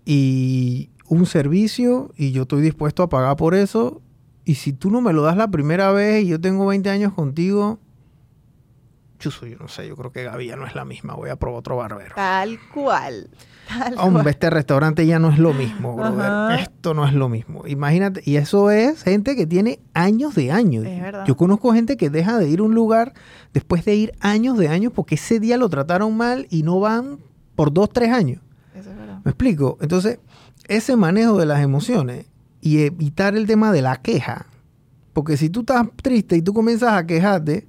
y 0.06 0.90
un 1.08 1.26
servicio 1.26 2.12
y 2.16 2.32
yo 2.32 2.44
estoy 2.44 2.62
dispuesto 2.62 3.04
a 3.04 3.10
pagar 3.10 3.36
por 3.36 3.56
eso. 3.56 4.02
Y 4.44 4.56
si 4.56 4.74
tú 4.74 4.92
no 4.92 5.02
me 5.02 5.14
lo 5.14 5.24
das 5.24 5.38
la 5.38 5.50
primera 5.50 5.92
vez 5.92 6.24
y 6.24 6.28
yo 6.28 6.40
tengo 6.40 6.66
20 6.68 6.90
años 6.90 7.14
contigo, 7.14 7.80
yo 9.20 9.32
soy, 9.32 9.56
no 9.60 9.68
sé, 9.68 9.88
yo 9.88 9.96
creo 9.96 10.12
que 10.12 10.24
Gaby 10.24 10.50
no 10.58 10.66
es 10.68 10.76
la 10.76 10.86
misma. 10.86 11.16
Voy 11.16 11.30
a 11.30 11.36
probar 11.36 11.60
otro 11.60 11.78
barbero. 11.78 12.16
Tal 12.16 12.60
cual. 12.74 13.30
Hombre, 13.98 14.30
este 14.30 14.50
restaurante 14.50 15.06
ya 15.08 15.20
no 15.20 15.30
es 15.30 15.40
lo 15.40 15.54
mismo, 15.54 15.96
brother. 15.96 16.60
Esto 16.60 16.94
no 16.94 17.08
es 17.08 17.14
lo 17.14 17.30
mismo. 17.30 17.66
Imagínate, 17.68 18.22
y 18.26 18.36
eso 18.36 18.70
es 18.70 19.04
gente 19.04 19.36
que 19.36 19.48
tiene 19.48 19.80
años 19.94 20.36
de 20.36 20.52
años. 20.52 20.86
Yo 21.26 21.36
conozco 21.36 21.74
gente 21.74 21.98
que 21.98 22.10
deja 22.10 22.38
de 22.38 22.50
ir 22.50 22.60
a 22.60 22.64
un 22.64 22.76
lugar 22.76 23.14
después 23.54 23.86
de 23.86 23.96
ir 23.96 24.12
años 24.20 24.58
de 24.58 24.68
años 24.68 24.92
porque 24.94 25.16
ese 25.16 25.40
día 25.40 25.58
lo 25.58 25.70
trataron 25.70 26.16
mal 26.16 26.48
y 26.50 26.64
no 26.64 26.80
van 26.80 27.20
por 27.56 27.74
dos, 27.74 27.90
tres 27.90 28.12
años. 28.12 28.42
Eso 28.76 28.92
es 28.92 28.98
verdad. 28.98 29.20
¿Me 29.24 29.32
explico? 29.32 29.78
Entonces, 29.82 30.20
ese 30.68 30.96
manejo 30.96 31.38
de 31.38 31.46
las 31.46 31.62
emociones 31.62 32.28
y 32.62 32.84
evitar 32.84 33.36
el 33.36 33.48
tema 33.48 33.72
de 33.72 33.82
la 33.82 33.98
queja. 33.98 34.48
Porque 35.14 35.38
si 35.38 35.50
tú 35.50 35.62
estás 35.62 35.88
triste 36.02 36.36
y 36.36 36.42
tú 36.42 36.54
comienzas 36.54 36.94
a 36.94 37.06
quejarte 37.08 37.68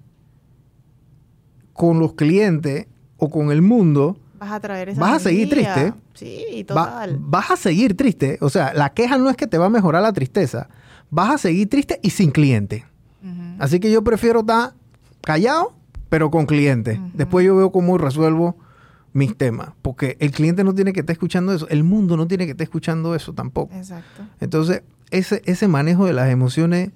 con 1.76 1.98
los 2.00 2.14
clientes 2.14 2.86
o 3.18 3.30
con 3.30 3.50
el 3.50 3.62
mundo, 3.62 4.16
Vas 4.38 4.52
a 4.52 4.60
traer 4.60 4.90
esa 4.90 5.00
Vas 5.00 5.14
a 5.14 5.20
seguir 5.20 5.48
triste. 5.48 5.94
Sí, 6.14 6.64
total. 6.66 7.18
vas 7.20 7.50
a 7.50 7.56
seguir 7.56 7.96
triste. 7.96 8.38
O 8.40 8.50
sea, 8.50 8.72
la 8.74 8.90
queja 8.90 9.18
no 9.18 9.30
es 9.30 9.36
que 9.36 9.46
te 9.46 9.58
va 9.58 9.66
a 9.66 9.70
mejorar 9.70 10.02
la 10.02 10.12
tristeza. 10.12 10.68
Vas 11.10 11.30
a 11.30 11.38
seguir 11.38 11.68
triste 11.68 12.00
y 12.02 12.10
sin 12.10 12.30
cliente. 12.30 12.84
Así 13.58 13.80
que 13.80 13.90
yo 13.90 14.04
prefiero 14.04 14.40
estar 14.40 14.74
callado, 15.22 15.72
pero 16.08 16.30
con 16.30 16.46
cliente. 16.46 17.00
Después 17.14 17.44
yo 17.46 17.56
veo 17.56 17.72
cómo 17.72 17.98
resuelvo 17.98 18.56
mis 19.12 19.36
temas. 19.36 19.70
Porque 19.82 20.16
el 20.20 20.30
cliente 20.30 20.62
no 20.62 20.74
tiene 20.74 20.92
que 20.92 21.00
estar 21.00 21.14
escuchando 21.14 21.52
eso. 21.54 21.66
El 21.68 21.82
mundo 21.82 22.16
no 22.16 22.26
tiene 22.28 22.44
que 22.44 22.52
estar 22.52 22.64
escuchando 22.64 23.14
eso 23.14 23.32
tampoco. 23.32 23.74
Exacto. 23.74 24.22
Entonces, 24.40 24.82
ese, 25.10 25.42
ese 25.46 25.68
manejo 25.68 26.04
de 26.04 26.12
las 26.12 26.30
emociones, 26.30 26.90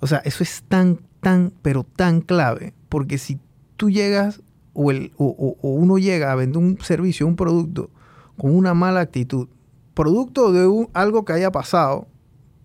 o 0.00 0.06
sea, 0.06 0.18
eso 0.18 0.42
es 0.42 0.64
tan, 0.66 1.00
tan, 1.20 1.52
pero 1.62 1.84
tan 1.84 2.22
clave. 2.22 2.72
Porque 2.88 3.18
si 3.18 3.38
tú 3.76 3.90
llegas 3.90 4.42
o, 4.72 4.90
el, 4.90 5.12
o, 5.16 5.56
uno 5.62 5.98
llega 5.98 6.32
a 6.32 6.34
vender 6.34 6.58
un 6.58 6.78
servicio, 6.80 7.26
un 7.26 7.36
producto 7.36 7.90
con 8.36 8.54
una 8.54 8.74
mala 8.74 9.00
actitud, 9.00 9.48
producto 9.94 10.52
de 10.52 10.88
algo 10.92 11.24
que 11.24 11.32
haya 11.32 11.50
pasado, 11.50 12.06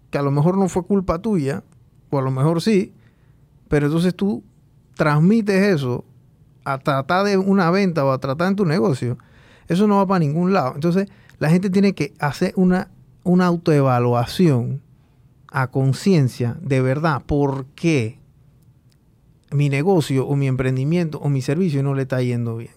que 0.09 0.17
a 0.17 0.21
lo 0.21 0.31
mejor 0.31 0.57
no 0.57 0.67
fue 0.67 0.83
culpa 0.83 1.19
tuya, 1.19 1.63
o 2.09 2.19
a 2.19 2.21
lo 2.21 2.31
mejor 2.31 2.61
sí, 2.61 2.93
pero 3.69 3.85
entonces 3.85 4.13
tú 4.13 4.43
transmites 4.95 5.75
eso 5.75 6.03
a 6.65 6.77
tratar 6.77 7.25
de 7.25 7.37
una 7.37 7.71
venta 7.71 8.03
o 8.03 8.11
a 8.11 8.19
tratar 8.19 8.49
en 8.49 8.57
tu 8.57 8.65
negocio, 8.65 9.17
eso 9.67 9.87
no 9.87 9.97
va 9.97 10.05
para 10.05 10.19
ningún 10.19 10.51
lado. 10.51 10.73
Entonces 10.75 11.07
la 11.39 11.49
gente 11.49 11.69
tiene 11.69 11.93
que 11.93 12.13
hacer 12.19 12.53
una, 12.57 12.89
una 13.23 13.45
autoevaluación 13.45 14.81
a 15.47 15.67
conciencia 15.67 16.57
de 16.61 16.81
verdad 16.81 17.23
por 17.25 17.65
qué 17.75 18.20
mi 19.51 19.69
negocio 19.69 20.27
o 20.27 20.35
mi 20.35 20.47
emprendimiento 20.47 21.19
o 21.19 21.29
mi 21.29 21.41
servicio 21.41 21.83
no 21.83 21.93
le 21.93 22.03
está 22.03 22.21
yendo 22.21 22.57
bien. 22.57 22.73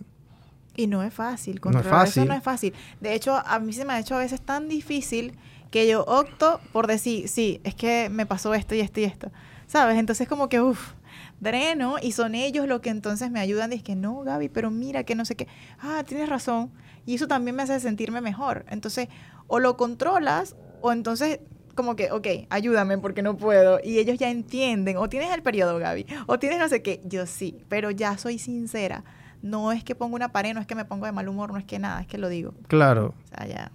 Y 0.76 0.88
no 0.88 1.02
es 1.02 1.14
fácil, 1.14 1.60
controlar 1.60 1.90
no 1.90 1.90
es 1.90 2.06
fácil. 2.06 2.22
eso 2.22 2.28
no 2.28 2.36
es 2.36 2.42
fácil. 2.42 2.74
De 3.00 3.14
hecho, 3.14 3.34
a 3.34 3.58
mí 3.60 3.72
se 3.72 3.84
me 3.84 3.92
ha 3.92 4.00
hecho 4.00 4.16
a 4.16 4.18
veces 4.18 4.40
tan 4.40 4.68
difícil 4.68 5.34
que 5.70 5.88
yo 5.88 6.04
opto 6.04 6.60
por 6.72 6.86
decir, 6.86 7.28
sí, 7.28 7.60
es 7.64 7.74
que 7.74 8.08
me 8.10 8.26
pasó 8.26 8.54
esto 8.54 8.74
y 8.74 8.80
esto 8.80 9.00
y 9.00 9.04
esto. 9.04 9.30
¿Sabes? 9.66 9.98
Entonces 9.98 10.28
como 10.28 10.48
que, 10.48 10.60
uff, 10.60 10.92
dreno 11.40 11.96
y 12.02 12.12
son 12.12 12.34
ellos 12.34 12.66
los 12.66 12.80
que 12.80 12.90
entonces 12.90 13.30
me 13.30 13.40
ayudan. 13.40 13.72
Y 13.72 13.76
es 13.76 13.82
que 13.82 13.94
no, 13.94 14.22
Gaby, 14.22 14.48
pero 14.48 14.70
mira 14.70 15.04
que 15.04 15.14
no 15.14 15.24
sé 15.24 15.36
qué. 15.36 15.46
Ah, 15.80 16.02
tienes 16.06 16.28
razón. 16.28 16.70
Y 17.06 17.14
eso 17.14 17.28
también 17.28 17.56
me 17.56 17.62
hace 17.62 17.78
sentirme 17.80 18.20
mejor. 18.20 18.64
Entonces, 18.68 19.08
o 19.46 19.60
lo 19.60 19.76
controlas 19.76 20.56
o 20.80 20.92
entonces 20.92 21.40
como 21.74 21.96
que, 21.96 22.10
ok, 22.10 22.26
ayúdame 22.50 22.98
porque 22.98 23.22
no 23.22 23.36
puedo. 23.36 23.80
Y 23.82 23.98
ellos 23.98 24.18
ya 24.18 24.30
entienden, 24.30 24.96
o 24.96 25.08
tienes 25.08 25.32
el 25.32 25.42
periodo, 25.42 25.78
Gaby, 25.78 26.06
o 26.26 26.38
tienes 26.38 26.58
no 26.58 26.68
sé 26.68 26.82
qué. 26.82 27.00
Yo 27.04 27.26
sí, 27.26 27.58
pero 27.68 27.90
ya 27.90 28.16
soy 28.18 28.38
sincera. 28.38 29.04
No 29.42 29.72
es 29.72 29.84
que 29.84 29.94
pongo 29.94 30.16
una 30.16 30.32
pared, 30.32 30.54
no 30.54 30.60
es 30.60 30.66
que 30.66 30.74
me 30.74 30.84
pongo 30.84 31.06
de 31.06 31.12
mal 31.12 31.28
humor, 31.28 31.52
no 31.52 31.58
es 31.58 31.64
que 31.64 31.78
nada, 31.78 32.00
es 32.00 32.06
que 32.06 32.18
lo 32.18 32.28
digo. 32.28 32.54
Claro. 32.66 33.14
O 33.24 33.28
sea, 33.36 33.46
ya. 33.46 33.72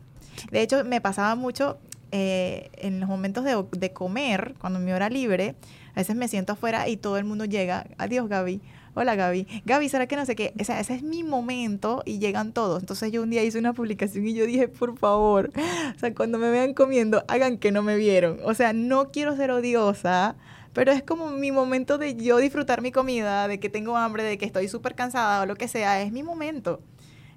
De 0.51 0.61
hecho, 0.61 0.83
me 0.83 1.01
pasaba 1.01 1.35
mucho 1.35 1.77
eh, 2.11 2.69
en 2.73 2.99
los 2.99 3.07
momentos 3.07 3.43
de, 3.43 3.63
de 3.77 3.93
comer, 3.93 4.55
cuando 4.59 4.79
mi 4.79 4.91
hora 4.91 5.09
libre, 5.09 5.55
a 5.93 5.99
veces 5.99 6.15
me 6.15 6.27
siento 6.27 6.53
afuera 6.53 6.87
y 6.87 6.97
todo 6.97 7.17
el 7.17 7.25
mundo 7.25 7.45
llega. 7.45 7.85
Adiós, 7.97 8.27
Gaby 8.27 8.61
hola 8.99 9.15
Gaby, 9.15 9.47
Gaby, 9.63 9.87
¿será 9.87 10.07
que 10.07 10.17
no 10.17 10.25
sé 10.25 10.35
qué? 10.35 10.53
O 10.59 10.63
sea, 10.65 10.77
ese 10.81 10.93
es 10.93 11.03
mi 11.03 11.23
momento 11.23 12.03
y 12.05 12.19
llegan 12.19 12.51
todos. 12.51 12.81
Entonces 12.81 13.13
yo 13.13 13.23
un 13.23 13.29
día 13.29 13.41
hice 13.43 13.57
una 13.57 13.71
publicación 13.71 14.27
y 14.27 14.33
yo 14.33 14.45
dije, 14.45 14.67
por 14.67 14.97
favor, 14.97 15.51
o 15.95 15.99
sea, 15.99 16.13
cuando 16.13 16.37
me 16.37 16.49
vean 16.49 16.73
comiendo, 16.73 17.23
hagan 17.29 17.59
que 17.59 17.71
no 17.71 17.81
me 17.81 17.95
vieron. 17.95 18.39
O 18.43 18.53
sea, 18.53 18.73
no 18.73 19.09
quiero 19.09 19.37
ser 19.37 19.51
odiosa, 19.51 20.35
pero 20.73 20.91
es 20.91 21.01
como 21.01 21.29
mi 21.29 21.49
momento 21.53 21.97
de 21.97 22.17
yo 22.17 22.39
disfrutar 22.39 22.81
mi 22.81 22.91
comida, 22.91 23.47
de 23.47 23.61
que 23.61 23.69
tengo 23.69 23.95
hambre, 23.95 24.23
de 24.23 24.37
que 24.37 24.45
estoy 24.45 24.67
súper 24.67 24.95
cansada 24.95 25.43
o 25.43 25.45
lo 25.45 25.55
que 25.55 25.69
sea, 25.69 26.01
es 26.01 26.11
mi 26.11 26.21
momento. 26.21 26.81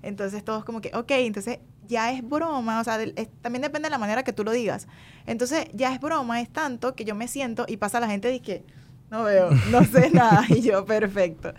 Entonces 0.03 0.43
todos 0.43 0.65
como 0.65 0.81
que, 0.81 0.91
ok, 0.97 1.13
entonces 1.13 1.61
ya 1.87 2.11
es 2.11 2.29
broma, 2.29 2.81
o 2.81 2.85
sea, 2.85 2.99
también 3.41 3.63
depende 3.63 3.87
de 3.87 3.91
la 3.91 3.99
manera 3.99 4.25
que 4.25 4.33
tú 4.33 4.43
lo 4.43 4.51
digas. 4.51 4.89
Entonces, 5.27 5.67
ya 5.73 5.95
es 5.95 6.01
broma, 6.01 6.41
es 6.41 6.49
tanto 6.49 6.97
que 6.97 7.05
yo 7.05 7.15
me 7.15 7.29
siento 7.29 7.67
y 7.69 7.77
pasa 7.77 8.01
la 8.01 8.09
gente 8.09 8.35
y 8.35 8.41
que 8.41 8.65
no 9.13 9.25
veo, 9.25 9.51
no 9.71 9.85
sé 9.85 10.11
nada, 10.15 10.43
y 10.49 10.63
yo, 10.63 10.87
perfecto. 10.87 11.53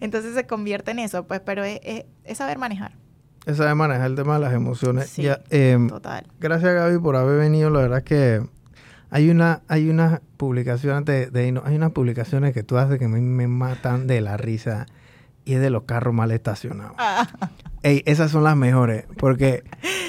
Entonces 0.00 0.34
se 0.34 0.44
convierte 0.46 0.90
en 0.90 0.98
eso, 0.98 1.24
pues, 1.24 1.40
pero 1.40 1.62
es, 1.62 1.80
es, 2.24 2.36
saber 2.36 2.58
manejar. 2.58 2.92
Es 3.46 3.58
saber 3.58 3.76
manejar 3.76 4.06
el 4.06 4.16
tema 4.16 4.34
de 4.34 4.40
las 4.40 4.52
emociones. 4.52 5.08
Sí, 5.08 5.28
em, 5.50 5.88
total. 5.88 6.26
Gracias, 6.40 6.74
Gaby, 6.74 6.98
por 6.98 7.14
haber 7.14 7.38
venido. 7.38 7.70
La 7.70 7.78
verdad 7.78 8.02
que 8.02 8.44
hay 9.10 9.30
una, 9.30 9.62
hay 9.68 9.88
unas 9.88 10.20
publicaciones 10.36 11.04
de, 11.04 11.60
hay 11.64 11.76
unas 11.76 11.92
publicaciones 11.92 12.52
que 12.52 12.64
tú 12.64 12.76
haces 12.76 12.98
que 12.98 13.06
me, 13.06 13.20
me 13.20 13.46
matan 13.46 14.08
de 14.08 14.20
la 14.20 14.36
risa 14.36 14.86
y 15.44 15.54
es 15.54 15.60
de 15.60 15.70
los 15.70 15.84
carros 15.84 16.12
mal 16.12 16.32
estacionados. 16.32 16.96
Ah. 16.98 17.28
Ey, 17.84 18.02
esas 18.04 18.32
son 18.32 18.42
las 18.42 18.56
mejores. 18.56 19.04
Porque, 19.16 19.62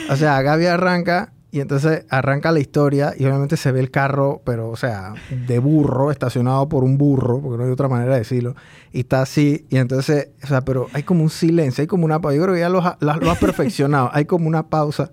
o 0.09 0.15
sea, 0.15 0.41
Gaby 0.41 0.65
arranca 0.65 1.31
y 1.57 1.59
entonces 1.59 2.05
arranca 2.09 2.51
la 2.51 2.59
historia 2.59 3.15
y 3.17 3.25
obviamente 3.25 3.57
se 3.57 3.71
ve 3.71 3.79
el 3.79 3.89
carro, 3.89 4.43
pero, 4.45 4.69
o 4.69 4.75
sea, 4.75 5.15
de 5.47 5.57
burro, 5.57 6.11
estacionado 6.11 6.69
por 6.69 6.83
un 6.83 6.99
burro, 6.99 7.41
porque 7.41 7.57
no 7.57 7.63
hay 7.63 7.71
otra 7.71 7.87
manera 7.87 8.13
de 8.13 8.19
decirlo. 8.19 8.55
Y 8.91 8.99
está 8.99 9.23
así, 9.23 9.65
y 9.69 9.77
entonces, 9.77 10.29
o 10.43 10.47
sea, 10.47 10.61
pero 10.61 10.85
hay 10.93 11.01
como 11.01 11.23
un 11.23 11.31
silencio, 11.31 11.81
hay 11.81 11.87
como 11.87 12.05
una 12.05 12.21
pausa. 12.21 12.35
Yo 12.35 12.43
creo 12.43 12.53
que 12.53 12.59
ya 12.59 12.69
lo, 12.69 12.79
lo 12.99 13.31
has 13.31 13.39
perfeccionado. 13.39 14.11
hay 14.13 14.25
como 14.25 14.47
una 14.47 14.69
pausa. 14.69 15.11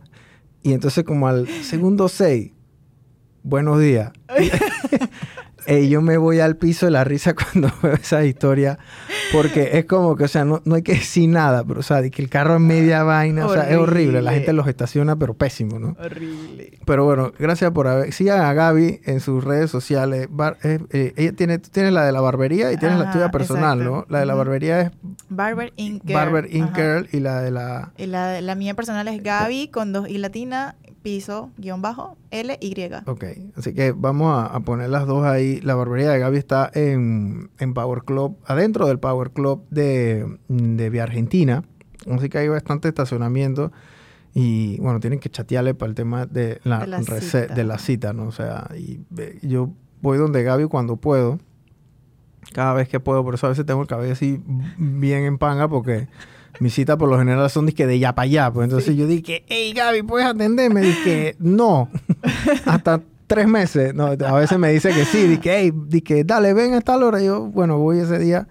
Y 0.62 0.74
entonces, 0.74 1.04
como 1.04 1.28
al 1.28 1.48
segundo 1.48 2.11
seis, 2.11 2.52
buenos 3.42 3.80
días. 3.80 4.12
Y 5.66 5.88
yo 5.88 6.02
me 6.02 6.18
voy 6.18 6.40
al 6.40 6.57
piso 6.57 6.87
de 6.87 6.92
la 6.92 7.04
risa 7.04 7.35
cuando 7.35 7.72
veo 7.83 7.94
esa 7.94 8.24
historia, 8.24 8.78
porque 9.32 9.70
es 9.78 9.84
como 9.87 10.16
que, 10.16 10.24
o 10.24 10.28
sea, 10.28 10.44
no, 10.44 10.60
hay 10.72 10.82
que 10.82 10.94
decir 10.94 11.28
nada, 11.28 11.64
pero, 11.64 11.80
o 11.80 11.82
sea, 11.82 12.00
de 12.02 12.10
que 12.10 12.22
el 12.22 12.28
carro 12.28 12.54
es 12.54 12.60
media 12.60 13.02
vaina, 13.02 13.46
o 13.46 13.52
sea, 13.52 13.68
es 13.68 13.76
horrible. 13.76 14.22
La 14.22 14.32
gente 14.32 14.52
los 14.52 14.66
estaciona, 14.66 15.16
pero 15.16 15.34
pésimo, 15.34 15.78
¿no? 15.78 15.96
Horrible. 15.98 16.78
Pero 16.84 17.04
bueno, 17.04 17.32
gracias 17.38 17.70
por 17.72 17.88
haber. 17.88 18.12
Sigan 18.12 18.40
a 18.40 18.52
Gaby 18.52 19.00
en 19.04 19.20
sus 19.20 19.42
redes 19.42 19.70
sociales. 19.70 20.28
Eh, 20.62 20.78
eh, 20.90 21.12
ella 21.16 21.32
tiene, 21.32 21.58
tú 21.58 21.70
tienes 21.70 21.92
la 21.92 22.04
de 22.04 22.12
la 22.12 22.20
barbería 22.20 22.72
y 22.72 22.76
tienes 22.76 22.98
la 22.98 23.10
tuya 23.10 23.30
personal, 23.30 23.82
¿no? 23.82 24.06
La 24.08 24.20
de 24.20 24.26
la 24.26 24.34
barbería 24.34 24.80
es. 24.80 24.90
Barber 25.28 25.72
Ink 25.76 26.04
Barber 26.04 26.48
Ink 26.54 26.78
y 27.12 27.20
la 27.20 27.40
de 27.40 27.50
la. 27.50 27.92
Y 27.96 28.06
la, 28.06 28.40
la 28.40 28.54
mía 28.54 28.74
personal 28.74 29.08
es 29.08 29.22
Gaby 29.22 29.68
con 29.68 29.92
dos 29.92 30.08
y 30.08 30.18
latina 30.18 30.76
piso, 31.05 31.51
guion 31.59 31.83
bajo, 31.83 32.17
L, 32.31 32.59
Y. 32.61 32.75
Ok, 33.07 33.25
así 33.57 33.75
que 33.75 33.93
vamos 33.93 34.51
a, 34.51 34.59
poner 34.61 34.88
las 34.88 35.07
dos 35.07 35.25
ahí. 35.25 35.61
La 35.61 35.75
barbería 35.75 36.11
de 36.11 36.19
Gaby 36.19 36.38
está 36.38 36.71
en, 36.75 37.51
Power 37.75 38.05
Club, 38.05 38.38
adentro 38.47 38.87
del 38.87 38.99
Power 38.99 39.31
Club 39.31 39.67
de, 39.71 40.38
de 40.49 40.90
Vía 40.90 41.03
Argentina. 41.05 41.62
Así 42.11 42.31
que 42.31 42.38
hay 42.38 42.49
bastante 42.49 42.88
estacionamiento. 42.88 43.71
Y 44.33 44.81
bueno, 44.81 44.99
tienen 44.99 45.21
que 45.21 45.29
chatearle 45.29 45.75
para 45.75 45.90
el 45.90 45.95
tema 45.95 46.27
de 46.27 46.61
la, 46.64 46.81
de 46.81 46.87
la, 46.87 47.03
cita. 47.03 47.55
De 47.55 47.64
la 47.64 47.79
cita, 47.79 48.12
¿no? 48.14 48.27
O 48.27 48.33
sea, 48.33 48.69
y, 48.75 49.01
yo 49.43 49.71
voy 50.01 50.17
donde 50.17 50.43
Gaby 50.43 50.64
cuando 50.64 50.97
puedo. 50.97 51.38
Cada 52.55 52.73
vez 52.73 52.88
que 52.88 52.99
puedo, 52.99 53.23
por 53.23 53.35
eso 53.35 53.47
a 53.47 53.51
veces 53.51 53.67
tengo 53.67 53.83
el 53.83 53.88
cabello 53.88 54.12
así 54.12 54.43
bien 54.79 55.25
en 55.25 55.37
panga 55.37 55.69
porque 55.69 56.09
mis 56.61 56.75
citas 56.75 56.97
por 56.97 57.09
lo 57.09 57.19
general 57.19 57.49
son 57.51 57.67
de, 57.67 57.73
de 57.87 57.99
ya 57.99 58.14
para 58.14 58.25
allá. 58.25 58.51
Pues 58.53 58.64
entonces 58.64 58.97
yo 58.97 59.07
dije, 59.07 59.45
hey 59.49 59.73
Gaby, 59.75 60.03
¿puedes 60.03 60.27
atenderme? 60.27 60.83
Dije, 60.83 61.37
no. 61.38 61.88
Hasta 62.64 63.01
tres 63.27 63.47
meses. 63.49 63.95
No, 63.95 64.07
a 64.07 64.33
veces 64.35 64.59
me 64.59 64.71
dice 64.71 64.90
que 64.90 65.05
sí. 65.05 65.27
Dije, 65.27 65.59
hey, 65.59 65.73
dije, 65.88 66.25
dale, 66.25 66.55
ven 66.55 66.75
a 66.75 66.81
tal 66.81 67.03
hora. 67.03 67.21
yo, 67.21 67.43
bueno, 67.43 67.79
voy 67.79 67.99
ese 67.99 68.19
día. 68.19 68.47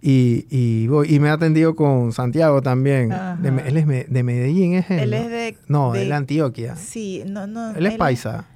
Y, 0.00 0.46
y, 0.50 0.88
voy, 0.88 1.14
y 1.14 1.20
me 1.20 1.28
ha 1.28 1.34
atendido 1.34 1.76
con 1.76 2.12
Santiago 2.12 2.60
también. 2.60 3.12
él 3.12 3.76
es 3.76 3.86
de 4.10 4.22
Medellín, 4.22 4.74
¿es 4.74 4.90
él? 4.90 4.98
Él 4.98 5.14
es 5.14 5.30
de... 5.30 5.56
No, 5.68 5.92
de, 5.92 6.06
de 6.06 6.12
Antioquia. 6.12 6.74
Sí, 6.74 7.22
no, 7.24 7.46
no. 7.46 7.70
Él 7.70 7.86
es 7.86 7.94
paisa. 7.94 8.46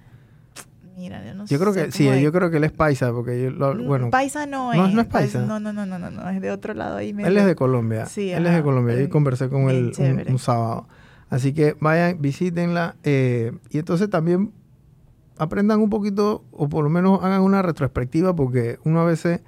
Mira, 0.97 1.23
yo 1.27 1.35
no 1.35 1.45
yo 1.45 1.59
creo 1.59 1.75
que 1.75 1.93
sí, 1.93 2.09
yo 2.23 2.33
creo 2.33 2.51
que 2.51 2.57
él 2.57 2.65
es 2.65 2.73
paisa 2.73 3.13
porque 3.13 3.43
yo 3.43 3.51
lo, 3.51 3.77
bueno. 3.85 4.09
Paisa 4.11 4.47
no 4.47 4.73
es. 4.73 4.95
No, 4.95 5.03
es 5.03 5.07
paisa. 5.07 5.45
No, 5.45 5.61
no, 5.61 5.71
no, 5.71 5.85
no, 5.85 5.99
no, 5.99 6.31
es 6.31 6.41
de 6.41 6.51
otro 6.51 6.73
lado 6.73 6.97
ahí. 6.97 7.15
Él 7.19 7.37
es 7.37 7.45
de 7.45 7.55
Colombia. 7.55 8.07
Sí, 8.07 8.31
él 8.31 8.47
es 8.47 8.55
de 8.55 8.63
Colombia. 8.63 8.99
Yo 8.99 9.11
conversé 9.11 9.51
con 9.51 9.69
él 9.69 9.93
un, 10.27 10.39
sábado. 10.39 10.89
Así 11.29 11.53
que 11.53 11.77
vayan, 11.81 12.23
visítenla 12.23 12.97
eh, 13.03 13.53
y 13.69 13.79
entonces 13.79 14.09
también 14.09 14.53
aprendan 15.37 15.81
un 15.81 15.91
poquito 15.91 16.45
o 16.51 16.69
por 16.69 16.83
lo 16.85 16.89
menos 16.89 17.23
hagan 17.23 17.43
una 17.43 17.61
retrospectiva 17.61 18.35
porque 18.35 18.79
uno 18.85 19.01
a 19.01 19.05
veces 19.05 19.43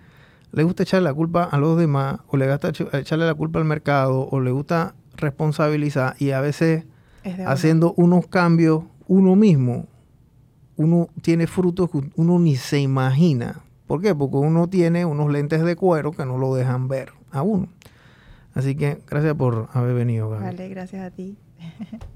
le 0.52 0.64
gusta 0.64 0.82
echarle 0.82 1.04
la 1.04 1.14
culpa 1.14 1.44
a 1.44 1.56
los 1.56 1.78
demás 1.78 2.18
o 2.26 2.36
le 2.36 2.50
gusta 2.50 2.72
echarle 2.98 3.26
la 3.26 3.34
culpa 3.34 3.58
al 3.58 3.64
mercado 3.64 4.28
o 4.30 4.40
le 4.40 4.50
gusta 4.50 4.94
responsabilizar 5.16 6.14
y 6.18 6.32
a 6.32 6.40
veces 6.40 6.84
haciendo 7.46 7.94
unos 7.96 8.26
cambios 8.26 8.84
uno 9.06 9.36
mismo 9.36 9.86
uno 10.78 11.08
tiene 11.22 11.46
frutos 11.46 11.90
que 11.90 12.00
uno 12.16 12.38
ni 12.38 12.56
se 12.56 12.80
imagina. 12.80 13.60
¿Por 13.86 14.00
qué? 14.00 14.14
Porque 14.14 14.36
uno 14.36 14.68
tiene 14.68 15.04
unos 15.04 15.30
lentes 15.30 15.62
de 15.62 15.76
cuero 15.76 16.12
que 16.12 16.24
no 16.24 16.38
lo 16.38 16.54
dejan 16.54 16.88
ver 16.88 17.12
a 17.32 17.42
uno. 17.42 17.68
Así 18.54 18.74
que 18.76 18.98
gracias 19.06 19.34
por 19.34 19.68
haber 19.72 19.94
venido, 19.94 20.30
Vale, 20.30 20.68
gracias 20.68 21.04
a 21.04 21.10
ti. 21.10 21.36